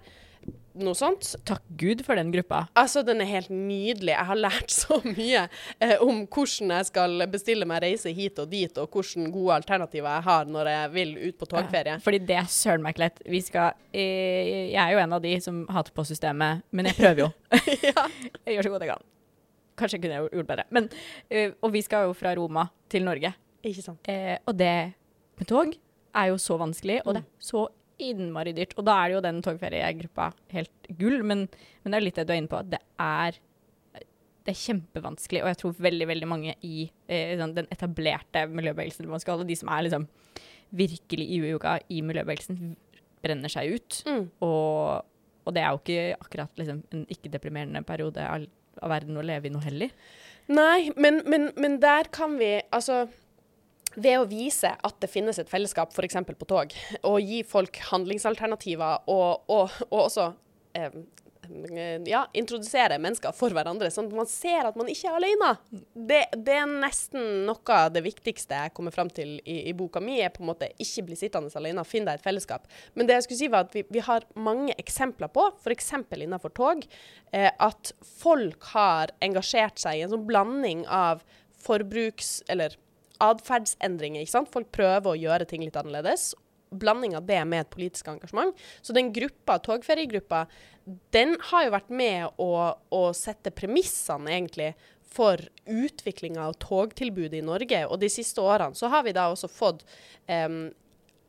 noe 0.79 0.95
sånt. 0.95 1.33
Takk 1.47 1.63
Gud 1.79 2.03
for 2.05 2.17
den 2.19 2.31
gruppa. 2.33 2.63
Altså, 2.79 3.03
den 3.05 3.21
er 3.23 3.29
helt 3.29 3.51
nydelig. 3.51 4.13
Jeg 4.13 4.27
har 4.29 4.39
lært 4.39 4.73
så 4.73 4.99
mye 5.03 5.43
eh, 5.79 5.95
om 6.03 6.23
hvordan 6.25 6.73
jeg 6.77 6.89
skal 6.91 7.25
bestille 7.31 7.67
meg 7.69 7.83
reise 7.83 8.13
hit 8.15 8.39
og 8.41 8.49
dit, 8.51 8.79
og 8.79 8.95
hvilke 8.95 9.27
gode 9.33 9.57
alternativer 9.59 10.09
jeg 10.17 10.27
har 10.29 10.51
når 10.51 10.71
jeg 10.71 10.93
vil 10.95 11.13
ut 11.27 11.39
på 11.39 11.49
togferie. 11.53 11.97
Ja, 11.97 12.03
fordi 12.03 12.21
det 12.31 12.39
er 12.39 12.49
søren 12.51 12.85
meg 12.85 13.01
lett. 13.01 13.21
Vi 13.27 13.43
skal 13.43 13.75
eh, 13.91 14.71
Jeg 14.71 14.81
er 14.81 14.95
jo 14.95 15.03
en 15.03 15.17
av 15.17 15.23
de 15.23 15.35
som 15.43 15.63
hater 15.71 15.95
på 15.95 16.07
systemet, 16.07 16.65
men 16.71 16.89
jeg 16.89 16.99
prøver 16.99 17.25
jo. 17.25 17.31
ja. 17.91 18.07
Jeg 18.45 18.57
gjør 18.57 18.69
så 18.69 18.73
godt 18.75 18.87
jeg 18.87 18.95
kan. 18.95 19.07
Kanskje 19.81 19.97
jeg 19.97 20.05
kunne 20.05 20.23
gjort 20.29 20.49
bedre. 20.49 20.67
Men, 20.71 20.89
eh, 21.29 21.55
og 21.61 21.75
vi 21.75 21.83
skal 21.85 22.09
jo 22.09 22.17
fra 22.17 22.35
Roma 22.37 22.69
til 22.91 23.07
Norge. 23.07 23.33
Ikke 23.67 23.83
sant. 23.85 24.07
Eh, 24.09 24.37
og 24.45 24.57
det 24.57 24.73
med 25.37 25.49
tog 25.49 25.73
er 26.11 26.25
jo 26.29 26.37
så 26.41 26.57
vanskelig, 26.59 26.99
og 27.05 27.15
det 27.15 27.21
er 27.23 27.29
så 27.41 27.65
innmari 28.03 28.53
dyrt. 28.57 28.75
Og 28.77 28.87
da 28.87 28.97
er 28.97 29.09
det 29.09 29.17
jo 29.17 29.23
den 29.27 29.41
togferiegruppa 29.45 30.31
helt 30.55 30.91
gull, 30.99 31.21
men, 31.23 31.45
men, 31.81 31.93
det 31.93 31.99
er 31.99 32.05
litt 32.05 32.19
det 32.19 32.27
du 32.29 32.35
er 32.35 32.41
inne 32.41 32.51
på. 32.51 32.61
Det 32.71 32.81
er, 33.01 33.39
det 34.01 34.53
er 34.53 34.61
kjempevanskelig, 34.61 35.43
og 35.43 35.51
jeg 35.51 35.61
tror 35.61 35.83
veldig 35.87 36.07
veldig 36.13 36.29
mange 36.29 36.55
i 36.67 36.87
eh, 37.07 37.35
sånn, 37.39 37.55
den 37.57 37.69
etablerte 37.73 38.47
miljøbevegelsen, 38.51 39.09
man 39.11 39.23
skal, 39.23 39.45
de 39.47 39.57
som 39.59 39.71
er 39.73 39.87
liksom 39.87 40.07
virkelig 40.71 41.27
i 41.27 41.41
uka 41.51 41.77
i 41.91 42.01
miljøbevegelsen, 42.05 42.75
brenner 43.21 43.51
seg 43.53 43.75
ut. 43.75 44.01
Mm. 44.07 44.25
Og, 44.47 45.05
og, 45.45 45.53
det 45.53 45.61
er 45.61 45.69
jo 45.69 45.81
ikke 45.81 46.25
akkurat 46.25 46.61
liksom, 46.61 46.81
en 46.95 47.05
ikke-deprimerende 47.11 47.83
periode 47.85 48.25
av, 48.25 48.47
av 48.81 48.93
verden 48.93 49.19
å 49.19 49.25
leve 49.25 49.49
i 49.49 49.53
nå 49.53 49.61
heller. 49.63 49.93
Nei, 50.51 50.89
men, 50.97 51.21
men, 51.29 51.51
men 51.61 51.77
der 51.79 52.09
kan 52.11 52.33
vi 52.39 52.47
Altså 52.73 53.03
ved 53.95 54.19
å 54.19 54.27
vise 54.29 54.71
at 54.71 54.99
det 55.03 55.09
finnes 55.11 55.39
et 55.41 55.49
fellesskap 55.51 55.91
f.eks. 55.95 56.19
på 56.27 56.49
tog, 56.49 56.75
og 57.07 57.17
gi 57.19 57.41
folk 57.47 57.81
handlingsalternativer, 57.91 59.03
og, 59.11 59.49
og, 59.51 59.81
og 59.89 60.05
også 60.05 60.31
eh, 60.77 61.01
ja, 62.05 62.21
introdusere 62.37 62.97
mennesker 63.01 63.33
for 63.35 63.53
hverandre, 63.55 63.89
sånn 63.91 64.07
at 64.09 64.15
man 64.15 64.29
ser 64.29 64.67
at 64.69 64.77
man 64.79 64.89
ikke 64.91 65.09
er 65.09 65.17
alene. 65.17 65.49
Det, 65.93 66.21
det 66.37 66.55
er 66.61 66.69
nesten 66.69 67.43
noe 67.47 67.75
av 67.75 67.91
det 67.95 68.03
viktigste 68.05 68.59
jeg 68.63 68.73
kommer 68.77 68.95
fram 68.95 69.09
til 69.11 69.37
i, 69.43 69.57
i, 69.69 69.73
boka 69.77 70.01
mi, 70.03 70.19
er 70.21 70.31
på 70.33 70.43
en 70.43 70.51
måte 70.51 70.71
ikke 70.81 71.05
bli 71.09 71.17
sittende 71.19 71.51
alene, 71.59 71.83
finn 71.87 72.07
deg 72.07 72.19
et 72.19 72.25
fellesskap. 72.25 72.69
Men 72.95 73.09
det 73.09 73.19
jeg 73.19 73.27
skulle 73.27 73.41
si 73.41 73.51
var 73.51 73.67
at 73.67 73.75
vi, 73.75 73.83
vi 73.91 74.05
har 74.05 74.27
mange 74.35 74.75
eksempler 74.81 75.31
på, 75.33 75.49
f.eks. 75.59 75.91
innenfor 76.15 76.55
tog, 76.57 76.85
eh, 77.33 77.49
at 77.51 77.93
folk 78.21 78.71
har 78.75 79.15
engasjert 79.23 79.81
seg 79.81 79.99
i 79.99 80.05
en 80.05 80.15
sånn 80.15 80.27
blanding 80.29 80.87
av 80.87 81.25
forbruks... 81.61 82.39
eller 82.51 82.77
atferdsendringer. 83.21 84.25
Folk 84.51 84.71
prøver 84.75 85.11
å 85.11 85.19
gjøre 85.19 85.47
ting 85.49 85.65
litt 85.65 85.77
annerledes. 85.79 86.31
Blanding 86.71 87.17
av 87.19 87.25
det 87.27 87.41
med 87.45 87.65
et 87.65 87.73
politisk 87.73 88.07
engasjement. 88.13 88.55
Så 88.81 88.95
den 88.95 89.11
gruppa, 89.15 89.59
togferiegruppa, 89.59 90.45
den 91.15 91.35
har 91.51 91.67
jo 91.67 91.75
vært 91.75 91.91
med 91.93 92.41
å, 92.41 92.51
å 92.95 93.03
sette 93.17 93.51
premissene, 93.55 94.31
egentlig, 94.31 94.71
for 95.11 95.41
utviklinga 95.67 96.45
av 96.47 96.55
togtilbudet 96.63 97.41
i 97.41 97.45
Norge. 97.45 97.83
Og 97.91 97.99
de 97.99 98.09
siste 98.11 98.43
årene 98.43 98.77
så 98.79 98.87
har 98.93 99.03
vi 99.03 99.15
da 99.15 99.27
også 99.31 99.49
fått 99.51 99.83
um, 100.27 100.69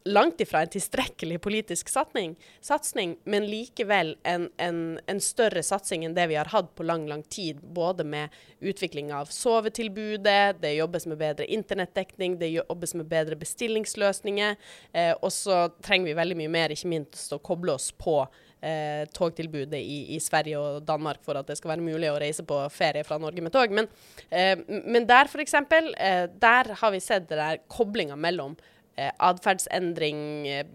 langt 0.04 0.40
ifra 0.40 0.62
en 0.62 0.68
tilstrekkelig 0.68 1.40
politisk 1.40 1.88
satsning, 1.88 3.16
men 3.24 3.46
likevel 3.46 4.16
en, 4.22 4.48
en, 4.56 5.00
en, 5.06 5.20
større 5.22 5.62
satsing 5.62 6.04
enn 6.06 6.16
det 6.16 6.26
vi 6.30 6.38
har 6.38 6.50
hatt 6.52 6.72
på 6.74 6.86
lang, 6.86 7.06
lang 7.10 7.22
tid. 7.22 7.60
Både 7.62 8.04
med 8.04 8.32
utvikling 8.60 9.12
av 9.14 9.30
sovetilbudet, 9.32 10.60
det 10.62 10.74
jobbes 10.74 11.06
med 11.10 11.20
bedre 11.22 11.46
internettdekning, 11.46 12.38
det 12.40 12.52
jobbes 12.54 12.94
med 12.98 13.10
bedre 13.10 13.38
bestillingsløsninger. 13.38 14.56
Eh, 14.92 15.12
og 15.20 15.30
så 15.34 15.66
trenger 15.82 16.10
vi 16.10 16.18
veldig 16.18 16.40
mye 16.42 16.54
mer, 16.56 16.74
ikke 16.74 16.90
minst 16.92 17.34
å 17.34 17.40
koble 17.42 17.76
oss 17.76 17.92
på 17.94 18.18
eh, 18.62 19.06
togtilbudet 19.14 19.80
i, 19.80 20.16
i, 20.16 20.20
Sverige 20.20 20.58
og 20.58 20.82
Danmark 20.88 21.22
for 21.24 21.38
at 21.38 21.48
det 21.50 21.58
skal 21.60 21.74
være 21.74 21.86
mulig 21.86 22.10
å 22.10 22.18
reise 22.22 22.46
på 22.46 22.58
ferie 22.74 23.06
fra 23.06 23.18
Norge 23.22 23.44
med 23.44 23.54
tog. 23.54 23.74
Men, 23.74 23.90
eh, 24.30 24.54
men 24.66 25.06
der 25.08 25.30
f.eks., 25.30 25.54
eh, 25.54 26.26
der 26.32 26.74
har 26.80 26.94
vi 26.94 27.02
sett 27.02 27.28
det 27.30 27.40
der 27.40 27.62
koblinga 27.70 28.18
mellom 28.18 28.56
eh, 28.96 29.10
atferdsendring, 29.22 30.22
eh, 30.48 30.72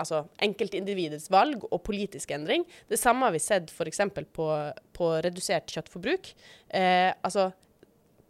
altså 0.00 0.24
enkeltindividets 0.42 1.30
valg 1.32 1.64
og 1.70 1.82
politisk 1.86 2.32
endring. 2.36 2.66
Det 2.90 2.98
samme 3.00 3.28
har 3.28 3.34
vi 3.36 3.42
sett 3.42 3.72
f.eks. 3.72 4.02
På, 4.36 4.50
på 4.96 5.10
redusert 5.24 5.70
kjøttforbruk. 5.72 6.32
Eh, 6.76 7.10
altså 7.22 7.50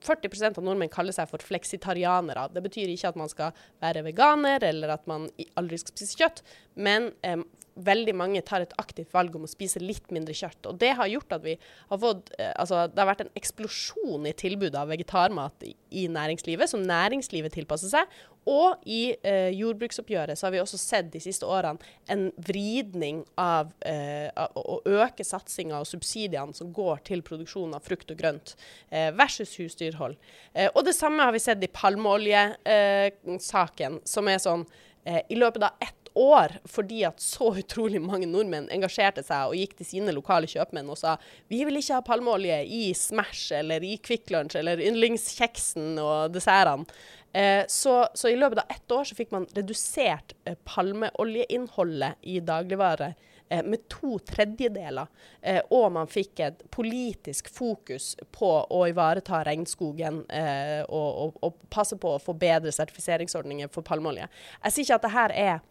40% 0.01 0.59
av 0.59 0.65
nordmenn 0.65 0.93
kaller 0.93 1.15
seg 1.15 1.29
for 1.31 1.45
fleksitarianere. 1.45 2.49
Det 2.55 2.63
betyr 2.65 2.93
ikke 2.93 3.13
at 3.13 3.19
man 3.21 3.31
skal 3.33 3.57
være 3.83 4.05
veganer 4.07 4.65
eller 4.71 4.95
at 4.97 5.07
man 5.11 5.29
aldri 5.61 5.81
skal 5.81 5.97
spise 5.97 6.21
kjøtt, 6.21 6.45
men 6.81 7.11
eh, 7.27 7.43
veldig 7.75 8.15
mange 8.17 8.43
tar 8.47 8.65
et 8.65 8.75
aktivt 8.81 9.13
valg 9.15 9.35
om 9.37 9.47
å 9.47 9.51
spise 9.51 9.83
litt 9.83 10.11
mindre 10.15 10.35
kjøtt. 10.37 10.71
Og 10.71 10.79
det 10.81 10.95
har 10.99 11.11
gjort 11.11 11.37
at 11.37 11.45
vi 11.45 11.57
har 11.61 12.03
fått 12.03 12.33
eh, 12.39 12.49
Altså, 12.61 12.83
det 12.91 13.01
har 13.01 13.09
vært 13.09 13.23
en 13.25 13.39
eksplosjon 13.39 14.27
i 14.29 14.35
tilbudet 14.37 14.77
av 14.77 14.91
vegetarmat 14.91 15.65
i, 15.65 15.71
i 16.03 16.05
næringslivet, 16.13 16.69
som 16.69 16.83
næringslivet 16.85 17.55
tilpasser 17.57 17.93
seg. 17.93 18.19
Og 18.49 18.81
i 18.89 19.13
eh, 19.27 19.51
jordbruksoppgjøret 19.53 20.39
så 20.39 20.47
har 20.47 20.53
vi 20.55 20.61
også 20.63 20.79
sett 20.81 21.13
de 21.13 21.21
siste 21.23 21.47
årene 21.47 21.79
en 22.11 22.33
vridning 22.41 23.25
av, 23.41 23.73
eh, 23.87 24.31
av 24.33 24.49
å 24.57 24.83
øke 24.89 25.25
satsinga 25.27 25.81
og 25.81 25.87
subsidiene 25.89 26.55
som 26.57 26.73
går 26.75 26.99
til 27.11 27.23
produksjon 27.27 27.75
av 27.77 27.83
frukt 27.85 28.11
og 28.11 28.19
grønt, 28.21 28.57
eh, 28.89 29.11
versus 29.17 29.57
husdyrhold. 29.61 30.17
Eh, 30.55 30.71
og 30.75 30.85
det 30.89 30.95
samme 30.97 31.23
har 31.23 31.33
vi 31.37 31.45
sett 31.45 31.65
i 31.65 31.69
palmeoljesaken, 31.69 34.01
som 34.09 34.29
er 34.29 34.39
sånn 34.41 34.67
eh, 35.05 35.23
I 35.31 35.35
løpet 35.37 35.63
av 35.65 35.71
ett 35.81 36.00
år 36.21 36.57
fordi 36.69 37.05
at 37.09 37.23
så 37.25 37.53
utrolig 37.63 38.03
mange 38.03 38.29
nordmenn 38.31 38.69
engasjerte 38.73 39.25
seg 39.27 39.51
og 39.51 39.59
gikk 39.59 39.79
til 39.79 39.89
sine 39.89 40.15
lokale 40.17 40.51
kjøpmenn 40.51 40.91
og 40.93 40.99
sa 41.01 41.17
vi 41.51 41.63
vil 41.67 41.81
ikke 41.81 41.99
ha 41.99 42.07
palmeolje 42.07 42.61
i 42.67 42.83
Smash 42.97 43.55
eller 43.57 43.85
i 43.87 43.97
Kvikk 44.03 44.33
Lunsj 44.35 44.61
eller 44.61 44.83
yndlingskjeksen 44.91 45.97
og 46.03 46.37
dessertene. 46.37 46.87
Eh, 47.33 47.65
så, 47.69 48.09
så, 48.15 48.29
i 48.29 48.37
løpet 48.37 48.59
av 48.59 48.65
ett 48.69 48.93
år 48.93 49.05
så 49.05 49.15
fikk 49.15 49.31
man 49.31 49.47
redusert 49.55 50.33
eh, 50.45 50.57
palmeoljeinnholdet 50.67 52.19
i 52.27 52.41
dagligvare 52.43 53.13
eh, 53.49 53.63
med 53.63 53.85
to 53.93 54.19
tredjedeler. 54.27 55.07
Eh, 55.41 55.61
og 55.71 55.93
man 55.95 56.11
fikk 56.11 56.43
et 56.43 56.65
politisk 56.75 57.53
fokus 57.55 58.17
på 58.35 58.51
å 58.67 58.83
ivareta 58.91 59.45
regnskogen 59.47 60.25
eh, 60.27 60.83
og, 60.89 61.11
og, 61.25 61.39
og, 61.47 61.63
passe 61.71 61.99
på 62.03 62.17
å 62.17 62.23
få 62.23 62.35
bedre 62.35 62.75
sertifiseringsordninger 62.75 63.71
for 63.71 63.87
palmeolje. 63.87 64.27
Jeg 64.65 64.75
sier 64.75 64.89
ikke 64.89 64.99
at 64.99 65.07
det 65.07 65.15
her 65.15 65.37
er 65.47 65.67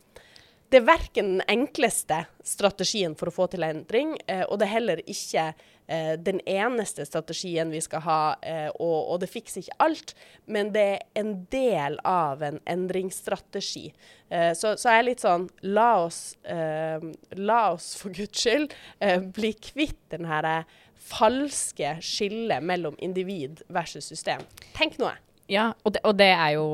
det 0.70 0.78
er 0.78 0.86
verken 0.86 1.34
den 1.34 1.44
enkleste 1.50 2.24
strategien 2.46 3.16
for 3.18 3.30
å 3.30 3.34
få 3.34 3.48
til 3.50 3.66
endring, 3.66 4.16
eh, 4.30 4.44
og 4.46 4.60
det 4.60 4.68
er 4.68 4.76
heller 4.76 5.02
ikke 5.02 5.46
eh, 5.90 6.14
den 6.22 6.42
eneste 6.46 7.06
strategien 7.10 7.72
vi 7.74 7.82
skal 7.82 8.04
ha, 8.06 8.22
eh, 8.46 8.68
og, 8.78 9.16
det 9.22 9.32
fikser 9.32 9.64
ikke 9.64 9.80
alt, 9.86 10.14
men 10.46 10.70
det 10.76 10.86
er 10.92 11.24
en 11.24 11.34
del 11.52 11.98
av 12.06 12.44
en 12.46 12.62
endringsstrategi. 12.70 13.90
Så, 14.30 14.76
så 14.78 14.92
jeg 14.92 15.02
er 15.02 15.06
litt 15.08 15.24
sånn 15.24 15.48
La 15.74 16.04
oss, 16.04 16.36
la 16.46 17.62
oss 17.72 17.88
for 17.98 18.14
guds 18.14 18.44
skyld 18.44 18.76
bli 19.34 19.50
kvitt 19.58 19.98
den 20.14 20.28
herre 20.30 20.68
falske 21.02 21.96
skillet 22.06 22.62
mellom 22.62 22.94
individ 23.02 23.64
versus 23.74 24.06
system. 24.06 24.46
Tenk 24.78 25.00
noe. 25.02 25.16
Ja, 25.50 25.72
og 25.84 25.94
det, 25.96 26.02
og 26.06 26.14
det 26.20 26.30
er 26.30 26.50
jo 26.56 26.66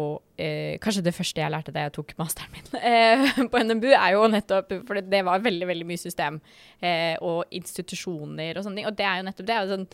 eh, 0.41 0.75
kanskje 0.83 1.05
det 1.05 1.15
første 1.15 1.39
jeg 1.41 1.51
lærte 1.53 1.71
da 1.71 1.85
jeg 1.85 1.93
tok 1.95 2.11
masteren 2.19 2.51
min 2.51 2.79
eh, 2.91 3.37
på 3.51 3.61
NMBU, 3.63 3.91
er 3.95 4.15
jo 4.17 4.25
nettopp 4.31 4.73
For 4.87 4.99
det 4.99 5.21
var 5.27 5.43
veldig 5.43 5.69
veldig 5.69 5.87
mye 5.87 6.01
system 6.01 6.41
eh, 6.83 7.15
og 7.23 7.45
institusjoner 7.55 8.57
og 8.59 8.65
sånne 8.65 8.81
ting. 8.81 8.89
Og 8.89 8.97
det 8.97 9.07
er 9.07 9.21
jo 9.21 9.27
nettopp 9.29 9.47
det. 9.47 9.55
Er 9.55 9.71
sånn, 9.71 9.87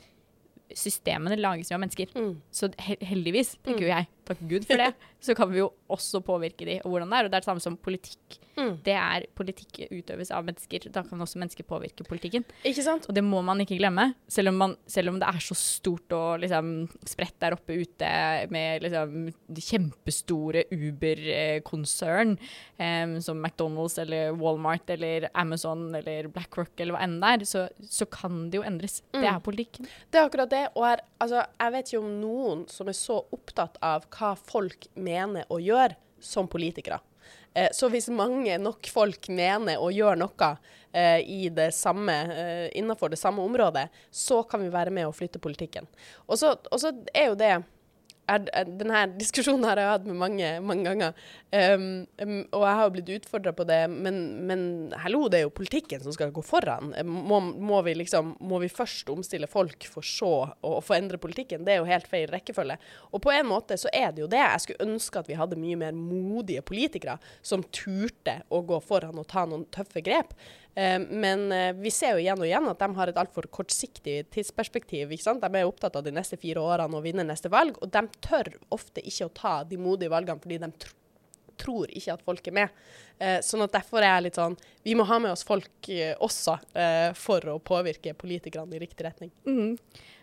systemene 0.77 1.37
lages 1.39 1.69
jo 1.71 1.77
av 1.77 1.83
mennesker. 1.83 2.11
Mm. 2.15 2.33
Så 2.53 2.71
heldigvis, 2.79 3.55
tenker 3.65 3.85
jo 3.85 3.91
mm. 3.91 3.95
jeg, 3.97 4.09
takk 4.31 4.45
Gud 4.49 4.67
for 4.69 4.81
det, 4.81 4.91
så 5.25 5.35
kan 5.37 5.51
vi 5.51 5.61
jo 5.61 5.71
også 5.91 6.23
påvirke 6.25 6.67
de 6.67 6.79
og 6.81 6.93
hvordan 6.93 7.11
det 7.11 7.19
er. 7.19 7.27
Og 7.27 7.31
det 7.31 7.37
er 7.37 7.43
det 7.43 7.49
samme 7.51 7.63
som 7.63 7.77
politikk. 7.77 8.39
Mm. 8.57 8.73
Det 8.83 8.95
er 8.95 9.25
politikk 9.37 9.79
utøves 9.91 10.31
av 10.35 10.45
mennesker. 10.47 10.87
Da 10.93 11.03
kan 11.07 11.21
også 11.23 11.39
mennesker 11.41 11.65
påvirke 11.67 12.05
politikken. 12.07 12.45
Ikke 12.67 12.83
sant? 12.85 13.07
Og 13.09 13.15
det 13.15 13.23
må 13.25 13.41
man 13.45 13.61
ikke 13.63 13.77
glemme. 13.79 14.11
Selv 14.31 14.51
om, 14.51 14.59
man, 14.61 14.75
selv 14.89 15.11
om 15.13 15.19
det 15.21 15.29
er 15.29 15.43
så 15.43 15.57
stort 15.57 16.15
og 16.15 16.41
liksom 16.43 16.73
spredt 17.07 17.37
der 17.41 17.55
oppe 17.55 17.77
ute 17.81 18.11
med 18.53 18.85
liksom 18.85 19.31
kjempestore 19.61 20.65
Uber-konsern 20.71 22.35
um, 22.77 23.15
som 23.23 23.41
McDonald's 23.41 23.97
eller 24.01 24.35
Walmart 24.39 24.89
eller 24.93 25.29
Amazon 25.33 25.89
eller 25.95 26.29
BlackRock 26.31 26.79
eller 26.79 26.95
hva 26.95 27.03
enn 27.05 27.19
det 27.21 27.31
er, 27.31 27.45
så, 27.47 27.65
så, 27.87 28.07
kan 28.11 28.49
det 28.51 28.59
jo 28.59 28.65
endres. 28.67 29.01
Mm. 29.13 29.21
Det 29.21 29.29
er 29.31 29.43
politikken. 29.45 29.89
Det 30.11 30.19
er 30.19 30.27
akkurat 30.27 30.51
det. 30.51 30.63
Og 30.75 30.85
er, 30.87 31.03
altså, 31.23 31.45
jeg 31.61 31.75
vet 31.75 31.91
ikke 31.91 32.03
om 32.03 32.13
noen 32.21 32.65
som 32.71 32.91
er 32.91 32.97
så 32.97 33.21
opptatt 33.33 33.79
av 33.85 34.07
hva 34.11 34.20
folk 34.47 34.87
mener 34.95 35.47
og 35.51 35.63
gjør 35.63 35.95
som 36.21 36.49
politikere. 36.51 36.99
Eh, 37.53 37.69
så 37.73 37.89
hvis 37.91 38.09
mange 38.13 38.57
nok 38.61 38.87
folk 38.91 39.27
mener 39.33 39.81
og 39.81 39.91
gjør 39.95 40.19
noe 40.21 40.49
eh, 40.93 41.19
i 41.19 41.49
det 41.51 41.71
samme, 41.75 42.15
eh, 42.31 42.65
innenfor 42.79 43.11
det 43.11 43.19
samme 43.19 43.43
området, 43.43 43.89
så 44.11 44.41
kan 44.43 44.63
vi 44.63 44.71
være 44.71 44.93
med 44.95 45.09
å 45.09 45.15
flytte 45.15 45.41
politikken. 45.43 45.89
Og 46.27 46.39
så 46.39 46.55
er 47.13 47.31
jo 47.31 47.39
det 47.39 47.53
denne 48.39 49.03
diskusjonen 49.17 49.65
har 49.67 49.79
jeg 49.79 49.89
hatt 49.91 50.05
med 50.07 50.17
mange, 50.19 50.51
mange 50.63 50.85
ganger. 50.87 51.17
Um, 51.51 51.85
um, 52.21 52.37
og 52.55 52.63
jeg 52.63 52.77
har 52.79 52.93
blitt 52.95 53.11
utfordra 53.17 53.53
på 53.55 53.65
det, 53.67 53.79
men, 53.91 54.19
men, 54.47 54.63
hallo, 55.03 55.25
det 55.31 55.41
er 55.41 55.45
jo 55.47 55.53
politikken 55.55 56.03
som 56.03 56.15
skal 56.15 56.31
gå 56.35 56.43
foran. 56.45 56.93
Må, 57.07 57.41
må, 57.41 57.81
vi 57.87 57.95
liksom, 57.99 58.35
må 58.39 58.61
vi 58.63 58.71
først 58.71 59.11
omstille 59.11 59.49
folk 59.51 59.87
for 59.91 60.05
så 60.05 60.31
å 60.63 60.73
få 60.85 60.97
endre 60.97 61.19
politikken? 61.21 61.65
Det 61.67 61.75
er 61.75 61.81
jo 61.81 61.89
helt 61.89 62.09
feil 62.11 62.29
rekkefølge. 62.31 62.79
Og 63.11 63.23
på 63.25 63.33
en 63.35 63.49
måte 63.49 63.77
så 63.79 63.91
er 63.93 64.15
det 64.15 64.25
jo 64.25 64.31
det. 64.31 64.41
Jeg 64.41 64.65
skulle 64.65 64.89
ønske 64.91 65.21
at 65.21 65.29
vi 65.31 65.39
hadde 65.39 65.59
mye 65.59 65.79
mer 65.83 65.97
modige 65.97 66.63
politikere 66.65 67.17
som 67.45 67.65
turte 67.73 68.41
å 68.49 68.63
gå 68.65 68.79
foran 68.85 69.19
og 69.19 69.29
ta 69.31 69.45
noen 69.49 69.67
tøffe 69.73 70.03
grep. 70.05 70.35
Eh, 70.75 70.99
men 70.99 71.51
eh, 71.51 71.73
vi 71.75 71.91
ser 71.91 72.15
jo 72.15 72.23
igjen 72.23 72.39
og 72.39 72.47
igjen 72.47 72.69
at 72.71 72.79
de 72.79 72.89
har 72.95 73.11
et 73.11 73.19
altfor 73.19 73.47
kortsiktig 73.51 74.17
tidsperspektiv. 74.31 75.11
De 75.11 75.51
er 75.51 75.67
opptatt 75.67 75.97
av 75.99 76.05
de 76.05 76.13
neste 76.15 76.39
fire 76.39 76.63
årene 76.63 76.97
og 76.97 77.05
vinne 77.05 77.27
neste 77.27 77.51
valg, 77.51 77.79
og 77.81 77.91
de 77.91 78.05
tør 78.23 78.53
ofte 78.71 79.03
ikke 79.03 79.27
å 79.27 79.35
ta 79.35 79.55
de 79.67 79.79
modige 79.81 80.13
valgene 80.13 80.41
fordi 80.41 80.61
de 80.63 80.73
tr 80.79 80.97
tror 81.61 81.91
ikke 81.93 82.13
at 82.15 82.21
folk 82.25 82.47
er 82.49 82.53
med. 82.57 82.77
Eh, 83.21 83.35
sånn 83.45 83.61
at 83.61 83.75
derfor 83.75 84.01
er 84.01 84.15
jeg 84.15 84.23
litt 84.25 84.37
sånn 84.39 84.55
Vi 84.81 84.95
må 84.97 85.03
ha 85.05 85.19
med 85.21 85.29
oss 85.29 85.43
folk 85.45 85.89
også 86.25 86.55
for 87.19 87.51
å 87.51 87.59
påvirke 87.61 88.15
politikerne 88.17 88.79
i 88.79 88.81
riktig 88.81 89.05
retning. 89.05 89.29
Mm. 89.45 89.75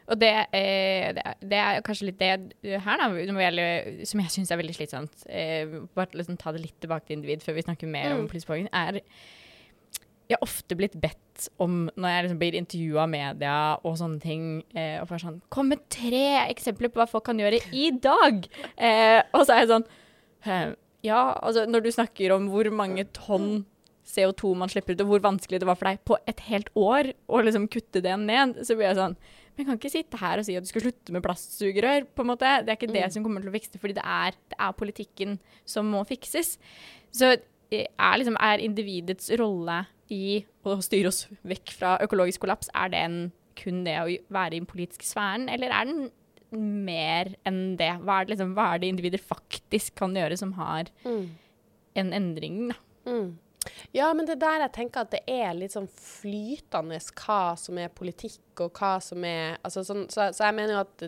Og 0.08 0.18
det, 0.18 0.32
det, 0.50 1.24
det, 1.44 1.60
er 1.60 1.82
kanskje 1.86 2.08
litt 2.08 2.18
det 2.18 2.80
her, 2.82 3.02
da, 3.04 3.08
som 4.08 4.22
jeg 4.24 4.34
syns 4.34 4.50
er 4.50 4.58
veldig 4.58 4.74
slitsomt. 4.80 5.26
Eh, 5.28 5.78
bare 5.94 6.18
liksom 6.18 6.40
ta 6.40 6.50
det 6.56 6.64
litt 6.64 6.78
tilbake 6.82 7.06
til 7.06 7.20
individ 7.20 7.44
før 7.44 7.58
vi 7.60 7.66
snakker 7.68 7.92
mer 7.92 8.10
mm. 8.10 8.22
om 8.24 8.30
plusspoeng. 8.32 8.66
er 8.72 9.02
jeg 10.28 10.36
har 10.36 10.44
ofte 10.44 10.76
blitt 10.76 10.96
bedt 11.00 11.46
om, 11.62 11.86
når 11.96 12.12
jeg 12.12 12.24
liksom 12.26 12.40
blir 12.42 12.56
intervjua 12.58 13.04
av 13.06 13.12
media 13.12 13.54
og 13.80 13.94
sånne 13.96 14.20
ting, 14.20 14.44
eh, 14.76 14.98
og 15.00 15.08
får 15.08 15.22
sånn 15.22 15.40
Kom 15.54 15.70
med 15.72 15.86
tre 15.92 16.26
eksempler 16.42 16.92
på 16.92 17.00
hva 17.00 17.08
folk 17.08 17.24
kan 17.30 17.40
gjøre 17.40 17.62
i 17.72 17.88
dag! 17.96 18.44
Eh, 18.76 19.22
og 19.32 19.46
så 19.46 19.54
er 19.54 19.62
jeg 19.62 19.72
sånn 19.72 19.88
Ja, 21.06 21.22
altså 21.40 21.64
når 21.70 21.86
du 21.86 21.90
snakker 21.94 22.34
om 22.36 22.50
hvor 22.52 22.68
mange 22.74 23.06
tonn 23.16 23.64
CO2 24.08 24.54
man 24.56 24.70
slipper 24.72 24.96
ut, 24.96 25.02
og 25.04 25.12
hvor 25.12 25.24
vanskelig 25.24 25.60
det 25.62 25.68
var 25.68 25.76
for 25.80 25.90
deg 25.90 26.00
på 26.08 26.16
et 26.28 26.40
helt 26.48 26.70
år 26.76 27.12
å 27.28 27.42
liksom 27.44 27.68
kutte 27.72 28.04
det 28.04 28.14
ned, 28.20 28.56
så 28.64 28.76
blir 28.76 28.90
jeg 28.90 29.00
sånn 29.00 29.16
Men 29.18 29.62
jeg 29.62 29.68
kan 29.68 29.80
ikke 29.80 29.96
sitte 29.96 30.20
her 30.20 30.40
og 30.40 30.48
si 30.48 30.56
at 30.58 30.64
du 30.64 30.70
skal 30.70 30.84
slutte 30.84 31.14
med 31.14 31.24
plastsugerør, 31.24 32.04
på 32.14 32.24
en 32.24 32.30
måte. 32.30 32.56
Det 32.62 32.72
er 32.72 32.78
ikke 32.78 32.92
det 32.92 33.08
mm. 33.08 33.12
som 33.16 33.24
kommer 33.24 33.42
til 33.42 33.50
å 33.50 33.56
fikse 33.56 33.72
det, 33.74 33.80
fordi 33.82 33.96
det 33.96 34.04
er, 34.04 34.36
det 34.52 34.58
er 34.68 34.76
politikken 34.78 35.38
som 35.66 35.88
må 35.90 36.04
fikses. 36.06 36.52
Så 37.10 37.32
eh, 37.34 37.88
er, 37.88 38.18
liksom, 38.20 38.36
er 38.38 38.62
individets 38.62 39.32
rolle 39.40 39.80
i 40.12 40.40
å 40.68 40.78
styre 40.84 41.10
oss 41.10 41.26
vekk 41.48 41.74
fra 41.76 41.96
økologisk 42.04 42.44
kollaps, 42.44 42.70
er 42.76 42.92
den 42.94 43.18
kun 43.58 43.82
det 43.86 43.96
å 43.98 44.06
være 44.32 44.56
i 44.56 44.60
den 44.60 44.70
politiske 44.70 45.06
sfæren, 45.08 45.48
eller 45.50 45.72
er 45.74 45.88
den 45.88 46.08
mer 46.54 47.34
enn 47.48 47.76
det? 47.80 47.90
Hva 48.04 48.20
er 48.20 48.28
det, 48.28 48.34
liksom, 48.34 48.54
hva 48.56 48.70
er 48.72 48.82
det 48.82 48.92
individer 48.92 49.22
faktisk 49.22 49.98
kan 50.00 50.16
gjøre 50.16 50.38
som 50.40 50.54
har 50.56 50.88
mm. 51.04 51.24
en 52.00 52.14
endring, 52.16 52.60
da? 52.72 52.78
Mm. 53.08 53.28
Ja, 53.96 54.10
men 54.16 54.26
det 54.28 54.38
der 54.42 54.64
jeg 54.64 54.74
tenker 54.76 55.04
at 55.04 55.12
det 55.14 55.22
er 55.30 55.56
litt 55.56 55.74
sånn 55.74 55.88
flytende 55.92 56.98
hva 57.20 57.42
som 57.60 57.80
er 57.80 57.92
politikk, 57.94 58.42
og 58.64 58.80
hva 58.80 58.96
som 59.04 59.24
er 59.26 59.58
altså 59.62 59.84
sånn, 59.86 60.06
så, 60.10 60.28
så, 60.34 60.48
jeg 60.48 60.56
mener 60.56 60.74
jo 60.74 60.80
at, 60.82 61.04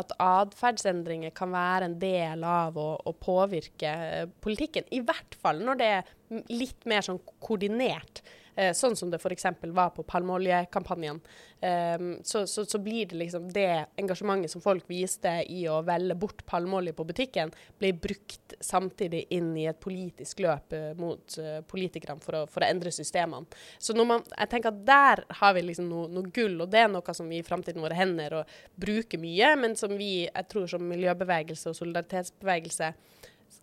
at 0.00 0.14
atferdsendringer 0.24 1.34
kan 1.36 1.52
være 1.54 1.90
en 1.90 1.98
del 2.02 2.42
av 2.46 2.78
å, 2.80 2.88
å 2.98 3.14
påvirke 3.14 4.26
politikken. 4.44 4.88
I 4.94 5.02
hvert 5.06 5.38
fall 5.42 5.62
når 5.64 5.80
det 5.80 5.92
er 5.98 6.12
litt 6.50 6.88
mer 6.90 7.06
sånn 7.06 7.20
koordinert. 7.44 8.22
Eh, 8.58 8.72
sånn 8.74 8.96
som 8.98 9.10
det 9.10 9.20
f.eks. 9.22 9.44
var 9.70 9.92
på 9.94 10.02
palmeoljekampanjen. 10.02 11.20
Eh, 11.60 11.98
så, 12.26 12.42
så, 12.46 12.64
så, 12.66 12.78
blir 12.82 13.06
det 13.06 13.20
liksom 13.20 13.44
det 13.54 13.86
engasjementet 14.02 14.50
som 14.50 14.62
folk 14.64 14.88
viste 14.90 15.30
i 15.46 15.60
å 15.70 15.76
velge 15.86 16.16
bort 16.18 16.42
palmeolje 16.46 16.96
på 16.98 17.06
butikken, 17.06 17.52
blir 17.78 17.94
brukt 18.02 18.56
samtidig 18.60 19.28
inn 19.36 19.52
i 19.54 19.68
et 19.70 19.78
politisk 19.78 20.42
løp 20.42 20.74
uh, 20.74 20.90
mot 20.98 21.36
uh, 21.38 21.60
politikerne 21.70 22.18
for 22.24 22.40
å, 22.40 22.42
for 22.50 22.64
å, 22.64 22.70
endre 22.72 22.90
systemene. 22.90 23.46
Så 23.78 23.94
man, 23.94 24.26
jeg 24.32 24.50
tenker 24.50 24.74
at 24.74 24.82
der 24.88 25.22
har 25.38 25.54
vi 25.54 25.62
liksom 25.68 25.86
noe, 25.92 26.10
noe, 26.10 26.26
gull, 26.34 26.58
og 26.64 26.72
det 26.72 26.82
er 26.82 26.90
noe 26.90 27.14
som 27.14 27.30
vi 27.30 27.38
i 27.38 27.46
framtiden 27.46 27.84
våre 27.84 27.98
hender 27.98 28.40
og 28.40 28.58
bruker 28.74 29.22
mye, 29.22 29.54
men 29.60 29.78
som 29.78 29.94
vi, 30.00 30.24
jeg 30.26 30.50
tror 30.50 30.66
som 30.74 30.82
miljøbevegelse 30.90 31.70
og 31.70 31.78
solidaritetsbevegelse 31.78 32.90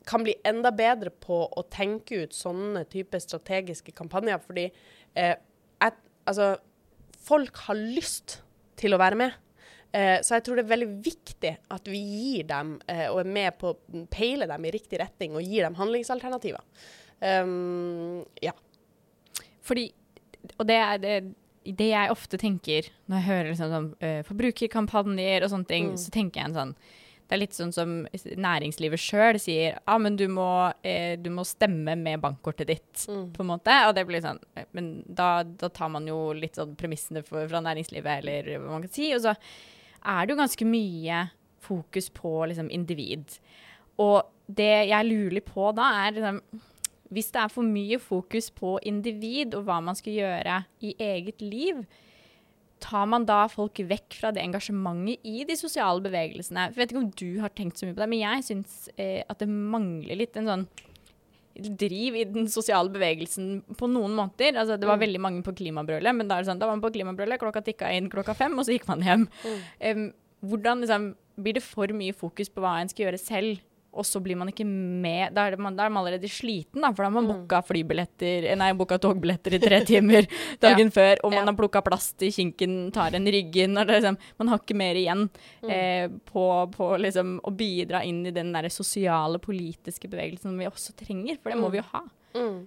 kan 0.06 0.24
bli 0.26 0.36
enda 0.46 0.72
bedre 0.76 1.10
på 1.10 1.42
å 1.50 1.66
tenke 1.72 2.26
ut 2.26 2.36
sånne 2.36 2.86
typer 2.92 3.22
strategiske 3.24 3.94
kampanjer. 3.98 4.42
Fordi 4.44 4.68
eh, 5.18 5.36
at, 5.84 5.98
altså, 6.30 6.54
folk 7.26 7.66
har 7.68 7.80
lyst 7.80 8.40
til 8.80 8.96
å 8.96 9.02
være 9.02 9.20
med. 9.20 9.40
Eh, 9.96 10.20
så 10.26 10.38
jeg 10.38 10.46
tror 10.46 10.60
det 10.60 10.66
er 10.66 10.74
veldig 10.74 10.92
viktig 11.06 11.54
at 11.72 11.88
vi 11.88 12.02
gir 12.02 12.50
dem, 12.50 12.76
eh, 12.92 13.08
og 13.08 13.22
er 13.22 13.32
med 13.38 13.58
på 13.62 13.72
å 13.72 14.06
peile 14.12 14.48
dem 14.50 14.68
i 14.68 14.74
riktig 14.76 15.00
retning, 15.00 15.38
og 15.38 15.46
gir 15.46 15.66
dem 15.66 15.78
handlingsalternativer. 15.80 16.64
Um, 17.24 18.26
ja. 18.44 18.52
Fordi 19.64 19.88
Og 20.60 20.68
det 20.68 20.76
er 20.76 20.98
det, 21.02 21.14
det, 21.64 21.88
jeg 21.88 22.12
ofte 22.12 22.38
tenker 22.38 22.90
når 23.08 23.18
jeg 23.18 23.26
hører 23.26 23.48
liksom 23.50 23.72
sånn 23.72 23.88
uh, 23.98 24.20
forbrukerkampanjer 24.28 25.42
og 25.42 25.50
sånne 25.50 25.70
ting, 25.72 25.88
mm. 25.96 26.02
så 26.04 26.12
tenker 26.14 26.42
jeg 26.42 26.52
en 26.52 26.58
sånn 26.60 26.74
det 27.26 27.34
er 27.36 27.42
litt 27.42 27.56
sånn 27.58 27.74
som 27.74 27.94
næringslivet 28.38 29.02
sjøl 29.02 29.40
sier 29.42 29.80
ah, 29.90 29.98
men 30.02 30.18
du 30.20 30.28
må, 30.30 30.50
eh, 30.86 31.16
du 31.18 31.32
må, 31.34 31.46
stemme 31.48 31.96
med 31.98 32.22
bankkortet 32.22 32.70
ditt, 32.70 33.06
mm. 33.10 33.32
på 33.34 33.42
en 33.42 33.50
måte. 33.50 33.78
Og 33.88 33.96
det 33.98 34.06
blir 34.06 34.22
sånn 34.22 34.42
Men 34.78 34.92
da, 35.08 35.40
da 35.44 35.72
tar 35.74 35.90
man 35.94 36.06
jo 36.10 36.20
litt 36.38 36.60
sånn 36.60 36.76
premissene 36.78 37.26
for, 37.26 37.48
fra 37.50 37.64
næringslivet, 37.66 38.22
eller 38.22 38.52
hva 38.60 38.76
man 38.76 38.86
kan 38.86 38.94
si. 38.94 39.10
Og 39.18 39.24
så 39.26 39.34
er 39.36 40.22
det 40.22 40.36
jo 40.36 40.42
ganske 40.44 40.70
mye 40.70 41.26
fokus 41.66 42.12
på 42.14 42.38
liksom 42.52 42.70
individ. 42.70 43.40
Og 44.02 44.22
det 44.46 44.86
jeg 44.92 45.10
lurer 45.10 45.42
på 45.42 45.72
da, 45.74 45.90
er 46.06 46.20
liksom 46.20 46.42
hvis 47.14 47.30
det 47.34 47.42
er 47.42 47.52
for 47.54 47.66
mye 47.66 48.00
fokus 48.02 48.50
på 48.54 48.76
individ 48.86 49.54
og 49.58 49.68
hva 49.68 49.78
man 49.84 49.98
skal 49.98 50.16
gjøre 50.18 50.58
i 50.84 50.96
eget 51.00 51.42
liv, 51.42 51.84
tar 52.84 53.06
man 53.10 53.26
da 53.28 53.46
folk 53.52 53.80
vekk 53.90 54.18
fra 54.20 54.32
det 54.36 54.44
engasjementet 54.44 55.24
i 55.28 55.46
de 55.48 55.56
sosiale 55.58 56.04
bevegelsene? 56.04 56.68
Jeg 56.70 56.80
vet 56.80 56.92
ikke 56.92 57.04
om 57.04 57.14
du 57.22 57.30
har 57.44 57.54
tenkt 57.56 57.80
så 57.80 57.88
mye 57.88 57.96
på 57.96 58.04
det, 58.04 58.10
men 58.12 58.24
jeg 58.24 58.48
syns 58.50 58.76
eh, 58.98 59.22
at 59.28 59.42
det 59.42 59.50
mangler 59.50 60.20
litt 60.20 60.38
en 60.40 60.52
sånn 60.52 60.68
driv 61.56 62.18
i 62.20 62.26
den 62.28 62.50
sosiale 62.52 62.92
bevegelsen 62.92 63.62
på 63.80 63.88
noen 63.88 64.16
måneder. 64.18 64.58
Altså, 64.60 64.76
det 64.76 64.90
var 64.90 65.00
mm. 65.00 65.06
veldig 65.06 65.22
mange 65.24 65.44
på 65.46 65.54
klimabrølet, 65.56 66.18
men 66.18 66.28
da, 66.28 66.38
er 66.38 66.44
det 66.44 66.50
sånn, 66.50 66.60
da 66.60 66.68
var 66.68 66.76
man 66.76 66.84
på 66.84 66.92
klimabrølet, 66.98 67.40
klokka 67.42 67.64
tikka 67.64 67.94
inn 67.96 68.12
klokka 68.12 68.36
fem, 68.36 68.58
og 68.60 68.68
så 68.68 68.76
gikk 68.76 68.90
man 68.92 69.06
hjem. 69.06 69.24
Mm. 69.46 69.62
Um, 69.80 70.10
hvordan 70.52 70.84
liksom, 70.84 71.14
Blir 71.36 71.58
det 71.58 71.66
for 71.66 71.92
mye 71.92 72.14
fokus 72.16 72.48
på 72.48 72.62
hva 72.64 72.78
en 72.80 72.88
skal 72.88 73.10
gjøre 73.10 73.20
selv? 73.20 73.64
Og 73.96 74.06
så 74.08 74.20
blir 74.24 74.38
man 74.40 74.52
ikke 74.52 74.66
med 74.68 75.34
Da 75.36 75.48
er, 75.50 75.58
man, 75.62 75.76
da 75.78 75.86
er 75.86 75.94
man 75.94 76.04
allerede 76.04 76.30
sliten, 76.32 76.84
da, 76.84 76.92
for 76.92 77.04
da 77.04 77.10
har 77.10 77.16
man 77.16 77.28
mm. 77.28 77.32
booka 77.32 77.62
flybilletter 77.66 78.50
Nei, 78.60 78.72
booka 78.78 79.00
togbilletter 79.02 79.58
i 79.58 79.62
tre 79.64 79.82
timer 79.88 80.28
dagen 80.66 80.92
ja. 80.92 80.96
før, 80.98 81.24
og 81.24 81.34
man 81.34 81.42
ja. 81.42 81.48
har 81.50 81.60
plukka 81.60 81.84
plast 81.86 82.26
i 82.26 82.32
kinken, 82.36 82.78
tar 82.96 83.18
en 83.18 83.30
ryggen 83.38 83.80
og 83.82 83.92
liksom, 83.92 84.20
Man 84.42 84.52
har 84.52 84.62
ikke 84.62 84.78
mer 84.80 85.00
igjen 85.00 85.26
mm. 85.30 85.72
eh, 85.72 86.10
på, 86.32 86.46
på 86.76 86.92
liksom, 87.02 87.38
å 87.44 87.56
bidra 87.56 88.04
inn 88.08 88.24
i 88.28 88.36
den 88.36 88.52
der 88.56 88.70
sosiale, 88.74 89.40
politiske 89.42 90.10
bevegelsen 90.12 90.60
vi 90.60 90.68
også 90.70 90.96
trenger, 91.00 91.40
for 91.42 91.52
det 91.52 91.60
må 91.60 91.70
mm. 91.70 91.74
vi 91.74 91.82
jo 91.82 91.88
ha. 91.94 92.04
Mm. 92.36 92.60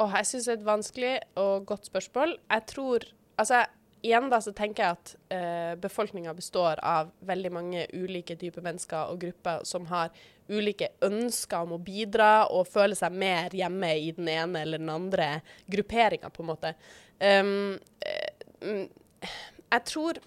Oh, 0.00 0.08
jeg 0.16 0.28
syns 0.28 0.48
det 0.48 0.54
er 0.54 0.58
et 0.60 0.66
vanskelig 0.66 1.12
og 1.40 1.66
godt 1.68 1.90
spørsmål. 1.90 2.38
Jeg 2.50 2.68
tror 2.72 3.10
Altså, 3.40 3.62
igjen 4.04 4.28
da 4.30 4.38
så 4.44 4.52
tenker 4.54 4.84
jeg 4.84 4.96
at 4.96 5.12
eh, 5.34 5.72
befolkninga 5.80 6.34
består 6.36 6.80
av 6.84 7.12
veldig 7.26 7.52
mange 7.54 7.84
ulike 7.94 8.36
typer 8.38 8.64
mennesker 8.64 9.12
og 9.12 9.22
grupper 9.22 9.64
som 9.68 9.86
har 9.90 10.12
ulike 10.52 10.92
ønsker 11.04 11.64
om 11.64 11.76
å 11.76 11.82
bidra 11.82 12.46
og 12.52 12.68
føle 12.70 12.98
seg 12.98 13.14
mer 13.16 13.54
hjemme 13.56 13.92
i 13.98 14.10
den 14.16 14.28
ene 14.32 14.64
eller 14.64 14.82
den 14.82 14.92
andre 14.92 15.30
grupperinga, 15.70 16.30
på 16.32 16.44
en 16.44 16.52
måte. 16.52 16.74
Um, 17.22 17.78
jeg 18.62 19.82
tror 19.88 20.20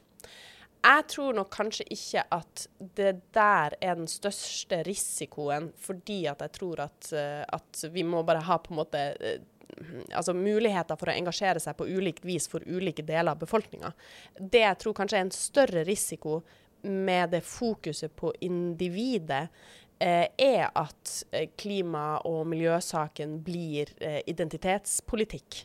jeg 0.86 1.06
tror 1.10 1.34
nok 1.34 1.48
kanskje 1.50 1.88
ikke 1.96 2.22
at 2.36 2.68
det 2.98 3.16
der 3.34 3.74
er 3.82 3.96
den 3.98 4.10
største 4.10 4.84
risikoen, 4.86 5.72
fordi 5.82 6.28
at 6.30 6.44
jeg 6.46 6.54
tror 6.60 6.84
at, 6.84 7.08
eh, 7.10 7.42
at 7.42 7.86
vi 7.90 8.04
må 8.06 8.22
bare 8.28 8.44
ha 8.46 8.60
på 8.62 8.74
en 8.74 8.82
måte 8.84 9.02
altså 10.14 10.36
muligheter 10.38 10.98
for 11.00 11.10
å 11.10 11.16
engasjere 11.16 11.62
seg 11.64 11.78
på 11.78 11.88
ulikt 11.90 12.26
vis 12.28 12.48
for 12.52 12.64
ulike 12.66 13.04
deler 13.06 13.34
av 13.34 13.42
befolkninga. 13.42 13.92
Det 14.38 14.62
jeg 14.64 14.80
tror 14.82 14.96
kanskje 14.98 15.20
er 15.20 15.26
en 15.26 15.34
større 15.36 15.86
risiko 15.88 16.44
med 16.86 17.34
det 17.34 17.42
fokuset 17.42 18.14
på 18.16 18.34
individet, 18.46 19.48
eh, 19.50 19.50
er 20.00 20.70
at 20.76 21.12
eh, 21.32 21.50
klima- 21.58 22.22
og 22.28 22.46
miljøsaken 22.52 23.40
blir 23.46 23.92
eh, 24.00 24.22
identitetspolitikk. 24.28 25.62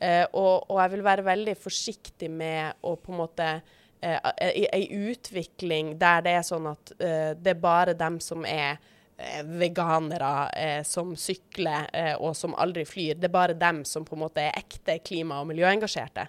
Eh, 0.00 0.24
og, 0.32 0.70
og, 0.70 0.78
jeg 0.82 0.94
vil 0.94 1.04
være 1.04 1.26
veldig 1.26 1.56
forsiktig 1.60 2.30
med 2.32 2.80
å 2.82 2.96
på 2.96 3.14
en 3.14 3.22
måte 3.24 3.52
Ei 4.00 4.62
eh, 4.64 4.92
utvikling 5.10 5.90
der 6.00 6.22
det 6.24 6.32
er 6.38 6.44
sånn 6.46 6.70
at 6.70 6.92
eh, 6.96 7.34
det 7.36 7.50
er 7.52 7.58
bare 7.60 7.92
dem 7.92 8.16
som 8.24 8.46
er 8.48 8.78
Eh, 9.20 9.44
veganere 9.44 10.50
eh, 10.56 10.82
som 10.82 11.10
sykler 11.16 11.90
eh, 11.92 12.14
og 12.16 12.32
som 12.36 12.54
aldri 12.56 12.86
flyr. 12.88 13.18
Det 13.20 13.28
er 13.28 13.34
bare 13.34 13.56
dem 13.58 13.82
som 13.84 14.04
på 14.06 14.16
en 14.16 14.22
måte 14.22 14.40
er 14.40 14.56
ekte 14.56 14.96
klima- 15.04 15.42
og 15.42 15.50
miljøengasjerte. 15.50 16.24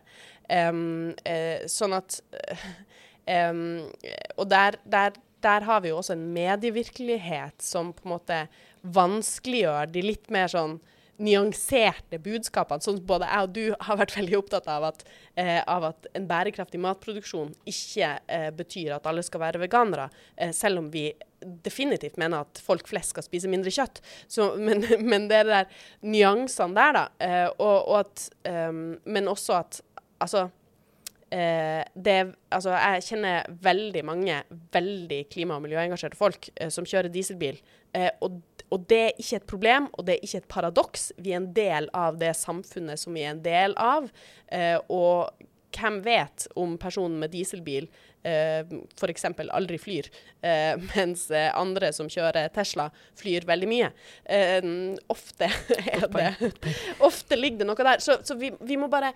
Um, 0.52 1.14
eh, 1.24 1.64
sånn 1.72 1.96
at 1.96 2.18
um, 3.54 3.86
Og 4.36 4.50
der, 4.52 4.76
der, 4.84 5.16
der, 5.44 5.68
har 5.68 5.84
vi 5.84 5.92
jo 5.92 6.00
også 6.00 6.16
en 6.16 6.30
medievirkelighet 6.36 7.62
som 7.64 7.94
på 7.96 8.08
en 8.08 8.16
måte 8.16 8.40
vanskeliggjør 8.82 9.92
de 9.94 10.04
litt 10.06 10.32
mer 10.34 10.52
sånn 10.52 10.80
nyanserte 11.22 12.18
budskapene. 12.24 12.82
Sånn 12.82 13.02
både 13.06 13.28
jeg 13.30 13.48
og 13.48 13.52
du 13.56 13.66
har 13.86 14.00
vært 14.00 14.16
veldig 14.18 14.38
opptatt 14.40 14.70
av 14.72 14.88
at, 14.90 15.04
eh, 15.36 15.60
av 15.70 15.92
at 15.92 16.08
en 16.18 16.28
bærekraftig 16.30 16.82
matproduksjon 16.82 17.52
ikke 17.70 18.14
eh, 18.26 18.50
betyr 18.56 18.96
at 18.98 19.10
alle 19.10 19.24
skal 19.26 19.44
være 19.44 19.62
veganere, 19.62 20.10
eh, 20.38 20.54
selv 20.56 20.82
om 20.82 20.90
vi 20.94 21.12
definitivt 21.42 22.18
mener 22.22 22.46
at 22.46 22.62
folk 22.62 22.90
flest 22.90 23.14
skal 23.16 23.26
spise 23.26 23.50
mindre 23.50 23.74
kjøtt. 23.74 24.02
Så, 24.28 24.54
men, 24.58 24.86
men, 25.12 25.28
det 25.30 25.42
er 25.42 25.46
de 25.48 25.60
der 25.60 25.86
nyansene 26.02 26.78
der, 26.78 26.98
da. 26.98 27.06
Eh, 27.22 27.48
og, 27.58 27.78
og 27.78 28.00
at, 28.02 28.28
um, 28.50 28.84
men 29.06 29.30
også 29.32 29.58
at 29.62 29.82
altså 30.22 30.50
eh, 31.32 31.82
det, 31.96 32.18
altså, 32.52 32.76
jeg 32.76 33.06
kjenner 33.10 33.52
veldig 33.64 34.04
mange 34.08 34.42
veldig 34.74 35.22
klima- 35.32 35.58
og 35.58 35.66
miljøengasjerte 35.66 36.20
folk 36.20 36.52
eh, 36.56 36.72
som 36.74 36.88
kjører 36.88 37.14
dieselbil. 37.14 37.62
Eh, 37.98 38.12
og 38.22 38.42
og 38.72 38.86
det 38.88 39.00
er 39.04 39.18
ikke 39.20 39.36
et 39.42 39.48
problem, 39.52 39.88
og 40.00 40.06
det 40.08 40.14
er 40.14 40.22
ikke 40.24 40.40
et 40.40 40.52
paradoks. 40.52 41.10
Vi 41.20 41.34
er 41.34 41.42
en 41.42 41.50
del 41.52 41.90
av 41.98 42.16
det 42.22 42.32
samfunnet 42.40 43.02
som 43.02 43.12
vi 43.12 43.26
er 43.26 43.34
en 43.34 43.42
del 43.44 43.76
av. 43.76 44.08
Eh, 44.48 44.78
og 44.88 45.28
hvem 45.76 46.00
vet 46.06 46.48
om 46.60 46.78
personen 46.80 47.20
med 47.20 47.32
dieselbil 47.34 47.88
eh, 48.28 48.68
f.eks. 48.96 49.26
aldri 49.44 49.80
flyr, 49.82 50.10
eh, 50.44 50.76
mens 50.94 51.28
eh, 51.32 51.50
andre 51.58 51.92
som 51.96 52.10
kjører 52.12 52.52
Tesla, 52.56 52.90
flyr 53.20 53.48
veldig 53.50 53.72
mye. 53.72 53.92
Eh, 54.24 54.60
ofte 55.12 55.52
er 55.96 56.08
det 56.12 56.52
Ofte 57.10 57.40
ligger 57.40 57.64
det 57.64 57.72
noe 57.72 57.88
der. 57.92 58.04
Så, 58.04 58.22
så 58.24 58.38
vi, 58.40 58.54
vi, 58.60 58.80
må 58.80 58.92
bare 58.92 59.14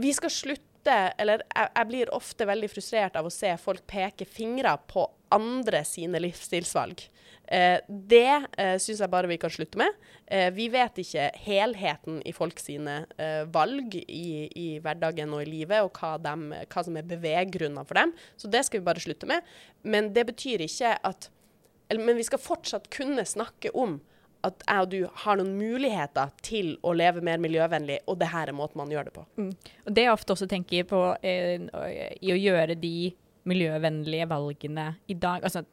Vi 0.00 0.12
skal 0.16 0.32
slutte 0.32 0.69
Eller 0.88 1.44
jeg, 1.44 1.70
jeg 1.74 1.88
blir 1.90 2.12
ofte 2.16 2.46
veldig 2.48 2.70
frustrert 2.72 3.16
av 3.18 3.28
å 3.28 3.32
se 3.34 3.50
folk 3.60 3.84
peke 3.90 4.24
fingre 4.24 4.76
på 4.88 5.04
andre 5.34 5.82
sine 5.86 6.20
livsstilsvalg. 6.22 7.02
Eh, 7.50 7.78
det 7.88 8.44
eh, 8.62 8.76
syns 8.78 9.00
jeg 9.02 9.10
bare 9.10 9.30
vi 9.30 9.38
kan 9.42 9.50
slutte 9.50 9.78
med. 9.80 9.96
Eh, 10.26 10.48
vi 10.54 10.68
vet 10.70 11.00
ikke 11.02 11.30
helheten 11.42 12.20
i 12.26 12.34
folk 12.34 12.62
sine 12.62 13.00
eh, 13.18 13.42
valg 13.50 13.96
i, 14.00 14.46
i, 14.46 14.68
hverdagen 14.82 15.34
og 15.34 15.42
i 15.42 15.50
livet, 15.50 15.82
og 15.82 15.98
hva, 15.98 16.14
dem, 16.22 16.50
hva 16.70 16.84
som 16.86 16.98
er 16.98 17.08
beveggrunnene 17.10 17.86
for 17.88 17.98
dem. 17.98 18.14
Så 18.38 18.50
det 18.50 18.62
skal 18.66 18.82
vi 18.82 18.88
bare 18.90 19.02
slutte 19.02 19.28
med. 19.30 19.46
Men 19.82 20.12
det 20.14 20.28
betyr 20.30 20.66
ikke 20.66 20.96
at 21.02 21.30
eller, 21.90 22.04
Men 22.06 22.20
vi 22.20 22.22
skal 22.22 22.38
fortsatt 22.38 22.84
kunne 22.94 23.24
snakke 23.26 23.72
om 23.74 23.96
at 24.46 24.62
jeg 24.64 24.84
og 24.84 24.92
du 24.92 25.00
har 25.24 25.40
noen 25.40 25.52
muligheter 25.58 26.30
til 26.44 26.72
å 26.86 26.94
leve 26.96 27.22
mer 27.24 27.40
miljøvennlig, 27.42 28.00
og 28.08 28.20
det 28.20 28.30
her 28.32 28.50
er 28.50 28.56
måten 28.56 28.80
man 28.80 28.92
gjør 28.92 29.10
det 29.10 29.16
på. 29.16 29.26
Mm. 29.40 29.50
Og 29.86 29.90
Det 29.96 30.06
jeg 30.06 30.14
ofte 30.14 30.36
også 30.36 30.48
tenker 30.50 30.86
på 30.88 31.02
eh, 31.20 31.66
i 32.20 32.32
å 32.32 32.38
gjøre 32.38 32.78
de 32.80 33.10
miljøvennlige 33.50 34.28
valgene 34.28 34.90
i 35.08 35.16
dag 35.16 35.44
altså 35.48 35.64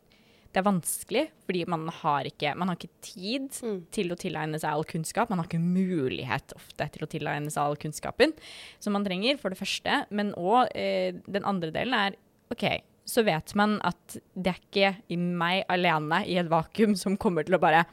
det 0.57 0.61
er 0.61 0.71
vanskelig, 0.71 1.23
fordi 1.45 1.59
man 1.69 1.83
har 1.99 2.25
ikke, 2.25 2.53
man 2.57 2.71
har 2.71 2.77
ikke 2.79 3.03
tid 3.05 3.51
mm. 3.61 3.79
til 3.93 4.09
å 4.09 4.17
tilegne 4.17 4.57
seg 4.57 4.71
all 4.71 4.85
kunnskap. 4.87 5.29
Man 5.29 5.41
har 5.41 5.45
ikke 5.45 5.61
mulighet 5.61 6.55
ofte 6.57 6.87
til 6.95 7.05
å 7.05 7.09
tilegne 7.11 7.51
seg 7.53 7.61
all 7.61 7.77
kunnskapen 7.77 8.33
som 8.81 8.95
man 8.97 9.05
trenger, 9.05 9.37
for 9.37 9.53
det 9.53 9.59
første. 9.59 9.99
Men 10.09 10.31
òg 10.39 10.71
eh, 10.73 11.19
den 11.27 11.45
andre 11.45 11.69
delen 11.75 11.93
er 11.99 12.17
OK, 12.55 12.65
så 13.05 13.21
vet 13.27 13.53
man 13.59 13.77
at 13.85 14.17
det 14.33 14.55
er 14.55 14.63
ikke 14.63 14.91
i 15.13 15.19
meg 15.19 15.61
alene 15.69 16.23
i 16.25 16.39
et 16.41 16.49
vakuum 16.49 16.95
som 16.97 17.19
kommer 17.21 17.45
til 17.45 17.59
å 17.59 17.61
bare 17.61 17.85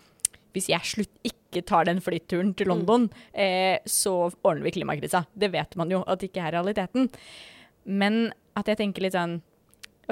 Hvis 0.54 0.70
jeg 0.70 0.90
slutt 0.90 1.26
ikke 1.26 1.64
tar 1.66 1.88
den 1.88 2.00
flyturen 2.02 2.52
til 2.56 2.68
mm. 2.68 2.72
London, 2.72 3.08
mm. 3.10 3.24
eh, 3.44 3.78
så 3.86 4.14
ordner 4.42 4.64
vi 4.66 4.76
klimakrisa. 4.78 5.24
Det 5.34 5.50
vet 5.54 5.74
man 5.80 5.92
jo 5.92 6.02
at 6.06 6.22
det 6.22 6.30
ikke 6.30 6.46
er 6.46 6.56
realiteten. 6.58 7.10
Men 7.84 8.30
at 8.58 8.70
jeg 8.70 8.80
tenker 8.80 9.04
litt 9.04 9.16
sånn 9.16 9.40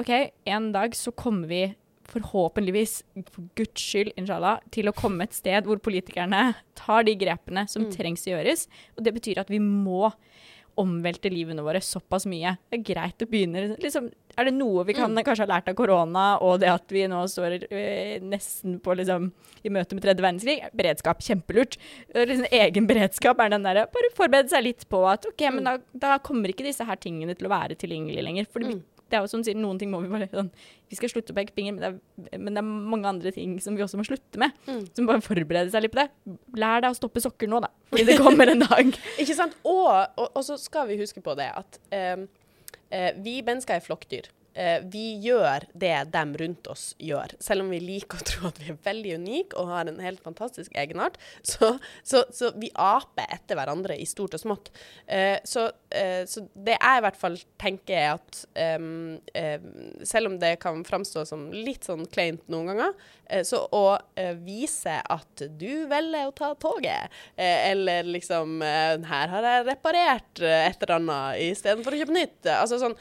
OK, 0.01 0.09
en 0.49 0.71
dag 0.73 0.95
så 0.97 1.13
kommer 1.13 1.49
vi 1.51 1.63
forhåpentligvis, 2.09 2.95
for 3.31 3.45
guds 3.57 3.81
skyld, 3.81 4.11
inshallah, 4.19 4.59
til 4.73 4.89
å 4.89 4.95
komme 4.95 5.25
et 5.25 5.35
sted 5.37 5.67
hvor 5.69 5.79
politikerne 5.83 6.49
tar 6.77 7.05
de 7.07 7.15
grepene 7.19 7.65
som 7.71 7.85
mm. 7.85 7.93
trengs 7.95 8.25
å 8.27 8.33
gjøres. 8.33 8.65
Og 8.97 9.05
det 9.05 9.13
betyr 9.15 9.41
at 9.43 9.51
vi 9.53 9.61
må 9.63 10.11
omvelte 10.79 11.29
livene 11.29 11.63
våre 11.65 11.81
såpass 11.85 12.25
mye. 12.29 12.55
Det 12.69 12.79
er 12.79 12.87
greit 12.87 13.23
å 13.23 13.29
begynne 13.29 13.75
liksom, 13.77 14.09
er 14.37 14.45
det 14.49 14.53
noe 14.55 14.83
vi 14.87 14.93
kan 14.97 15.11
Mm. 15.13 15.23
kanskje 15.23 15.45
ha 15.47 15.51
lært 15.55 15.67
av 15.69 15.75
korona, 15.75 16.37
og 16.41 16.59
det 16.59 16.69
at 16.69 16.87
vi 16.91 17.03
nå 17.07 17.23
står 17.29 17.57
eh, 17.71 18.19
nesten 18.19 18.79
på 18.81 18.95
liksom 18.97 19.31
i 19.63 19.69
møte 19.69 19.93
med 19.95 20.03
tredje 20.03 20.21
verdenskrig, 20.23 20.57
beredskap, 20.75 21.19
kjempelurt. 21.21 21.77
Liksom, 22.13 22.47
egen 22.51 22.87
beredskap 22.89 23.39
er 23.39 23.49
den 23.53 23.63
derre 23.63 23.85
bare 23.93 24.09
forberede 24.17 24.49
seg 24.49 24.63
litt 24.63 24.87
på 24.89 25.03
at 25.09 25.25
OK, 25.29 25.45
men 25.53 25.63
da, 25.63 25.77
da 25.93 26.17
kommer 26.19 26.49
ikke 26.49 26.65
disse 26.65 26.83
her 26.85 26.95
tingene 26.97 27.35
til 27.37 27.47
å 27.47 27.53
være 27.53 27.75
tilgjengelige 27.79 28.23
lenger. 28.25 28.47
For 28.51 28.59
Mm. 28.63 28.81
det 29.09 29.19
er 29.19 29.21
jo 29.21 29.27
som 29.29 29.43
sier, 29.45 29.53
noen 29.55 29.77
ting 29.77 29.91
må 29.91 29.99
vi 30.01 30.07
bare 30.09 30.25
sånn 30.31 30.49
Vi 30.89 30.95
skal 30.97 31.09
slutte 31.09 31.33
å 31.33 31.35
peke 31.37 31.53
finger, 31.53 31.73
men 31.73 31.99
men 32.37 32.53
det 32.53 32.61
er 32.61 32.65
mange 32.65 33.05
andre 33.09 33.31
ting 33.33 33.59
som 33.61 33.75
vi 33.75 33.81
også 33.83 33.97
må 33.97 34.05
slutte 34.05 34.37
med. 34.37 34.51
Mm. 34.67 34.83
Så 34.93 35.05
bare 35.07 35.21
forberede 35.25 35.71
seg 35.73 35.81
litt 35.83 35.91
på 35.93 36.01
det. 36.03 36.09
Lær 36.55 36.81
deg 36.81 36.91
å 36.91 36.97
stoppe 36.97 37.21
sokker 37.21 37.47
nå, 37.49 37.59
da. 37.61 37.69
Fordi 37.89 38.05
det 38.05 38.17
kommer 38.19 38.47
en 38.51 38.59
dag. 38.61 38.91
Ikke 39.21 39.33
sant? 39.37 39.55
Og, 39.65 39.87
og, 40.17 40.27
og 40.35 40.43
så 40.45 40.57
skal 40.61 40.87
vi 40.87 40.97
huske 41.01 41.21
på 41.23 41.35
det 41.37 41.49
at 41.55 41.79
eh, 41.91 42.25
vi 43.23 43.41
mennesker 43.45 43.73
er 43.77 43.83
flokkdyr. 43.85 44.29
Eh, 44.53 44.81
vi 44.85 45.17
gjør 45.23 45.65
det 45.73 45.95
dem 46.13 46.33
rundt 46.37 46.67
oss 46.69 46.93
gjør. 47.01 47.33
Selv 47.41 47.65
om 47.65 47.71
vi 47.73 47.79
liker 47.81 48.21
å 48.21 48.27
tro 48.27 48.49
at 48.51 48.59
vi 48.61 48.69
er 48.73 48.79
veldig 48.85 49.15
unike 49.23 49.57
og 49.59 49.71
har 49.73 49.89
en 49.89 50.01
helt 50.03 50.21
fantastisk 50.25 50.75
egenart, 50.77 51.17
så, 51.41 51.73
så, 52.05 52.23
så 52.33 52.53
vi 52.59 52.69
aper 52.77 53.29
etter 53.33 53.57
hverandre 53.57 53.97
i 53.97 54.05
stort 54.09 54.37
og 54.37 54.43
smått. 54.43 54.69
Eh, 55.07 55.39
så, 55.47 55.69
eh, 55.89 56.21
så 56.29 56.45
det 56.53 56.77
jeg 56.77 57.01
i 57.01 57.05
hvert 57.07 57.19
fall 57.19 57.39
tenker 57.61 57.97
er 57.97 58.13
at 58.13 58.41
selv 60.07 60.29
om 60.29 60.35
det 60.41 60.55
kan 60.61 60.81
framstå 60.85 61.23
som 61.27 61.45
litt 61.53 61.85
sånn 61.87 62.05
kleint 62.11 62.43
noen 62.51 62.71
ganger, 62.71 62.95
så 63.47 63.61
å 63.73 63.95
vise 64.43 64.95
at 64.99 65.43
du 65.59 65.85
velger 65.89 66.27
å 66.27 66.33
ta 66.35 66.49
toget, 66.59 67.13
eller 67.37 68.07
liksom 68.09 68.61
Her 68.61 69.31
har 69.31 69.47
jeg 69.47 69.65
reparert 69.69 70.43
et 70.43 70.83
eller 70.83 70.95
annet 70.97 71.43
istedenfor 71.47 71.95
å 71.95 72.01
kjøpe 72.01 72.17
nytt. 72.17 72.49
Altså 72.51 72.81
sånn, 72.81 72.97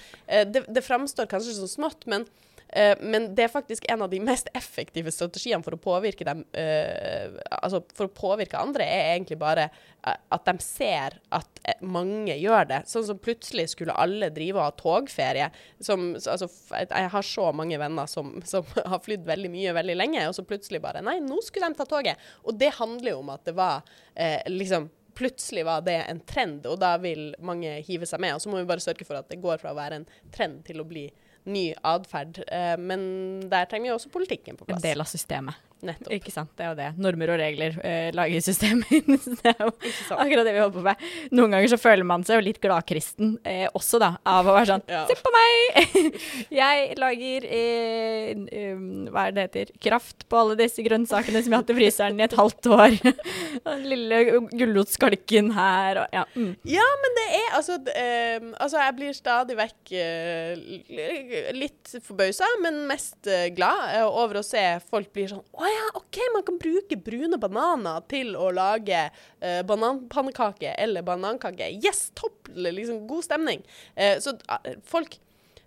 det, 0.52 0.64
det 0.68 0.84
framstår 0.86 1.28
kanskje 1.30 1.41
som 1.42 1.70
smått, 1.70 2.06
men 2.10 2.26
uh, 2.26 2.96
men 3.04 3.30
det 3.36 3.44
er 3.44 3.52
faktisk 3.52 3.84
en 3.92 4.04
av 4.06 4.10
de 4.12 4.20
mest 4.24 4.48
effektive 4.56 5.12
strategiene 5.12 5.60
for 5.64 5.76
å 5.76 5.80
påvirke 5.82 6.24
dem 6.24 6.40
uh, 6.56 7.34
Altså 7.58 7.82
for 7.92 8.08
å 8.08 8.14
påvirke 8.16 8.56
andre, 8.56 8.86
er 8.86 9.10
egentlig 9.12 9.36
bare 9.40 9.66
eh, 9.68 10.16
at 10.34 10.46
de 10.48 10.54
ser 10.64 11.18
at 11.34 11.60
mange 11.84 12.34
gjør 12.40 12.66
det. 12.70 12.80
Sånn 12.90 13.04
som 13.06 13.20
plutselig 13.22 13.68
skulle 13.74 13.94
alle 13.94 14.30
drive 14.34 14.58
og 14.58 14.64
ha 14.64 14.72
togferie. 14.78 15.50
Som, 15.84 16.14
altså, 16.16 16.48
jeg 16.80 17.12
har 17.12 17.28
så 17.28 17.50
mange 17.54 17.78
venner 17.78 18.08
som, 18.10 18.34
som 18.48 18.66
har 18.94 19.02
flydd 19.04 19.28
veldig 19.28 19.52
mye 19.52 19.76
veldig 19.76 19.98
lenge, 19.98 20.24
og 20.28 20.34
så 20.38 20.46
plutselig 20.48 20.82
bare 20.82 21.04
Nei, 21.04 21.18
nå 21.22 21.38
skulle 21.44 21.70
de 21.70 21.78
ta 21.78 21.86
toget. 21.88 22.32
Og 22.46 22.58
det 22.58 22.72
handler 22.80 23.14
jo 23.14 23.22
om 23.22 23.32
at 23.36 23.46
det 23.46 23.56
var 23.58 23.86
eh, 24.14 24.40
liksom 24.50 24.90
Plutselig 25.14 25.66
var 25.68 25.82
det 25.84 25.98
en 26.08 26.22
trend, 26.24 26.64
og 26.66 26.78
da 26.80 26.94
vil 26.96 27.34
mange 27.44 27.74
hive 27.84 28.06
seg 28.08 28.22
med. 28.24 28.32
Og 28.32 28.40
så 28.40 28.48
må 28.48 28.62
vi 28.62 28.68
bare 28.70 28.80
sørge 28.80 29.04
for 29.04 29.18
at 29.18 29.28
det 29.28 29.42
går 29.42 29.60
fra 29.60 29.74
å 29.74 29.76
være 29.76 29.98
en 30.00 30.06
trend 30.32 30.62
til 30.64 30.80
å 30.80 30.86
bli 30.88 31.02
ny 31.44 31.72
atferd. 31.82 32.42
Eh, 32.46 32.76
men 32.78 33.04
der 33.50 33.68
trenger 33.70 33.90
vi 33.90 33.94
også 33.96 34.12
politikken 34.14 34.58
på 34.58 34.68
plass. 34.68 34.80
En 34.80 34.88
del 34.90 35.04
av 35.04 35.10
systemet. 35.10 35.71
Nettopp. 35.82 36.12
Ikke 36.14 36.32
sant, 36.34 36.52
det 36.58 36.66
er 36.66 36.70
jo 36.70 36.78
det. 36.78 36.88
Normer 37.02 37.32
og 37.34 37.40
regler 37.40 37.78
eh, 37.82 38.08
lager 38.14 38.44
systemer. 38.44 38.86
Det 39.42 39.50
er 39.50 39.64
jo 39.64 39.70
akkurat 40.14 40.46
det 40.46 40.52
vi 40.54 40.60
holder 40.60 40.74
på 40.76 40.82
med. 40.84 41.04
Noen 41.34 41.54
ganger 41.54 41.70
så 41.72 41.78
føler 41.80 42.06
man 42.06 42.22
seg 42.26 42.38
jo 42.38 42.44
litt 42.46 42.60
gladkristen 42.62 43.32
eh, 43.48 43.64
også, 43.74 43.98
da. 44.02 44.12
Av 44.28 44.46
å 44.46 44.54
være 44.54 44.68
sånn 44.74 44.84
Ja. 44.90 45.02
Se 45.08 45.16
på 45.18 45.32
meg! 45.34 45.88
jeg 46.62 46.96
lager 47.00 47.46
eh, 47.48 48.30
um, 48.76 49.08
hva 49.10 49.26
er 49.28 49.34
det 49.34 49.46
heter? 49.48 49.72
Kraft 49.82 50.26
på 50.30 50.38
alle 50.38 50.58
disse 50.60 50.84
grønnsakene 50.86 51.42
som 51.42 51.50
jeg 51.50 51.56
har 51.56 51.64
hatt 51.64 51.74
i 51.74 51.78
fryseren 51.78 52.20
i 52.22 52.26
et 52.26 52.38
halvt 52.38 52.70
år. 52.76 52.98
Den 53.66 53.86
lille 53.90 54.22
gulrotskalken 54.52 55.52
her 55.56 56.04
og 56.04 56.14
ja. 56.14 56.24
Mm. 56.36 56.54
Ja, 56.68 56.86
men 57.02 57.18
det 57.18 57.28
er 57.40 57.58
altså 57.58 57.78
Altså, 57.82 58.78
jeg 58.78 58.94
blir 58.96 59.16
stadig 59.16 59.56
vekk 59.58 59.92
eh, 59.98 61.52
litt 61.56 61.92
forbausa, 62.04 62.46
men 62.62 62.82
mest 62.88 63.28
eh, 63.30 63.48
glad 63.54 63.96
eh, 63.96 64.06
over 64.06 64.40
å 64.40 64.44
se 64.46 64.62
folk 64.90 65.10
blir 65.14 65.30
sånn 65.32 65.42
Å 65.52 65.71
ja, 65.72 65.88
OK, 65.98 66.18
man 66.34 66.44
kan 66.46 66.58
bruke 66.60 66.96
brune 66.96 67.38
bananer 67.40 68.04
til 68.10 68.32
å 68.38 68.50
lage 68.54 69.02
uh, 69.08 69.60
bananpannekake 69.68 70.74
eller 70.78 71.04
banankake. 71.06 71.68
Yes, 71.82 72.10
topp! 72.18 72.50
Liksom 72.54 73.04
god 73.10 73.26
stemning. 73.26 73.62
Uh, 73.96 74.16
så 74.22 74.36
uh, 74.48 74.74
folk 74.88 75.18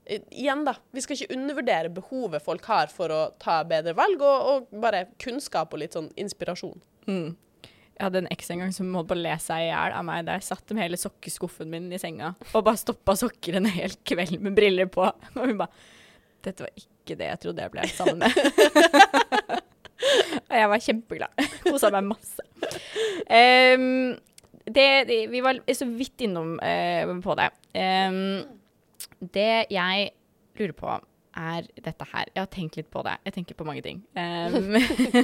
eh, 0.06 0.22
Igjen, 0.32 0.66
da. 0.68 0.76
Vi 0.96 1.04
skal 1.06 1.18
ikke 1.18 1.38
undervurdere 1.38 1.94
behovet 1.94 2.46
folk 2.46 2.68
har 2.72 2.94
for 2.94 3.14
å 3.14 3.22
ta 3.42 3.62
bedre 3.68 3.96
valg, 3.98 4.22
og, 4.22 4.52
og 4.52 4.84
bare 4.84 5.08
kunnskap 5.22 5.74
og 5.74 5.84
litt 5.84 5.98
sånn 5.98 6.12
inspirasjon. 6.20 6.78
Mm. 7.10 7.34
Jeg 7.96 8.04
hadde 8.04 8.20
en 8.26 8.32
eks 8.34 8.50
en 8.52 8.60
gang 8.60 8.74
som 8.76 8.90
holdt 8.98 9.08
på 9.08 9.16
å 9.16 9.22
le 9.22 9.36
seg 9.40 9.64
i 9.64 9.70
hjel 9.70 9.94
av 9.96 10.04
meg 10.04 10.26
da 10.28 10.36
jeg 10.36 10.50
satt 10.50 10.74
med 10.76 10.84
hele 10.84 11.00
sokkeskuffen 11.00 11.70
min 11.72 11.88
i 11.96 12.00
senga 12.02 12.34
og 12.52 12.66
bare 12.66 12.82
stoppa 12.82 13.16
sokker 13.16 13.56
en 13.62 13.70
hel 13.72 13.96
kveld 14.04 14.42
med 14.44 14.58
briller 14.58 14.90
på. 14.92 15.06
Og 15.08 15.46
hun 15.46 15.62
bare 15.62 15.72
Dette 16.46 16.62
var 16.62 16.76
ikke 16.78 17.16
det 17.18 17.30
jeg 17.32 17.42
trodde 17.42 17.64
jeg 17.64 17.72
ble 17.74 17.88
sammen 17.96 18.20
med. 18.22 18.36
jeg 20.60 20.70
var 20.72 20.84
kjempeglad. 20.84 21.48
Kosa 21.66 21.92
meg 21.96 22.10
masse. 22.10 22.46
Um, 23.30 24.16
det, 24.66 24.88
det, 25.10 25.20
vi 25.32 25.42
var 25.46 25.62
så 25.78 25.88
vidt 25.90 26.26
innom 26.26 26.56
uh, 26.60 27.16
på 27.24 27.36
det. 27.40 27.50
Um, 27.78 28.46
det 29.20 29.66
jeg 29.74 30.10
lurer 30.60 30.78
på, 30.78 30.96
er 31.36 31.66
dette 31.84 32.06
her. 32.14 32.30
Jeg 32.32 32.40
har 32.40 32.52
tenkt 32.52 32.78
litt 32.80 32.88
på 32.92 33.02
det. 33.04 33.18
Jeg 33.28 33.36
tenker 33.36 33.58
på 33.60 33.66
mange 33.68 33.84
ting. 33.84 34.00
Um, 34.16 34.78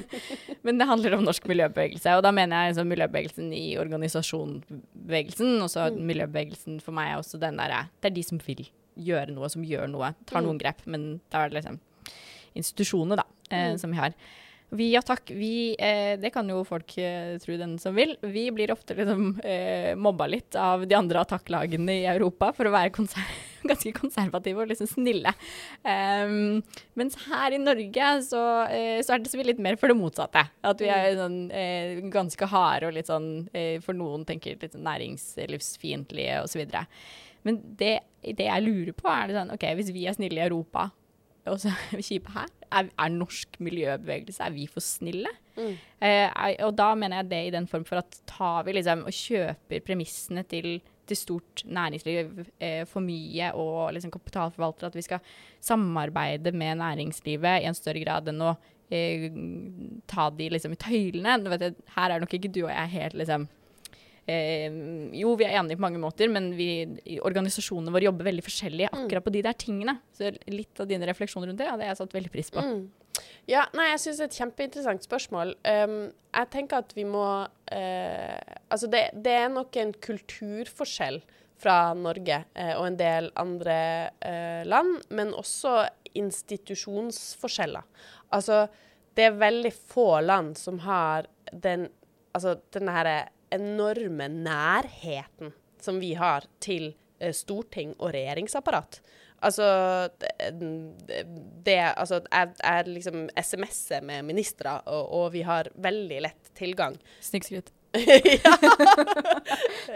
men 0.65 0.79
det 0.79 0.87
handler 0.89 1.15
om 1.15 1.23
norsk 1.23 1.47
miljøbevegelse, 1.47 2.17
og 2.17 2.25
da 2.25 2.33
mener 2.35 2.65
jeg 2.65 2.73
liksom 2.73 2.91
miljøbevegelsen 2.91 3.53
i 3.55 3.65
organisasjonsbevegelsen. 3.79 5.55
Og 5.63 5.71
så 5.71 5.87
miljøbevegelsen 5.95 6.81
for 6.83 6.95
meg 6.97 7.13
er 7.13 7.21
også 7.21 7.39
den 7.41 7.59
derre 7.61 7.85
Det 8.01 8.11
er 8.11 8.17
de 8.17 8.27
som 8.27 8.43
vil 8.43 8.65
gjøre 8.99 9.31
noe, 9.31 9.49
som 9.51 9.63
gjør 9.65 9.87
noe. 9.91 10.11
Tar 10.27 10.43
noen 10.43 10.59
grep, 10.59 10.83
men 10.85 11.13
da 11.31 11.45
er 11.45 11.51
det 11.51 11.61
liksom 11.61 11.79
institusjonene, 12.59 13.15
da, 13.21 13.25
eh, 13.55 13.75
som 13.79 13.93
vi 13.93 14.01
har. 14.01 14.15
Vi, 14.71 14.85
ja 14.93 15.01
takk, 15.03 15.33
vi, 15.35 15.75
eh, 15.79 16.13
det 16.19 16.29
kan 16.31 16.47
jo 16.47 16.61
folk 16.63 16.93
eh, 17.01 17.33
tro 17.43 17.57
den 17.59 17.73
som 17.79 17.95
vil. 17.97 18.13
Vi 18.23 18.45
blir 18.55 18.71
ofte 18.71 18.95
liksom 18.95 19.33
eh, 19.43 19.97
mobba 19.99 20.29
litt 20.31 20.55
av 20.55 20.85
de 20.87 20.95
andre 20.95 21.19
attakklagene 21.25 21.97
i 21.99 22.05
Europa 22.07 22.53
for 22.55 22.69
å 22.69 22.71
være 22.71 22.93
konser 22.95 23.25
ganske 23.67 23.91
konservative 23.97 24.63
og 24.63 24.71
liksom 24.71 24.87
snille. 24.87 25.33
Um, 25.83 26.61
mens 26.95 27.19
her 27.25 27.51
i 27.51 27.59
Norge 27.59 28.13
så, 28.29 28.45
eh, 28.71 29.01
så 29.03 29.17
er 29.17 29.25
det 29.25 29.33
så 29.33 29.43
litt 29.43 29.59
mer 29.59 29.75
for 29.81 29.91
det 29.91 29.99
motsatte. 29.99 30.45
At 30.63 30.79
vi 30.79 30.87
er 30.87 31.19
sånn 31.19 31.37
eh, 31.51 31.99
ganske 32.13 32.49
harde 32.53 32.87
og 32.87 32.95
litt 32.95 33.11
sånn, 33.11 33.29
eh, 33.51 33.75
for 33.83 33.97
noen 33.97 34.23
tenker 34.29 34.55
litt 34.55 34.77
sånn 34.77 34.87
næringslivsfiendtlige 34.87 36.39
osv. 36.45 36.63
Men 37.43 37.59
det, 37.75 37.97
det 38.23 38.47
jeg 38.47 38.67
lurer 38.69 38.95
på, 38.95 39.11
er 39.11 39.27
det 39.27 39.39
sånn 39.41 39.53
OK, 39.57 39.67
hvis 39.81 39.91
vi 39.91 40.07
er 40.07 40.15
snille 40.15 40.39
i 40.39 40.47
Europa, 40.47 40.93
og 41.49 41.59
så 41.61 41.71
er 41.95 42.03
kjipe 42.05 42.33
her, 42.35 42.49
er, 42.71 42.89
er 42.89 43.13
norsk 43.13 43.57
miljøbevegelse, 43.63 44.43
er 44.45 44.55
vi 44.55 44.67
for 44.69 44.83
snille? 44.83 45.31
Mm. 45.57 45.75
Eh, 46.05 46.55
og 46.65 46.75
da 46.77 46.93
mener 46.95 47.21
jeg 47.21 47.31
det 47.31 47.41
i 47.47 47.53
den 47.55 47.67
form 47.69 47.85
for 47.87 48.01
at 48.01 48.19
tar 48.29 48.65
vi 48.67 48.75
liksom 48.77 49.05
og 49.09 49.15
kjøper 49.15 49.83
premissene 49.85 50.43
til, 50.49 50.77
til 51.09 51.19
stort 51.19 51.63
næringsliv 51.65 52.45
eh, 52.61 52.83
for 52.89 53.03
mye 53.05 53.51
og 53.59 53.95
liksom 53.95 54.13
kapitalforvaltere, 54.13 54.91
at 54.91 54.99
vi 54.99 55.07
skal 55.07 55.33
samarbeide 55.59 56.53
med 56.55 56.79
næringslivet 56.83 57.61
i 57.63 57.69
en 57.69 57.77
større 57.77 58.03
grad 58.05 58.29
enn 58.31 58.45
å 58.45 58.53
eh, 58.93 59.27
ta 60.11 60.29
de 60.35 60.51
liksom 60.53 60.77
i 60.77 60.81
tøylene. 60.85 61.39
Vet 61.55 61.81
her 61.97 62.15
er 62.15 62.23
nok 62.23 62.37
ikke 62.37 62.53
du 62.53 62.63
og 62.65 62.73
jeg 62.73 62.95
helt 62.95 63.19
liksom 63.23 63.49
Eh, 64.31 64.79
jo, 65.19 65.33
vi 65.39 65.47
er 65.47 65.57
enige 65.59 65.79
på 65.79 65.85
mange 65.85 66.01
måter, 66.01 66.31
men 66.31 66.51
vi, 66.55 66.69
organisasjonene 67.19 67.93
våre 67.93 68.07
jobber 68.07 68.29
veldig 68.29 68.45
forskjellig 68.45 68.87
akkurat 68.91 69.27
på 69.27 69.33
de 69.35 69.43
der 69.45 69.57
tingene. 69.59 69.97
Så 70.15 70.31
litt 70.51 70.79
av 70.79 70.89
dine 70.89 71.07
refleksjoner 71.09 71.51
rundt 71.51 71.61
det 71.61 71.69
hadde 71.71 71.87
jeg 71.89 71.99
satt 71.99 72.15
veldig 72.17 72.33
pris 72.33 72.51
på. 72.53 72.63
Mm. 72.63 72.81
Ja, 73.49 73.65
nei, 73.75 73.89
jeg 73.91 74.01
syns 74.03 74.19
det 74.19 74.25
er 74.25 74.31
et 74.31 74.39
kjempeinteressant 74.39 75.05
spørsmål. 75.07 75.53
Um, 75.65 75.95
jeg 76.31 76.49
tenker 76.53 76.83
at 76.83 76.93
vi 76.95 77.05
må 77.09 77.25
uh, 77.43 78.55
Altså, 78.71 78.87
det, 78.91 79.07
det 79.25 79.33
er 79.35 79.49
nok 79.51 79.75
en 79.81 79.93
kulturforskjell 80.05 81.19
fra 81.61 81.93
Norge 81.97 82.43
uh, 82.55 82.75
og 82.77 82.85
en 82.87 82.99
del 83.01 83.31
andre 83.41 83.77
uh, 84.23 84.61
land, 84.69 85.01
men 85.11 85.33
også 85.37 85.81
institusjonsforskjeller. 86.17 87.83
Altså, 88.35 88.63
det 89.17 89.27
er 89.27 89.41
veldig 89.41 89.73
få 89.75 90.07
land 90.23 90.55
som 90.59 90.83
har 90.87 91.29
den 91.51 91.89
Altså 92.31 92.53
denne 92.71 92.93
her 92.95 93.07
enorme 93.51 94.27
nærheten 94.31 95.53
som 95.81 95.99
vi 96.01 96.13
har 96.19 96.45
til 96.63 96.91
eh, 97.19 97.33
storting 97.35 97.95
og 97.99 98.13
regjeringsapparat. 98.15 99.01
Altså 99.41 99.65
det, 100.21 100.31
det 101.65 101.77
Altså, 101.97 102.21
jeg, 102.31 102.53
jeg 102.61 102.87
liksom 102.87 103.29
SMS-er 103.35 104.01
med 104.05 104.25
ministre, 104.25 104.79
og, 104.85 105.13
og 105.17 105.31
vi 105.33 105.41
har 105.41 105.69
veldig 105.75 106.21
lett 106.27 106.51
tilgang. 106.57 106.97
Snikskryt. 107.29 107.71
ja. 107.91 108.53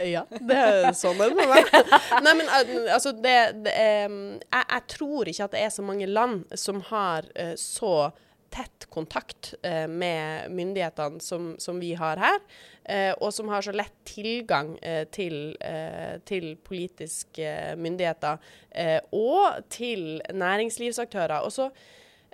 ja, 0.16 0.24
det 0.28 0.58
er 0.58 0.90
sånn 0.98 1.22
det 1.22 1.30
må 1.38 1.46
være. 1.48 1.84
Nei, 2.26 2.34
men 2.42 2.50
altså, 2.58 3.14
det, 3.16 3.38
det 3.64 3.76
jeg, 3.78 4.42
jeg 4.50 4.84
tror 4.98 5.32
ikke 5.32 5.48
at 5.48 5.56
det 5.56 5.64
er 5.64 5.72
så 5.78 5.86
mange 5.86 6.10
land 6.10 6.44
som 6.60 6.82
har 6.90 7.30
eh, 7.40 7.54
så 7.60 8.12
tett 8.56 8.86
kontakt 8.94 9.54
eh, 9.64 9.88
med 9.92 10.52
myndighetene 10.56 11.20
som, 11.24 11.54
som, 11.60 11.80
vi 11.80 11.94
har 12.00 12.20
her, 12.22 12.40
eh, 12.84 13.12
og 13.20 13.34
som 13.36 13.52
har 13.52 13.66
så 13.66 13.74
lett 13.76 13.96
tilgang 14.08 14.76
eh, 14.80 15.04
til, 15.12 15.56
eh, 15.60 16.18
til, 16.28 16.54
politiske 16.64 17.76
myndigheter 17.78 18.40
eh, 18.72 19.00
og 19.12 19.62
til 19.70 20.22
næringslivsaktører. 20.34 21.44
Og 21.44 21.52
så, 21.52 21.70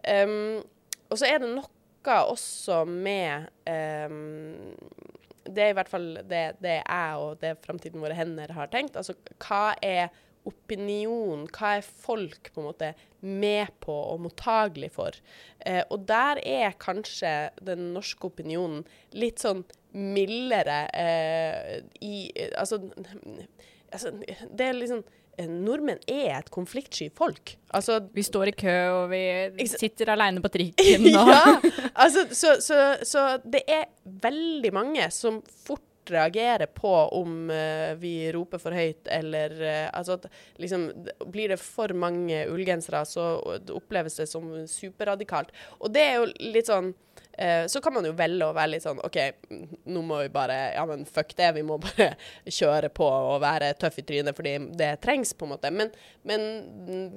er 0.05 1.41
det 1.41 1.49
noe 1.49 2.17
også 2.31 2.83
med 2.89 3.49
det 5.51 5.63
er 5.63 5.71
i 5.71 5.77
hvert 5.77 5.89
fall 5.89 6.07
det, 6.29 6.41
det 6.63 6.79
jeg 6.79 7.21
og 7.21 7.37
det 7.41 7.55
Framtiden 7.65 8.01
våre 8.01 8.17
hender 8.17 8.53
har 8.55 8.69
tenkt. 8.73 8.97
Altså 8.97 9.15
hva 9.41 9.71
er 9.83 10.09
opinion, 10.47 11.45
hva 11.53 11.75
er 11.77 11.85
folk 11.85 12.49
på 12.53 12.61
en 12.61 12.67
måte 12.69 12.91
med 13.21 13.71
på 13.83 13.93
og 13.93 14.23
mottagelig 14.23 14.91
for? 14.95 15.17
Eh, 15.59 15.83
og 15.89 16.07
der 16.09 16.41
er 16.41 16.77
kanskje 16.81 17.51
den 17.61 17.91
norske 17.95 18.31
opinionen 18.31 18.83
litt 19.13 19.43
sånn 19.43 19.63
mildere 19.91 20.85
eh, 20.95 21.81
i 22.01 22.29
altså, 22.55 22.79
altså, 23.91 24.13
det 24.49 24.69
er 24.69 24.79
liksom 24.79 25.03
Nordmenn 25.41 26.01
er 26.11 26.35
et 26.35 26.49
konfliktsky 26.53 27.07
folk. 27.17 27.53
Altså, 27.73 27.95
vi 28.13 28.21
står 28.21 28.51
i 28.51 28.53
kø, 28.61 28.73
og 28.93 29.13
vi 29.13 29.65
sitter 29.71 30.11
alene 30.13 30.41
på 30.43 30.51
trikken. 30.53 31.07
ja, 31.15 31.55
altså, 31.95 32.27
så, 32.35 32.57
så, 32.61 32.81
så 33.07 33.23
det 33.41 33.63
er 33.65 33.87
veldig 34.03 34.73
mange 34.75 35.07
som 35.15 35.39
fort 35.65 35.87
reagere 36.11 36.67
på 36.71 36.91
om 37.17 37.49
uh, 37.49 37.93
vi 37.99 38.31
roper 38.35 38.61
for 38.61 38.75
høyt, 38.75 39.07
eller 39.11 39.55
uh, 39.61 39.87
altså 39.93 40.19
at 40.19 40.27
liksom 40.61 40.89
Blir 41.31 41.53
det 41.53 41.59
for 41.61 41.93
mange 41.97 42.43
ullgensere, 42.51 43.03
så 43.07 43.33
oppleves 43.73 44.19
det 44.19 44.27
som 44.29 44.51
superradikalt. 44.67 45.53
Og 45.79 45.93
det 45.93 46.03
er 46.03 46.19
jo 46.19 46.29
litt 46.51 46.69
sånn 46.69 46.91
så 47.71 47.81
kan 47.81 47.93
man 47.95 48.05
jo 48.05 48.11
velge 48.17 48.45
å 48.45 48.53
være 48.53 48.73
litt 48.73 48.83
sånn 48.83 48.99
OK, 49.01 49.17
nå 49.89 50.01
må 50.05 50.17
vi 50.23 50.31
bare 50.33 50.57
Ja, 50.75 50.83
men 50.85 51.05
fuck 51.09 51.31
det. 51.37 51.47
Vi 51.55 51.63
må 51.65 51.77
bare 51.81 52.11
kjøre 52.59 52.91
på 52.93 53.07
og 53.07 53.39
være 53.43 53.71
tøff 53.79 54.01
i 54.01 54.05
trynet 54.05 54.37
fordi 54.37 54.57
det 54.77 54.91
trengs, 55.03 55.33
på 55.37 55.47
en 55.47 55.53
måte. 55.53 55.71
Men, 55.73 55.93
men, 56.27 56.45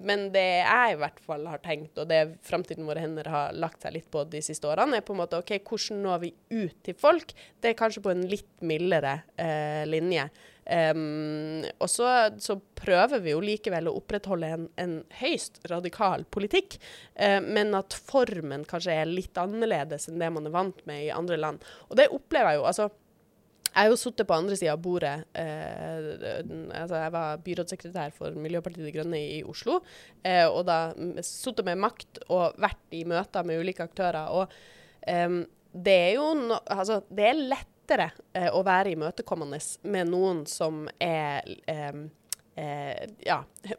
men 0.07 0.29
det 0.35 0.47
jeg 0.63 0.95
i 0.95 1.01
hvert 1.03 1.21
fall 1.25 1.47
har 1.51 1.63
tenkt, 1.65 1.99
og 1.99 2.09
det 2.11 2.23
framtiden 2.47 2.89
våre 2.89 3.03
hender 3.05 3.29
har 3.33 3.59
lagt 3.59 3.85
seg 3.85 3.97
litt 3.99 4.09
på 4.13 4.25
de 4.31 4.43
siste 4.45 4.71
årene, 4.71 5.01
er 5.01 5.07
på 5.07 5.17
en 5.17 5.23
måte 5.25 5.41
OK, 5.43 5.57
hvordan 5.67 6.03
når 6.07 6.25
vi 6.25 6.35
ut 6.55 6.81
til 6.87 6.99
folk? 6.99 7.35
Det 7.61 7.73
er 7.73 7.79
kanskje 7.79 8.05
på 8.05 8.15
en 8.15 8.27
litt 8.31 8.51
mildere 8.65 9.19
eh, 9.41 9.85
linje. 9.89 10.29
Um, 10.65 11.61
og 11.77 11.91
så, 11.93 12.09
så, 12.41 12.57
prøver 12.85 13.21
vi 13.21 13.35
jo 13.35 13.41
likevel 13.45 13.91
å 13.91 13.95
opprettholde 13.99 14.49
en, 14.57 14.65
en 14.81 14.95
høyst 15.21 15.61
radikal 15.69 16.25
politikk, 16.33 16.79
uh, 17.21 17.41
men 17.45 17.77
at 17.77 17.97
formen 17.97 18.65
kanskje 18.69 18.97
er 19.03 19.11
litt 19.11 19.37
annerledes 19.41 20.09
enn 20.09 20.21
det 20.23 20.31
man 20.33 20.49
er 20.49 20.55
vant 20.55 20.85
med 20.89 21.07
i 21.07 21.13
andre 21.13 21.41
land. 21.41 21.65
Og 21.91 21.99
det 22.01 22.09
opplever 22.13 22.55
jeg 22.55 22.63
jo. 22.63 22.69
altså 22.71 22.91
jeg 23.75 23.89
har 23.89 23.91
jo 23.91 23.99
sittet 23.99 24.29
på 24.29 24.37
andre 24.37 24.55
sida 24.55 24.75
av 24.77 24.83
bordet. 24.85 25.15
Eh, 25.35 26.05
altså 26.79 27.01
jeg 27.01 27.13
var 27.17 27.41
byrådssekretær 27.43 28.13
for 28.15 28.37
Miljøpartiet 28.39 28.87
De 28.87 28.93
Grønne 28.95 29.19
i, 29.19 29.41
Oslo. 29.51 29.81
Eh, 30.23 30.47
og 30.47 30.63
da 30.69 30.79
sittet 31.27 31.67
med 31.67 31.81
makt 31.83 32.23
og 32.29 32.55
vært 32.63 32.95
i 32.95 33.03
møter 33.11 33.47
med 33.47 33.59
ulike 33.65 33.83
aktører. 33.83 34.31
Og 34.31 34.55
eh, 35.11 35.41
det 35.75 35.97
er 36.05 36.13
jo 36.21 36.29
no, 36.39 36.61
altså, 36.71 37.01
det 37.11 37.27
er 37.33 37.43
lett 37.51 37.74
lettere 37.85 38.11
eh, 38.33 38.51
å 38.51 38.65
være 38.65 38.95
imøtekommende 38.97 39.61
med 39.93 40.09
noen 40.09 40.45
som 40.49 40.87
er 40.99 41.45
eh, 41.69 42.05
Eh, 42.57 43.09
ja, 43.27 43.45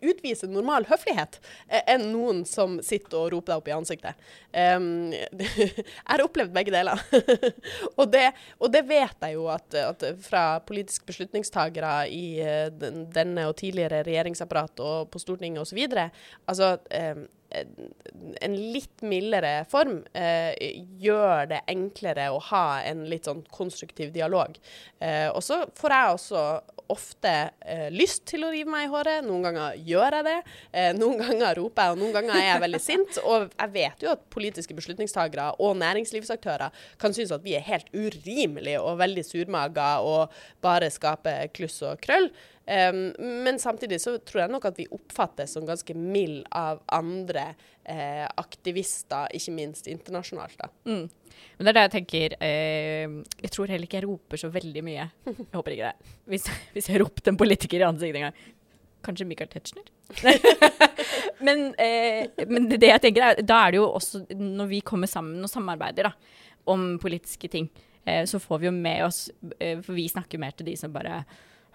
utvise 0.00 0.44
normal 0.46 0.84
høflighet 0.90 1.38
eh, 1.68 1.80
enn 1.88 2.02
noen 2.12 2.42
som 2.44 2.74
sitter 2.84 3.16
og 3.16 3.30
roper 3.32 3.54
deg 3.54 3.62
opp 3.62 3.70
i 3.70 3.72
ansiktet. 3.72 4.26
Um, 4.52 5.08
jeg 5.40 5.86
har 6.04 6.24
opplevd 6.26 6.52
begge 6.52 6.74
deler. 6.74 7.00
og, 7.96 8.04
det, 8.12 8.26
og, 8.58 8.68
det, 8.74 8.84
vet 8.90 9.24
jeg 9.24 9.38
jo 9.38 9.48
at, 9.48 9.72
at 9.72 10.04
fra 10.20 10.44
politiske 10.68 11.08
beslutningstagere 11.08 11.94
i 12.12 12.26
den, 12.76 13.06
denne 13.08 13.48
og 13.48 13.56
tidligere 13.62 14.04
regjeringsapparat 14.04 14.84
og 14.84 15.08
på 15.08 15.24
Stortinget 15.24 15.64
osv. 15.64 15.80
Altså, 16.44 16.74
en 17.50 18.54
litt 18.74 19.02
mildere 19.06 19.64
form 19.70 20.00
eh, 20.14 20.52
gjør 21.02 21.48
det 21.50 21.62
enklere 21.70 22.28
å 22.30 22.38
ha 22.50 22.80
en 22.86 23.04
litt 23.10 23.28
sånn 23.28 23.42
konstruktiv 23.52 24.12
dialog. 24.14 24.58
Eh, 24.98 25.28
og 25.28 25.42
så 25.44 25.64
får 25.78 25.96
jeg 25.96 26.14
også 26.16 26.44
ofte 26.92 27.32
eh, 27.60 27.88
lyst 27.94 28.24
til 28.30 28.44
å 28.46 28.50
rive 28.52 28.70
meg 28.70 28.86
i 28.86 28.90
håret. 28.92 29.24
Noen 29.26 29.46
ganger 29.48 29.80
gjør 29.86 30.18
jeg 30.18 30.26
det. 30.28 30.36
Eh, 30.72 30.90
noen 30.98 31.20
ganger 31.22 31.58
roper 31.60 31.88
jeg, 31.88 31.96
og 31.96 32.02
noen 32.02 32.14
ganger 32.16 32.36
er 32.36 32.46
jeg 32.48 32.64
veldig 32.66 32.82
sint. 32.84 33.20
Og 33.30 33.48
jeg 33.48 33.74
vet 33.74 34.04
jo 34.04 34.12
at 34.12 34.28
politiske 34.32 34.76
beslutningstagere 34.76 35.50
og 35.62 35.76
næringslivsaktører 35.80 36.84
kan 37.00 37.16
synes 37.16 37.34
at 37.34 37.44
vi 37.44 37.56
er 37.58 37.66
helt 37.66 37.90
urimelige 37.94 38.80
og 38.82 38.98
veldig 39.00 39.24
surmaga 39.26 39.90
og 40.06 40.40
bare 40.64 40.90
skaper 40.92 41.50
kluss 41.54 41.80
og 41.86 42.00
krøll. 42.04 42.30
Um, 42.70 43.08
men 43.18 43.58
samtidig 43.58 43.98
så 44.00 44.14
tror 44.22 44.44
jeg 44.44 44.52
nok 44.52 44.68
at 44.68 44.76
vi 44.78 44.86
oppfattes 44.94 45.56
som 45.56 45.64
ganske 45.66 45.94
mild 45.96 46.44
av 46.54 46.82
andre 46.94 47.48
eh, 47.82 48.26
aktivister, 48.38 49.30
ikke 49.34 49.54
minst 49.56 49.88
internasjonalt. 49.90 50.54
da. 50.60 50.68
Mm. 50.86 51.08
Men 51.58 51.66
det 51.66 51.72
er 51.72 51.76
det 51.76 51.84
jeg 51.84 51.92
tenker 51.96 52.34
eh, 52.42 53.18
Jeg 53.44 53.52
tror 53.54 53.70
heller 53.72 53.88
ikke 53.88 54.00
jeg 54.00 54.06
roper 54.08 54.40
så 54.40 54.50
veldig 54.52 54.82
mye. 54.86 55.04
Jeg 55.26 55.36
håper 55.54 55.76
ikke 55.76 55.90
det. 55.90 56.14
Hvis, 56.32 56.48
hvis 56.74 56.90
jeg 56.90 57.02
ropte 57.02 57.32
en 57.32 57.40
politiker 57.40 57.82
i 57.82 57.86
ansiktet 57.88 58.20
en 58.20 58.28
gang. 58.28 58.40
Kanskje 59.04 59.26
Michael 59.28 59.48
Tetzschner? 59.48 59.86
men, 61.46 61.70
eh, 61.80 62.26
men, 62.48 62.68
det 62.72 62.90
jeg 62.90 63.02
tenker 63.06 63.30
er, 63.30 63.44
da 63.46 63.62
er 63.64 63.72
det 63.72 63.80
jo 63.80 63.86
også 63.88 64.24
når 64.36 64.72
vi 64.74 64.82
kommer 64.84 65.08
sammen 65.08 65.40
og 65.40 65.52
samarbeider 65.52 66.10
da, 66.10 66.12
om 66.68 66.98
politiske 67.00 67.48
ting, 67.48 67.70
eh, 68.04 68.26
så 68.28 68.40
får 68.42 68.60
vi 68.60 68.68
jo 68.68 68.74
med 68.76 69.06
oss 69.06 69.22
eh, 69.56 69.78
For 69.80 69.96
vi 69.96 70.08
snakker 70.10 70.42
mer 70.42 70.52
til 70.56 70.68
de 70.68 70.76
som 70.76 70.92
bare 70.92 71.22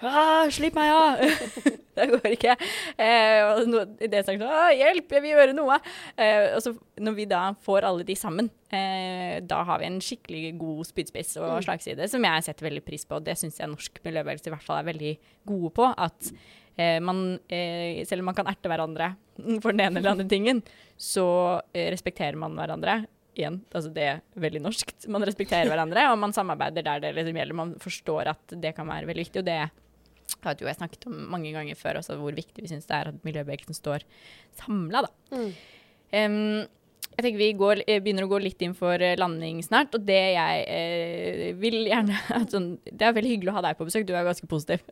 Ah, 0.04 0.48
'Slipp 0.52 0.76
meg 0.76 0.91
av!' 0.91 1.22
det 1.96 2.08
går 2.12 2.26
ikke. 2.34 2.56
Eh, 3.00 3.39
og 3.48 3.70
no, 3.72 3.84
det 4.00 4.12
er 4.12 4.26
sagt 4.28 4.41
sånn 4.41 4.76
'Hjelp, 4.76 5.08
jeg 5.16 5.24
vil 5.24 5.32
gjøre 5.32 5.56
noe!' 5.56 5.80
Eh, 6.20 6.52
og 6.58 6.60
så 6.66 6.74
når 7.00 7.16
vi 7.16 7.28
da 7.32 7.43
får 7.64 7.88
alle 7.88 8.04
de 8.08 8.18
sammen, 8.20 8.50
eh, 8.76 9.39
da 9.39 9.64
har 9.68 9.80
vi 9.80 9.88
en 9.88 10.02
skikkelig 10.04 10.58
god 10.60 10.84
spydspiss 10.91 11.38
og 11.39 11.48
mm. 11.48 11.64
slagside 11.68 12.10
som 12.12 12.28
jeg 12.28 12.48
setter 12.48 12.68
veldig 12.68 12.84
pris 12.84 13.08
på. 13.08 13.22
Det 13.24 13.38
syns 13.39 13.62
jeg 13.62 13.72
norsk 13.72 14.04
miljøbevegelse 14.04 14.52
i 14.52 14.56
hvert 14.56 14.68
fall 14.68 14.82
er 14.82 14.91
veldig 14.91 15.16
gode 15.48 15.72
på. 15.80 15.88
At 15.96 16.32
eh, 16.76 17.00
man, 17.00 17.39
eh, 17.48 18.04
selv 18.08 18.26
om 18.26 18.32
man 18.34 18.38
kan 18.38 18.52
erte 18.52 18.72
hverandre 18.72 19.14
for 19.64 19.72
den 19.72 19.88
ene 19.88 20.02
eller 20.02 20.18
andre 20.18 20.28
tingen, 20.28 20.64
så 21.00 21.28
eh, 21.72 21.88
respekterer 21.93 22.39
man 22.39 22.56
hverandre 22.60 23.06
igjen, 23.36 23.58
altså 23.76 23.89
det 23.91 24.04
er 24.08 24.22
veldig 24.39 24.62
norskt. 24.64 25.08
Man 25.12 25.24
respekterer 25.28 25.68
hverandre, 25.68 26.06
og 26.12 26.20
man 26.22 26.34
samarbeider 26.36 26.86
der 26.86 27.02
det 27.04 27.16
liksom 27.18 27.39
gjelder. 27.39 27.58
Man 27.60 27.74
forstår 27.84 28.32
at 28.32 28.56
det 28.64 28.72
kan 28.78 28.88
være 28.88 29.10
veldig 29.10 29.26
viktig, 29.28 29.43
og 29.43 29.50
det 29.50 29.58
har 30.45 30.61
jo 30.61 30.69
jeg 30.69 30.78
snakket 30.78 31.07
om 31.09 31.17
mange 31.34 31.51
ganger 31.55 31.78
før 31.80 31.99
også, 32.01 32.17
hvor 32.21 32.36
viktig 32.38 32.63
vi 32.63 32.71
syns 32.71 32.88
det 32.89 32.97
er 32.97 33.11
at 33.11 33.26
miljøbevegelsen 33.28 33.78
står 33.78 34.05
samla, 34.61 35.05
da. 35.05 35.38
Mm. 35.38 35.51
Um, 36.15 36.65
jeg 37.16 37.24
tenker 37.24 37.39
Vi 37.39 37.51
går, 37.55 37.82
eh, 37.88 38.01
begynner 38.03 38.26
å 38.26 38.32
gå 38.32 38.41
litt 38.43 38.61
inn 38.66 38.74
for 38.76 38.99
eh, 38.99 39.16
landing 39.20 39.61
snart. 39.63 39.93
Og 39.95 40.03
det 40.07 40.20
jeg 40.36 40.66
eh, 40.68 41.53
vil 41.59 41.86
gjerne 41.88 42.20
sånn, 42.51 42.74
Det 42.84 43.07
er 43.07 43.16
veldig 43.16 43.32
hyggelig 43.32 43.53
å 43.53 43.57
ha 43.57 43.63
deg 43.70 43.80
på 43.80 43.88
besøk. 43.88 44.07
Du 44.07 44.11
er 44.16 44.28
ganske 44.28 44.49
positiv. 44.51 44.84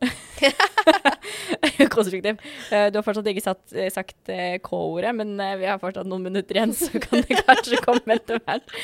Konstruktiv. 1.94 2.40
Uh, 2.70 2.88
du 2.92 2.98
har 2.98 3.04
fortsatt 3.04 3.28
ikke 3.28 3.44
satt, 3.44 3.62
sagt 3.92 4.32
K-ordet, 4.64 5.12
men 5.16 5.36
vi 5.60 5.68
har 5.68 5.80
fortsatt 5.80 6.08
noen 6.08 6.26
minutter 6.28 6.58
igjen, 6.58 6.74
så 6.76 7.00
kan 7.02 7.24
det 7.24 7.38
kanskje 7.44 7.80
komme 7.84 8.16
etter 8.16 8.40
hvert. 8.44 8.74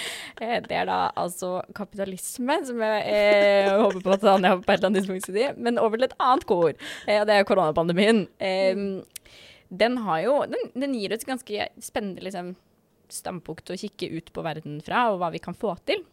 det 0.40 0.76
er 0.76 0.88
da 0.88 0.98
altså 1.20 1.60
kapitalisme, 1.76 2.56
som 2.66 2.80
jeg 2.84 3.68
håper 3.68 4.00
på 4.04 4.14
at 4.16 4.26
Anja 4.32 4.56
på 4.56 4.64
et 4.66 4.72
eller 4.78 4.88
annet 4.90 5.02
tidspunkt 5.02 5.26
skal 5.26 5.36
si. 5.36 5.46
Men 5.60 5.80
over 5.82 6.00
til 6.00 6.08
et 6.08 6.16
annet 6.18 6.48
K-ord, 6.48 6.88
og 7.16 7.28
det 7.28 7.36
er 7.36 7.48
koronapandemien. 7.48 8.24
den 9.70 10.00
har 10.06 10.24
jo 10.24 10.40
den, 10.50 10.72
den 10.82 10.96
gir 10.98 11.14
oss 11.14 11.28
ganske 11.28 11.70
spennende 11.84 12.24
liksom 12.26 12.54
standpunkt 13.14 13.72
å 13.72 13.78
kikke 13.78 14.10
ut 14.16 14.32
på 14.34 14.44
verden 14.46 14.80
fra, 14.84 15.08
og 15.10 15.20
hva 15.20 15.30
vi 15.34 15.42
kan 15.42 15.56
få 15.56 15.74
til. 15.88 16.04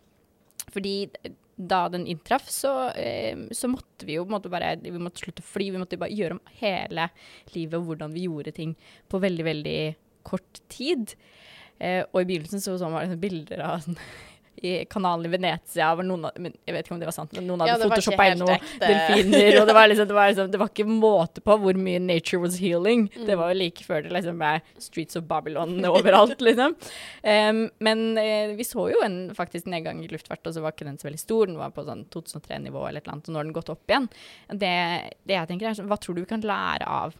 Fordi 0.73 1.09
da 1.57 1.87
den 1.89 2.05
inntraff, 2.07 2.49
så, 2.53 2.89
eh, 2.89 3.37
så 3.51 3.69
måtte 3.71 4.05
vi 4.05 4.17
jo 4.17 4.25
bare 4.25 4.75
Vi 4.81 4.91
måtte 4.91 5.23
slutte 5.23 5.41
å 5.41 5.45
fly. 5.45 5.71
Vi 5.71 5.77
måtte 5.81 5.97
bare 5.97 6.13
gjøre 6.13 6.37
om 6.37 6.41
hele 6.59 7.09
livet 7.53 7.79
og 7.79 7.87
hvordan 7.87 8.13
vi 8.13 8.27
gjorde 8.27 8.53
ting 8.53 8.75
på 9.09 9.19
veldig, 9.19 9.45
veldig 9.45 9.95
kort 10.23 10.61
tid. 10.69 11.15
Eh, 11.79 12.03
og 12.13 12.21
i 12.21 12.25
begynnelsen 12.25 12.61
så, 12.61 12.77
så 12.77 12.89
man 12.89 13.19
bilder 13.19 13.61
av 13.61 13.85
i 14.57 14.85
kanalen 14.89 15.27
i 15.27 15.31
Venezia 15.31 15.89
hvor 15.95 16.05
noen 16.07 16.25
Jeg 16.65 16.73
vet 16.73 16.85
ikke 16.85 16.95
om 16.95 17.01
det 17.01 17.07
var 17.09 17.15
sant, 17.15 17.33
men 17.37 17.45
noen 17.49 17.63
hadde 17.63 17.75
ja, 17.75 17.89
photoshoppa 17.89 18.27
inn 18.31 18.41
noen 18.41 18.63
delfiner. 18.81 19.59
og 19.61 19.67
det 19.69 19.75
var, 19.77 19.89
liksom, 19.91 20.07
det, 20.09 20.15
var 20.17 20.31
liksom, 20.31 20.51
det 20.53 20.61
var, 20.61 20.71
ikke 20.71 20.87
måte 20.89 21.43
på 21.45 21.57
hvor 21.61 21.79
mye 21.79 22.01
nature 22.01 22.41
was 22.41 22.57
healing. 22.61 23.05
Mm. 23.13 23.25
Det 23.29 23.37
var 23.39 23.53
jo 23.53 23.59
like 23.59 23.85
før 23.85 24.05
det 24.05 24.13
liksom 24.15 24.41
ble 24.41 24.53
Streets 24.81 25.19
of 25.19 25.27
Babylon 25.29 25.77
overalt, 25.91 26.41
liksom. 26.43 26.77
Um, 27.21 27.63
men 27.83 28.05
eh, 28.21 28.55
vi 28.57 28.65
så 28.67 28.87
jo 28.93 29.03
en 29.05 29.19
faktisk 29.37 29.69
nedgang 29.71 30.01
i 30.03 30.09
luftfart, 30.11 30.45
og 30.47 30.55
så 30.55 30.63
var 30.63 30.75
ikke 30.75 30.87
den 30.87 30.97
så 31.01 31.09
veldig 31.09 31.21
stor. 31.21 31.51
Den 31.51 31.59
var 31.61 31.75
på 31.75 31.85
sånn 31.87 32.07
2003-nivå 32.13 32.87
eller 32.87 33.01
et 33.01 33.05
eller 33.05 33.17
annet, 33.17 33.29
og 33.29 33.35
nå 33.35 33.41
har 33.41 33.49
den 33.49 33.57
gått 33.57 33.73
opp 33.73 33.93
igjen. 33.93 34.09
Det, 34.49 34.73
det 35.27 35.37
jeg 35.37 35.51
tenker 35.51 35.69
er 35.69 35.77
sånn, 35.77 35.91
Hva 35.91 35.99
tror 36.01 36.17
du 36.17 36.23
vi 36.23 36.31
kan 36.31 36.45
lære 36.45 36.87
av, 36.87 37.13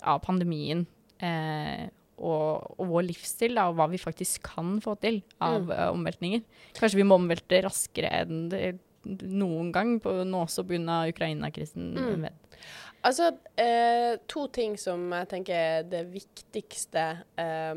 av 0.00 0.24
pandemien? 0.24 0.86
Uh, 1.20 1.90
og, 2.18 2.74
og 2.78 2.88
vår 2.92 3.08
livsstil, 3.08 3.56
da, 3.58 3.68
og 3.70 3.78
hva 3.78 3.88
vi 3.90 4.00
faktisk 4.00 4.46
kan 4.54 4.76
få 4.84 4.96
til 5.02 5.22
av 5.42 5.64
Mm. 5.64 5.70
uh, 5.70 5.90
omveltninger. 5.92 6.42
Kanskje 6.78 7.00
vi 7.00 7.06
må 7.08 7.18
omvelte 7.20 7.62
raskere 7.64 8.10
enn 8.22 8.48
noen 9.04 9.72
gang, 9.72 9.98
på, 10.00 10.22
nå 10.24 10.46
også 10.46 10.64
pga. 10.64 11.02
Ukraina-krisen. 11.10 11.92
Mm. 11.92 12.28
Altså, 13.04 13.26
eh, 13.60 14.16
to 14.26 14.46
ting 14.48 14.78
som 14.80 15.10
jeg 15.12 15.28
tenker 15.28 15.54
er 15.54 15.82
det 15.84 16.06
viktigste 16.08 17.02
eh, 17.36 17.74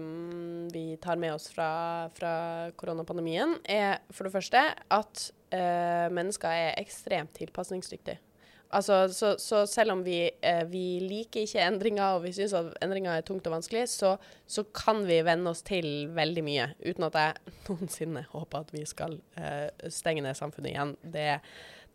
vi 0.72 0.86
tar 1.04 1.20
med 1.20 1.34
oss 1.34 1.50
fra, 1.52 2.08
fra 2.16 2.72
koronapandemien, 2.80 3.58
er 3.68 4.00
for 4.10 4.24
det 4.24 4.36
første 4.38 4.62
at 4.72 5.26
eh, 5.52 6.08
mennesker 6.16 6.48
er 6.48 6.80
ekstremt 6.80 7.36
tilpasningsdyktige. 7.36 8.22
Altså, 8.76 9.08
så, 9.16 9.36
så 9.40 9.62
selv 9.70 9.94
om 9.96 10.04
vi, 10.04 10.20
eh, 10.42 10.64
vi 10.68 11.00
liker 11.04 11.46
ikke 11.46 11.64
endringer, 11.64 12.18
og 12.18 12.26
vi 12.26 12.34
syns 12.36 12.56
at 12.58 12.74
endringer 12.84 13.16
er 13.16 13.24
tungt 13.28 13.48
og 13.48 13.56
vanskelig, 13.56 13.86
så, 13.92 14.16
så 14.48 14.66
kan 14.76 15.06
vi 15.08 15.22
venne 15.24 15.54
oss 15.54 15.64
til 15.68 16.10
veldig 16.16 16.44
mye, 16.44 16.68
uten 16.84 17.08
at 17.08 17.18
jeg 17.22 17.54
noensinne 17.70 18.26
håper 18.34 18.68
at 18.68 18.76
vi 18.76 18.84
skal 18.90 19.18
eh, 19.40 19.70
stenge 19.94 20.26
ned 20.26 20.36
samfunnet 20.40 20.74
igjen. 20.74 20.94
Det, 21.16 21.30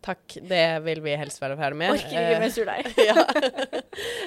takk, 0.05 0.39
det 0.49 0.65
vil 0.87 1.03
vi 1.05 1.15
helst 1.19 1.41
være 1.43 1.59
ferdig 1.61 1.81
med. 1.83 1.93
Orker 1.93 2.09
ikke 2.09 2.25
Eh, 2.33 2.41
mer 2.41 2.57
surdeig. 2.57 2.91
ja. 3.09 3.27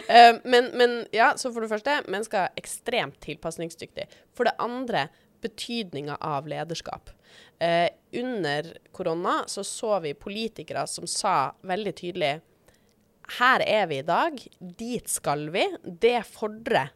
Eh, 0.06 0.32
men, 0.46 0.70
men 0.78 0.98
ja, 1.14 1.32
så 1.40 1.50
for 1.50 1.66
det 1.66 1.72
første, 1.72 2.00
mennesker 2.06 2.46
er 2.46 2.62
ekstremt 2.62 3.18
tilpasningsdyktige. 3.26 4.06
For 4.36 4.46
det 4.46 4.54
andre, 4.62 5.08
betydninga 5.42 6.16
av 6.24 6.46
lederskap. 6.50 7.10
Eh, 7.58 7.88
under 8.12 8.74
korona 8.92 9.44
så 9.48 9.64
så 9.64 9.96
vi 10.04 10.12
politikere 10.14 10.82
som 10.86 11.06
sa 11.08 11.54
veldig 11.64 11.94
tydelig 11.96 12.34
her 13.40 13.62
er 13.64 13.86
vi 13.90 14.00
i 14.00 14.06
dag, 14.06 14.38
dit 14.78 15.08
skal 15.10 15.48
vi. 15.54 15.64
Det 15.82 16.20
fordrer 16.28 16.92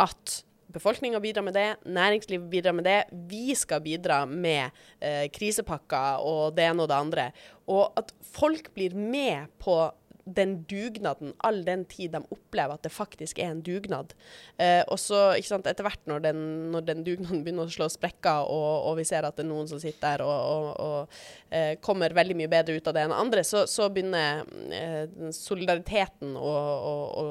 at 0.00 0.36
befolkninga 0.74 1.20
bidrar 1.22 1.44
med 1.46 1.54
det, 1.54 1.66
næringslivet 1.84 2.48
bidrar 2.50 2.72
med 2.72 2.86
det. 2.88 3.00
Vi 3.28 3.54
skal 3.54 3.82
bidra 3.84 4.24
med 4.26 4.72
eh, 5.00 5.28
krisepakker 5.34 6.24
og 6.24 6.56
det 6.56 6.66
ene 6.70 6.86
og 6.86 6.90
det 6.90 6.96
andre. 6.98 7.26
Og 7.70 7.92
at 8.00 8.14
folk 8.34 8.72
blir 8.74 8.96
med 8.96 9.52
på 9.62 9.76
den 10.24 10.56
dugnaden 10.70 11.34
all 11.44 11.60
den 11.66 11.84
tid 11.88 12.14
de 12.14 12.22
opplever 12.32 12.76
at 12.76 12.84
det 12.86 12.92
faktisk 12.92 13.38
er 13.42 13.52
en 13.52 13.62
dugnad. 13.64 14.14
Eh, 14.56 14.80
og 14.88 14.98
så, 15.00 15.34
ikke 15.36 15.50
sant, 15.50 15.68
etter 15.68 15.86
hvert 15.86 16.02
når 16.08 16.24
den, 16.24 16.40
når 16.72 16.86
den 16.88 17.04
dugnaden 17.06 17.44
begynner 17.44 17.68
å 17.68 17.74
slå 17.74 17.88
sprekker, 17.92 18.48
og, 18.48 18.88
og 18.88 18.98
vi 19.00 19.06
ser 19.08 19.26
at 19.26 19.36
det 19.36 19.44
er 19.44 19.50
noen 19.50 19.68
som 19.70 19.80
sitter 19.82 20.02
der 20.04 20.24
og, 20.24 20.32
og, 20.34 20.68
og 20.84 21.54
eh, 21.54 21.74
kommer 21.84 22.16
veldig 22.16 22.36
mye 22.40 22.52
bedre 22.52 22.76
ut 22.78 22.90
av 22.90 22.96
det 22.96 23.04
enn 23.06 23.16
andre, 23.16 23.44
så, 23.46 23.64
så 23.70 23.88
begynner 23.92 24.44
eh, 24.74 25.30
solidariteten 25.34 26.36
å, 26.40 26.52
å, 26.54 26.94
å, 27.20 27.26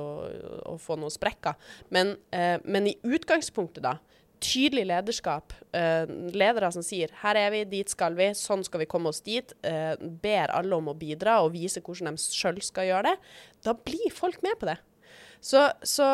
å 0.74 0.80
få 0.82 0.98
noen 1.00 1.14
sprekker. 1.14 1.58
Men, 1.94 2.16
eh, 2.34 2.58
men 2.64 2.90
i 2.90 2.98
utgangspunktet, 3.04 3.84
da, 3.86 3.98
tydelig 4.44 4.86
lederskap. 4.90 5.54
Eh, 5.74 6.06
ledere 6.36 6.72
som 6.76 6.84
sier 6.86 7.10
'her 7.22 7.40
er 7.40 7.52
vi, 7.52 7.64
dit 7.66 7.90
skal 7.90 8.16
vi, 8.16 8.30
sånn 8.38 8.64
skal 8.64 8.84
vi 8.84 8.90
komme 8.90 9.10
oss 9.10 9.22
dit', 9.22 9.54
eh, 9.64 9.96
ber 9.98 10.52
alle 10.52 10.76
om 10.76 10.92
å 10.92 10.98
bidra 10.98 11.42
og 11.44 11.54
vise 11.54 11.82
hvordan 11.82 12.16
de 12.16 12.18
sjøl 12.18 12.62
skal 12.62 12.90
gjøre 12.90 13.04
det, 13.04 13.18
da 13.64 13.74
blir 13.74 14.12
folk 14.12 14.42
med 14.44 14.60
på 14.60 14.68
det. 14.68 14.78
Så, 15.44 15.60
så 15.84 16.06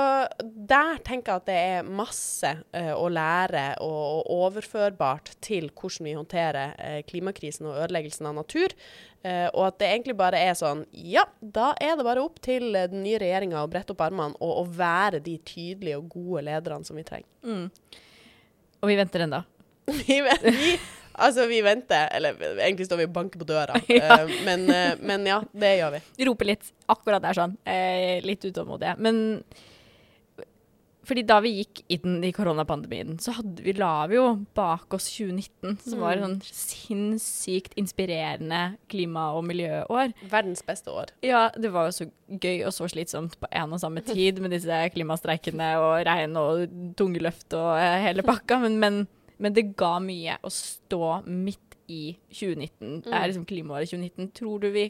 der 0.41 0.97
tenker 1.05 1.35
jeg 1.35 1.41
at 1.43 1.45
det 1.45 1.57
er 1.61 1.89
masse 1.93 2.49
uh, 2.73 2.95
å 2.97 3.05
lære 3.13 3.75
og, 3.85 4.23
og 4.23 4.31
overførbart 4.47 5.35
til 5.45 5.67
hvordan 5.69 6.07
vi 6.07 6.15
håndterer 6.17 6.73
uh, 6.73 6.95
klimakrisen 7.05 7.67
og 7.69 7.77
ødeleggelsen 7.77 8.25
av 8.25 8.39
natur. 8.39 8.73
Uh, 9.21 9.45
og 9.51 9.67
at 9.67 9.77
det 9.83 9.91
egentlig 9.91 10.17
bare 10.17 10.41
er 10.41 10.57
sånn 10.57 10.81
Ja, 10.89 11.27
da 11.41 11.75
er 11.77 11.99
det 11.99 12.07
bare 12.07 12.23
opp 12.25 12.41
til 12.41 12.71
den 12.73 13.03
nye 13.03 13.19
regjeringa 13.21 13.61
å 13.61 13.69
brette 13.69 13.93
opp 13.93 14.01
armene 14.07 14.33
og, 14.39 14.63
og 14.63 14.73
være 14.79 15.21
de 15.21 15.37
tydelige 15.45 16.01
og 16.01 16.09
gode 16.15 16.47
lederne 16.49 16.89
som 16.89 16.97
vi 16.97 17.05
trenger. 17.05 17.29
Mm. 17.45 17.67
Og 18.79 18.91
vi 18.91 18.97
venter 18.99 19.25
ennå. 19.25 19.41
vi, 20.07 20.19
vi, 20.21 20.73
altså, 21.13 21.47
vi 21.49 21.61
venter. 21.65 22.09
Eller 22.15 22.37
egentlig 22.59 22.87
står 22.87 23.01
vi 23.01 23.09
og 23.09 23.15
banker 23.15 23.41
på 23.41 23.49
døra. 23.49 23.79
Ja. 23.89 24.21
Eh, 24.21 24.35
men, 24.45 24.67
eh, 24.73 24.93
men 25.01 25.27
ja, 25.27 25.41
det 25.51 25.73
gjør 25.81 25.97
vi. 25.97 26.03
Roper 26.29 26.51
litt. 26.53 26.71
Akkurat 26.91 27.23
der 27.25 27.37
sånn. 27.37 27.57
Eh, 27.67 28.19
litt 28.25 28.45
utålmodige. 28.45 28.95
Men 29.03 29.21
fordi 31.09 31.23
da 31.25 31.39
vi 31.41 31.55
gikk 31.57 31.81
inn 31.95 32.19
i 32.25 32.31
koronapandemien, 32.35 33.17
så 33.21 33.33
hadde 33.39 33.63
vi, 33.65 33.73
la 33.77 34.05
vi 34.09 34.19
jo 34.19 34.25
bak 34.57 34.93
oss 34.93 35.07
2019, 35.15 35.79
som 35.81 36.03
var 36.03 36.15
et 36.15 36.23
sånn 36.23 36.37
sinnssykt 36.45 37.73
inspirerende 37.81 38.61
klima- 38.91 39.31
og 39.37 39.47
miljøår. 39.49 40.13
Verdens 40.29 40.61
beste 40.65 40.93
år. 40.93 41.13
Ja, 41.25 41.47
det 41.57 41.73
var 41.73 41.89
jo 41.89 41.95
så 41.97 42.09
gøy 42.29 42.61
og 42.67 42.75
så 42.75 42.89
slitsomt 42.93 43.39
på 43.41 43.49
en 43.49 43.73
og 43.73 43.81
samme 43.81 44.03
tid 44.05 44.41
med 44.43 44.53
disse 44.53 44.83
klimastreikene 44.93 45.71
og 45.81 45.95
regn 46.05 46.37
og 46.37 46.77
tunge 46.99 47.23
løft 47.25 47.57
og 47.57 47.73
eh, 47.79 47.97
hele 48.05 48.25
pakka, 48.27 48.61
men, 48.61 48.77
men, 48.81 49.01
men 49.41 49.57
det 49.57 49.71
ga 49.79 49.95
mye 50.03 50.37
å 50.45 50.53
stå 50.53 51.19
midt 51.25 51.79
i 51.89 52.13
2019. 52.29 53.05
Det 53.07 53.13
er 53.17 53.29
liksom 53.31 53.49
klimaåret 53.49 53.89
2019. 53.89 54.33
Tror 54.37 54.61
du 54.61 54.71
vi 54.73 54.89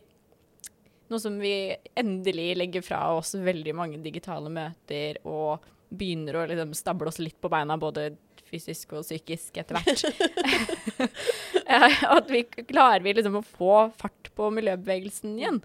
Nå 1.10 1.18
som 1.18 1.40
vi 1.42 1.74
endelig 1.98 2.52
legger 2.60 2.84
fra 2.86 3.00
oss 3.16 3.32
veldig 3.34 3.72
mange 3.74 3.98
digitale 4.04 4.46
møter 4.54 5.18
og 5.26 5.64
begynner 5.90 6.38
å 6.38 6.48
liksom 6.50 6.74
stable 6.78 7.10
oss 7.10 7.20
litt 7.22 7.38
på 7.42 7.52
beina, 7.52 7.78
både 7.82 8.12
fysisk 8.50 8.96
og 8.98 9.06
psykisk 9.06 9.60
etter 9.62 9.78
hvert. 9.78 10.04
At 12.18 12.32
vi 12.32 12.44
klarer 12.50 13.04
vi 13.06 13.14
liksom 13.18 13.40
å 13.40 13.46
få 13.46 13.76
fart 14.00 14.32
på 14.38 14.50
miljøbevegelsen 14.56 15.38
igjen. 15.38 15.62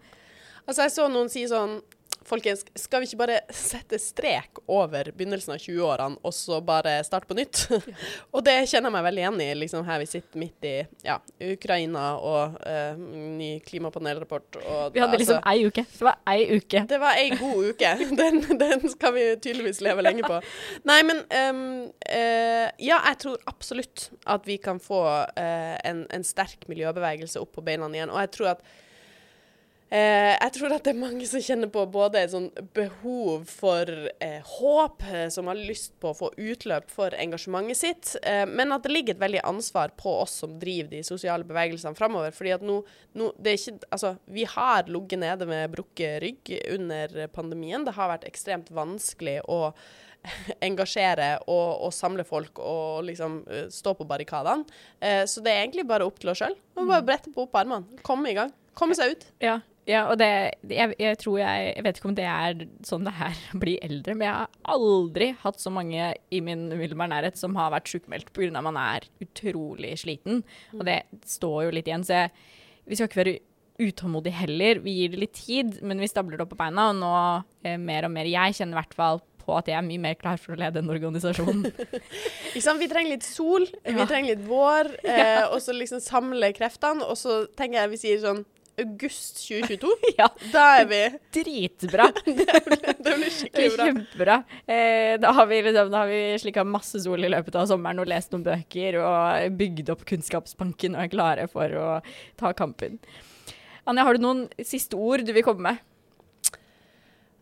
Altså, 0.65 0.85
jeg 0.85 0.95
så 0.95 1.09
noen 1.13 1.31
si 1.33 1.45
sånn 1.49 1.79
Folkens, 2.25 2.65
skal 2.75 3.03
vi 3.03 3.09
ikke 3.09 3.19
bare 3.21 3.41
sette 3.53 3.99
strek 4.01 4.63
over 4.71 5.11
begynnelsen 5.13 5.53
av 5.55 5.61
20-årene, 5.61 6.17
og 6.25 6.33
så 6.33 6.61
bare 6.65 6.97
starte 7.05 7.29
på 7.29 7.37
nytt? 7.37 7.67
og 8.35 8.45
det 8.47 8.55
kjenner 8.71 8.89
jeg 8.89 8.95
meg 8.97 9.05
veldig 9.09 9.23
igjen 9.25 9.43
i, 9.45 9.49
liksom 9.61 9.85
her 9.85 10.01
vi 10.01 10.09
sitter 10.09 10.41
midt 10.41 10.69
i 10.69 10.75
ja, 11.05 11.19
Ukraina 11.53 12.05
og 12.17 12.57
uh, 12.65 12.97
ny 12.97 13.51
klimapanelrapport. 13.67 14.61
Og, 14.63 14.95
Vi 14.95 15.03
hadde 15.03 15.21
liksom 15.21 15.41
altså, 15.41 15.53
ei 15.53 15.69
uke. 15.69 15.85
Det 15.93 16.09
var 16.09 16.23
ei 16.33 16.47
uke. 16.57 16.85
Det 16.95 17.01
var 17.03 17.21
ei 17.21 17.29
god 17.35 17.69
uke. 17.73 17.93
Den, 18.25 18.41
den 18.59 18.87
skal 18.89 19.13
vi 19.17 19.25
tydeligvis 19.43 19.83
leve 19.85 20.05
lenge 20.05 20.25
på. 20.25 20.39
Nei, 20.89 21.01
men 21.05 21.21
um, 21.29 21.61
uh, 22.09 22.69
Ja, 22.81 23.01
jeg 23.11 23.21
tror 23.25 23.43
absolutt 23.51 24.09
at 24.31 24.49
vi 24.49 24.57
kan 24.63 24.81
få 24.83 25.03
uh, 25.05 25.75
en, 25.85 26.05
en 26.15 26.25
sterk 26.25 26.69
miljøbevegelse 26.71 27.43
opp 27.43 27.53
på 27.59 27.65
beina 27.67 27.91
igjen. 27.93 28.13
Og 28.13 28.23
jeg 28.23 28.33
tror 28.39 28.55
at 28.55 28.65
Eh, 29.95 30.33
jeg 30.33 30.55
tror 30.57 30.73
at 30.75 30.87
det 30.87 30.91
er 30.91 30.99
mange 30.99 31.27
som 31.31 31.43
kjenner 31.45 31.71
på 31.71 31.85
både 31.95 32.19
et 32.25 32.33
sånn 32.33 32.49
behov 32.75 33.45
for 33.47 33.87
eh, 34.25 34.41
håp, 34.57 35.05
eh, 35.07 35.29
som 35.31 35.47
har 35.47 35.61
lyst 35.61 35.93
på 36.03 36.11
å 36.11 36.17
få 36.19 36.31
utløp 36.35 36.89
for 36.91 37.15
engasjementet 37.15 37.79
sitt, 37.79 38.15
eh, 38.27 38.43
men 38.51 38.75
at 38.75 38.83
det 38.83 38.91
ligger 38.91 39.15
et 39.15 39.23
veldig 39.23 39.45
ansvar 39.47 39.93
på 40.01 40.17
oss 40.25 40.41
som 40.43 40.57
driver 40.59 40.91
de 40.97 41.05
sosiale 41.07 41.47
bevegelsene 41.47 41.95
framover. 41.95 42.35
fordi 42.35 42.57
at 42.57 42.65
nå, 42.67 42.81
nå 43.15 43.29
det 43.39 43.53
er 43.53 43.61
ikke, 43.61 43.93
altså, 43.95 44.17
Vi 44.27 44.47
har 44.51 44.91
ligget 44.91 45.21
nede 45.23 45.47
med 45.47 45.71
brukket 45.71 46.23
rygg 46.25 46.51
under 46.75 47.29
pandemien. 47.29 47.85
Det 47.85 47.95
har 47.95 48.11
vært 48.11 48.27
ekstremt 48.27 48.73
vanskelig 48.75 49.43
å 49.47 49.61
engasjere 50.69 51.37
og, 51.47 51.85
og 51.87 51.95
samle 51.95 52.25
folk 52.27 52.59
og 52.59 53.05
liksom 53.09 53.43
eh, 53.47 53.69
stå 53.71 53.95
på 53.95 54.09
barrikadene. 54.09 54.67
Eh, 54.99 55.23
så 55.31 55.45
det 55.45 55.55
er 55.55 55.63
egentlig 55.63 55.87
bare 55.87 56.09
opp 56.09 56.19
til 56.19 56.33
oss 56.33 56.43
sjøl. 56.43 56.59
Bare 56.81 57.05
brette 57.07 57.31
på 57.31 57.47
opp 57.47 57.63
armene, 57.63 58.03
komme 58.03 58.33
i 58.33 58.37
gang. 58.39 58.51
Komme 58.75 58.97
seg 58.99 59.15
ut. 59.15 59.29
Ja, 59.45 59.61
ja 59.89 60.05
og 60.09 60.17
det 60.21 60.29
jeg, 60.71 60.95
jeg 60.97 61.19
tror 61.21 61.39
jeg 61.43 61.65
Jeg 61.75 61.85
vet 61.85 61.99
ikke 61.99 62.09
om 62.09 62.17
det 62.17 62.27
er 62.31 62.67
sånn 62.89 63.07
det 63.07 63.15
her 63.19 63.41
blir 63.63 63.83
eldre, 63.85 64.17
men 64.17 64.29
jeg 64.29 64.37
har 64.43 64.75
aldri 64.75 65.31
hatt 65.43 65.61
så 65.61 65.73
mange 65.75 66.13
i 66.33 66.43
min 66.45 66.67
umiddelbare 66.73 67.13
nærhet 67.13 67.41
som 67.41 67.57
har 67.59 67.73
vært 67.75 67.91
sjukmeldt 67.93 68.33
pga. 68.33 68.53
at 68.55 68.67
man 68.67 68.81
er 68.81 69.09
utrolig 69.25 69.95
sliten. 70.01 70.45
Og 70.77 70.87
det 70.89 71.03
står 71.29 71.67
jo 71.67 71.75
litt 71.77 71.91
igjen. 71.91 72.07
Så 72.07 72.25
jeg, 72.25 72.33
vi 72.89 72.99
skal 72.99 73.11
ikke 73.11 73.23
være 73.23 73.39
utålmodige 73.83 74.39
heller. 74.39 74.81
Vi 74.85 74.97
gir 75.01 75.15
det 75.15 75.21
litt 75.21 75.37
tid, 75.37 75.79
men 75.83 76.01
vi 76.03 76.11
stabler 76.11 76.39
det 76.39 76.47
opp 76.47 76.53
på 76.55 76.61
beina. 76.61 76.91
Og 76.93 76.99
nå 77.01 77.15
eh, 77.67 77.79
mer 77.81 78.09
og 78.09 78.15
mer 78.15 78.31
Jeg 78.31 78.59
kjenner 78.61 78.79
i 78.79 78.81
hvert 78.83 78.99
fall 78.99 79.23
på 79.45 79.53
at 79.59 79.69
jeg 79.69 79.77
er 79.77 79.85
mye 79.85 80.01
mer 80.01 80.17
klar 80.17 80.39
for 80.41 80.55
å 80.55 80.61
lede 80.61 80.81
en 80.81 80.93
organisasjon. 80.93 81.67
Sant? 82.65 82.81
Vi 82.81 82.89
trenger 82.91 83.17
litt 83.17 83.27
sol, 83.27 83.67
vi 83.85 84.07
trenger 84.09 84.35
litt 84.35 84.47
vår, 84.49 84.91
eh, 85.05 85.45
og 85.51 85.59
så 85.61 85.75
liksom 85.77 86.01
samle 86.05 86.53
kreftene. 86.57 87.05
Og 87.05 87.19
så 87.21 87.45
tenker 87.59 87.83
jeg 87.83 87.93
vi 87.93 88.03
sier 88.07 88.23
sånn 88.25 88.45
august 88.81 89.41
2022. 89.47 89.91
ja, 90.19 90.29
Da 90.53 90.65
er 90.81 90.89
vi 90.91 91.01
dritbra. 91.39 92.09
Det 92.25 93.13
blir 93.15 93.29
Det 93.29 93.33
skikkelig 93.37 93.71
bra. 93.77 93.87
Kjempebra. 93.89 94.39
Eh, 94.67 95.15
da 95.23 95.33
har 95.37 95.49
vi, 95.51 95.61
liksom, 95.69 95.91
da 95.93 96.03
har 96.03 96.11
vi 96.11 96.21
slikka 96.43 96.65
masse 96.67 97.03
sol 97.05 97.25
i 97.25 97.31
løpet 97.33 97.59
av 97.61 97.69
sommeren 97.71 98.03
og 98.03 98.11
lest 98.11 98.35
noen 98.35 98.47
bøker 98.47 99.01
og 99.03 99.57
bygd 99.61 99.93
opp 99.95 100.05
kunnskapsbanken 100.09 100.97
og 100.97 101.05
er 101.07 101.13
klare 101.13 101.49
for 101.53 101.79
å 101.79 101.89
ta 102.41 102.55
kampen. 102.57 102.99
Anja, 103.85 104.07
har 104.07 104.17
du 104.17 104.25
noen 104.25 104.47
siste 104.65 104.97
ord 104.97 105.27
du 105.27 105.35
vil 105.37 105.45
komme 105.47 105.69
med? 105.69 105.83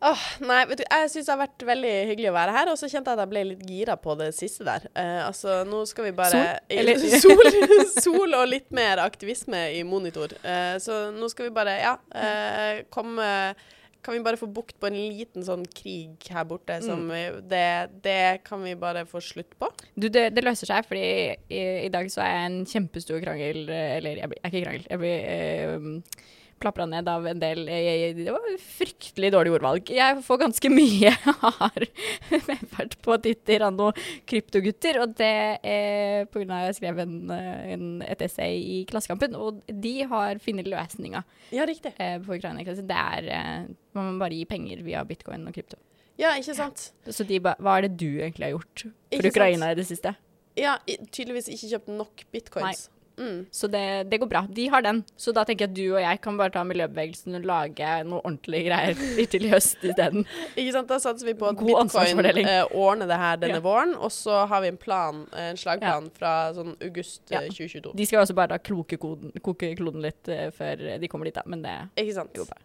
Åh, 0.03 0.22
nei, 0.42 0.62
vet 0.66 0.80
du, 0.80 0.84
jeg 0.90 1.11
syns 1.12 1.28
det 1.28 1.32
har 1.34 1.40
vært 1.44 1.62
veldig 1.68 1.90
hyggelig 2.11 2.30
å 2.32 2.34
være 2.34 2.55
her, 2.57 2.70
og 2.72 2.78
så 2.80 2.88
kjente 2.90 3.12
jeg 3.12 3.18
at 3.18 3.22
jeg 3.22 3.30
ble 3.30 3.42
litt 3.53 3.61
gira 3.68 3.94
på 4.03 4.16
det 4.18 4.32
siste 4.34 4.64
der. 4.66 4.88
Eh, 4.98 5.20
altså, 5.28 5.61
nå 5.68 5.84
skal 5.86 6.09
vi 6.09 6.14
bare 6.18 6.32
Sol? 6.32 6.48
Eller- 6.74 7.05
sol, 7.22 7.92
sol 8.03 8.34
og 8.40 8.48
litt 8.50 8.72
mer 8.74 8.98
aktivisme 9.05 9.61
i 9.76 9.84
monitor. 9.86 10.34
Eh, 10.42 10.74
så 10.82 11.05
nå 11.14 11.28
skal 11.30 11.46
vi 11.48 11.55
bare, 11.55 11.76
ja, 11.84 11.94
eh, 12.18 12.82
komme 12.90 13.55
kan 14.03 14.16
vi 14.16 14.24
bare 14.26 14.34
få 14.40 14.48
bukt 14.50 14.74
på 14.82 14.88
en 14.88 14.96
liten 14.98 15.44
sånn 15.46 15.62
krig 15.78 16.26
her 16.34 16.42
borte 16.50 16.80
Mm. 16.80 16.86
som 16.88 17.05
vi- 17.07 17.40
det, 17.46 18.03
det 18.03 18.42
kan 18.42 18.59
vi 18.64 18.74
bare 18.74 19.05
få 19.07 19.20
slutt 19.22 19.55
på? 19.61 19.68
Du, 19.94 20.09
det, 20.09 20.34
det 20.34 20.42
løser 20.42 20.66
seg, 20.66 20.84
fordi 20.88 21.05
i, 21.46 21.62
i 21.86 21.88
dag 21.94 22.11
så 22.11 22.24
er 22.24 22.32
jeg 22.34 22.48
en 22.50 22.64
kjempestor 22.66 23.22
krangel 23.22 23.68
eh, 23.70 23.98
Eller 24.00 24.18
jeg 24.24 24.32
blir 24.32 24.40
jeg 24.42 24.50
er 24.50 24.50
ikke 24.50 24.64
krangel. 24.66 24.86
Jeg 24.90 24.98
blir 24.98 25.18
eh, 25.30 26.41
plapra 26.62 26.86
ned 26.88 27.08
av 27.10 27.26
en 27.28 27.40
del 27.42 27.64
eh, 27.68 28.12
Det 28.16 28.32
var 28.34 28.46
fryktelig 28.62 29.32
dårlig 29.34 29.52
ordvalg. 29.58 29.92
Jeg 29.92 30.22
får 30.26 30.40
ganske 30.44 30.70
mye 30.72 31.12
hard 31.42 31.86
medfart 32.30 32.96
på 33.04 33.18
Twitter 33.26 33.66
av 33.66 33.74
noen 33.76 33.98
kryptogutter, 34.30 35.00
og 35.02 35.14
det 35.18 35.32
er 35.60 36.26
av 36.30 36.58
at 36.62 36.70
jeg 36.70 36.78
skrev 36.80 37.02
en, 37.04 37.14
eh, 37.34 37.72
en, 37.76 37.86
et 38.06 38.24
essay 38.24 38.58
i 38.62 38.80
Klassekampen, 38.90 39.36
og 39.38 39.62
de 39.68 39.94
har 40.10 40.40
funnet 40.42 40.70
løsninga 40.70 41.24
Ja, 41.52 41.66
riktig. 41.68 41.94
eh, 41.98 42.18
på 42.22 42.38
Ukraina-krisen. 42.38 42.88
Det 42.88 42.98
er 42.98 43.66
Man 43.92 44.14
må 44.14 44.18
bare 44.22 44.36
gi 44.38 44.44
penger 44.48 44.82
via 44.86 45.02
bitcoin 45.04 45.46
og 45.48 45.54
krypto. 45.56 45.76
Ja, 46.20 46.34
ikke 46.38 46.54
sant? 46.56 46.90
Så 47.08 47.24
de 47.28 47.38
ba, 47.42 47.54
hva 47.60 47.78
er 47.78 47.86
det 47.88 47.96
du 48.00 48.20
egentlig 48.20 48.46
har 48.46 48.54
gjort 48.54 48.84
Ikke 48.84 49.16
for 49.16 49.22
sant? 49.26 49.32
Ukraina 49.34 49.70
i 49.72 49.78
det 49.78 49.86
siste? 49.88 50.14
Ja, 50.60 50.74
tydeligvis 50.86 51.48
ikke 51.48 51.70
kjøpt 51.70 51.92
nok 51.96 52.24
bitcoins. 52.32 52.86
Mm. 53.18 53.46
Så 53.52 53.68
det, 53.70 53.82
det 54.10 54.18
går 54.22 54.28
bra. 54.30 54.40
De 54.48 54.64
har 54.72 54.82
den. 54.82 55.02
Så 55.20 55.32
da 55.36 55.44
tenker 55.44 55.66
jeg 55.66 55.70
at 55.70 55.76
du 55.76 55.94
og 55.96 56.00
jeg 56.00 56.20
kan 56.24 56.36
bare 56.40 56.50
ta 56.54 56.62
miljøbevegelsen 56.64 57.36
og 57.38 57.44
lage 57.48 57.90
noe 58.08 58.22
ordentlige 58.24 58.64
greier 58.70 59.26
til 59.34 59.44
i 59.46 59.50
høst 59.52 59.84
isteden. 59.84 60.24
Ikke 60.56 60.72
sant? 60.72 60.88
Da 60.88 60.98
satser 61.02 61.28
vi 61.28 61.34
på 61.38 61.50
at 61.50 61.60
God 61.60 61.90
bitcoin 61.92 62.24
eh, 62.46 62.64
ordner 62.72 63.10
det 63.10 63.20
her 63.22 63.36
denne 63.42 63.60
Ja. 63.60 63.64
våren, 63.66 63.94
og 63.98 64.10
så 64.14 64.46
har 64.48 64.64
vi 64.64 64.72
en 64.72 64.80
plan, 64.80 65.22
en 65.36 65.56
slagplan 65.60 66.10
fra 66.16 66.34
sånn 66.56 66.74
august 66.80 67.22
Ja. 67.30 67.42
eh, 67.42 67.48
2022. 67.52 67.94
De 68.00 68.06
skal 68.08 68.24
også 68.24 68.34
bare 68.38 68.54
da 68.56 68.58
kloke 68.58 68.96
koden, 69.02 69.32
koke 69.44 69.74
kloden 69.76 70.02
litt 70.02 70.28
eh, 70.32 70.48
før 70.50 70.86
de 70.98 71.08
kommer 71.12 71.28
dit, 71.28 71.34
da. 71.36 71.42
Men 71.46 71.62
det 71.62 71.76
Ikke 72.00 72.14
sant? 72.22 72.32
går 72.34 72.48
bra. 72.48 72.60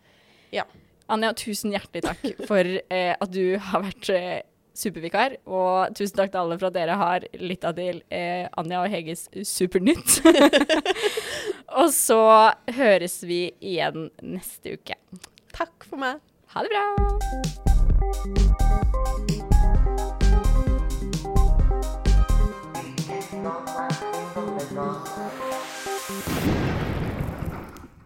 Ja. 0.56 0.64
Anja, 1.10 1.30
tusen 1.40 1.72
hjertelig 1.72 2.02
takk 2.04 2.24
for 2.50 2.68
eh, 2.68 3.14
at 3.16 3.32
du 3.32 3.58
har 3.60 3.84
vært 3.86 4.10
eh, 4.12 4.42
supervikar. 4.78 5.38
Og 5.50 5.96
tusen 5.98 6.18
takk 6.20 6.32
til 6.34 6.42
alle 6.44 6.58
for 6.60 6.70
at 6.70 6.78
dere 6.78 6.96
har 7.00 7.26
lytta 7.42 7.74
til 7.78 8.02
eh, 8.14 8.46
Anja 8.60 8.84
og 8.84 8.90
Heges 8.94 9.28
Supernytt. 9.48 10.22
og 11.82 11.90
så 11.96 12.22
høres 12.78 13.22
vi 13.28 13.42
igjen 13.58 14.10
neste 14.22 14.78
uke. 14.78 14.96
Takk 15.58 15.76
for 15.90 15.98
meg. 16.02 16.22
Ha 16.54 16.60
det 16.64 16.72
bra. 16.74 16.86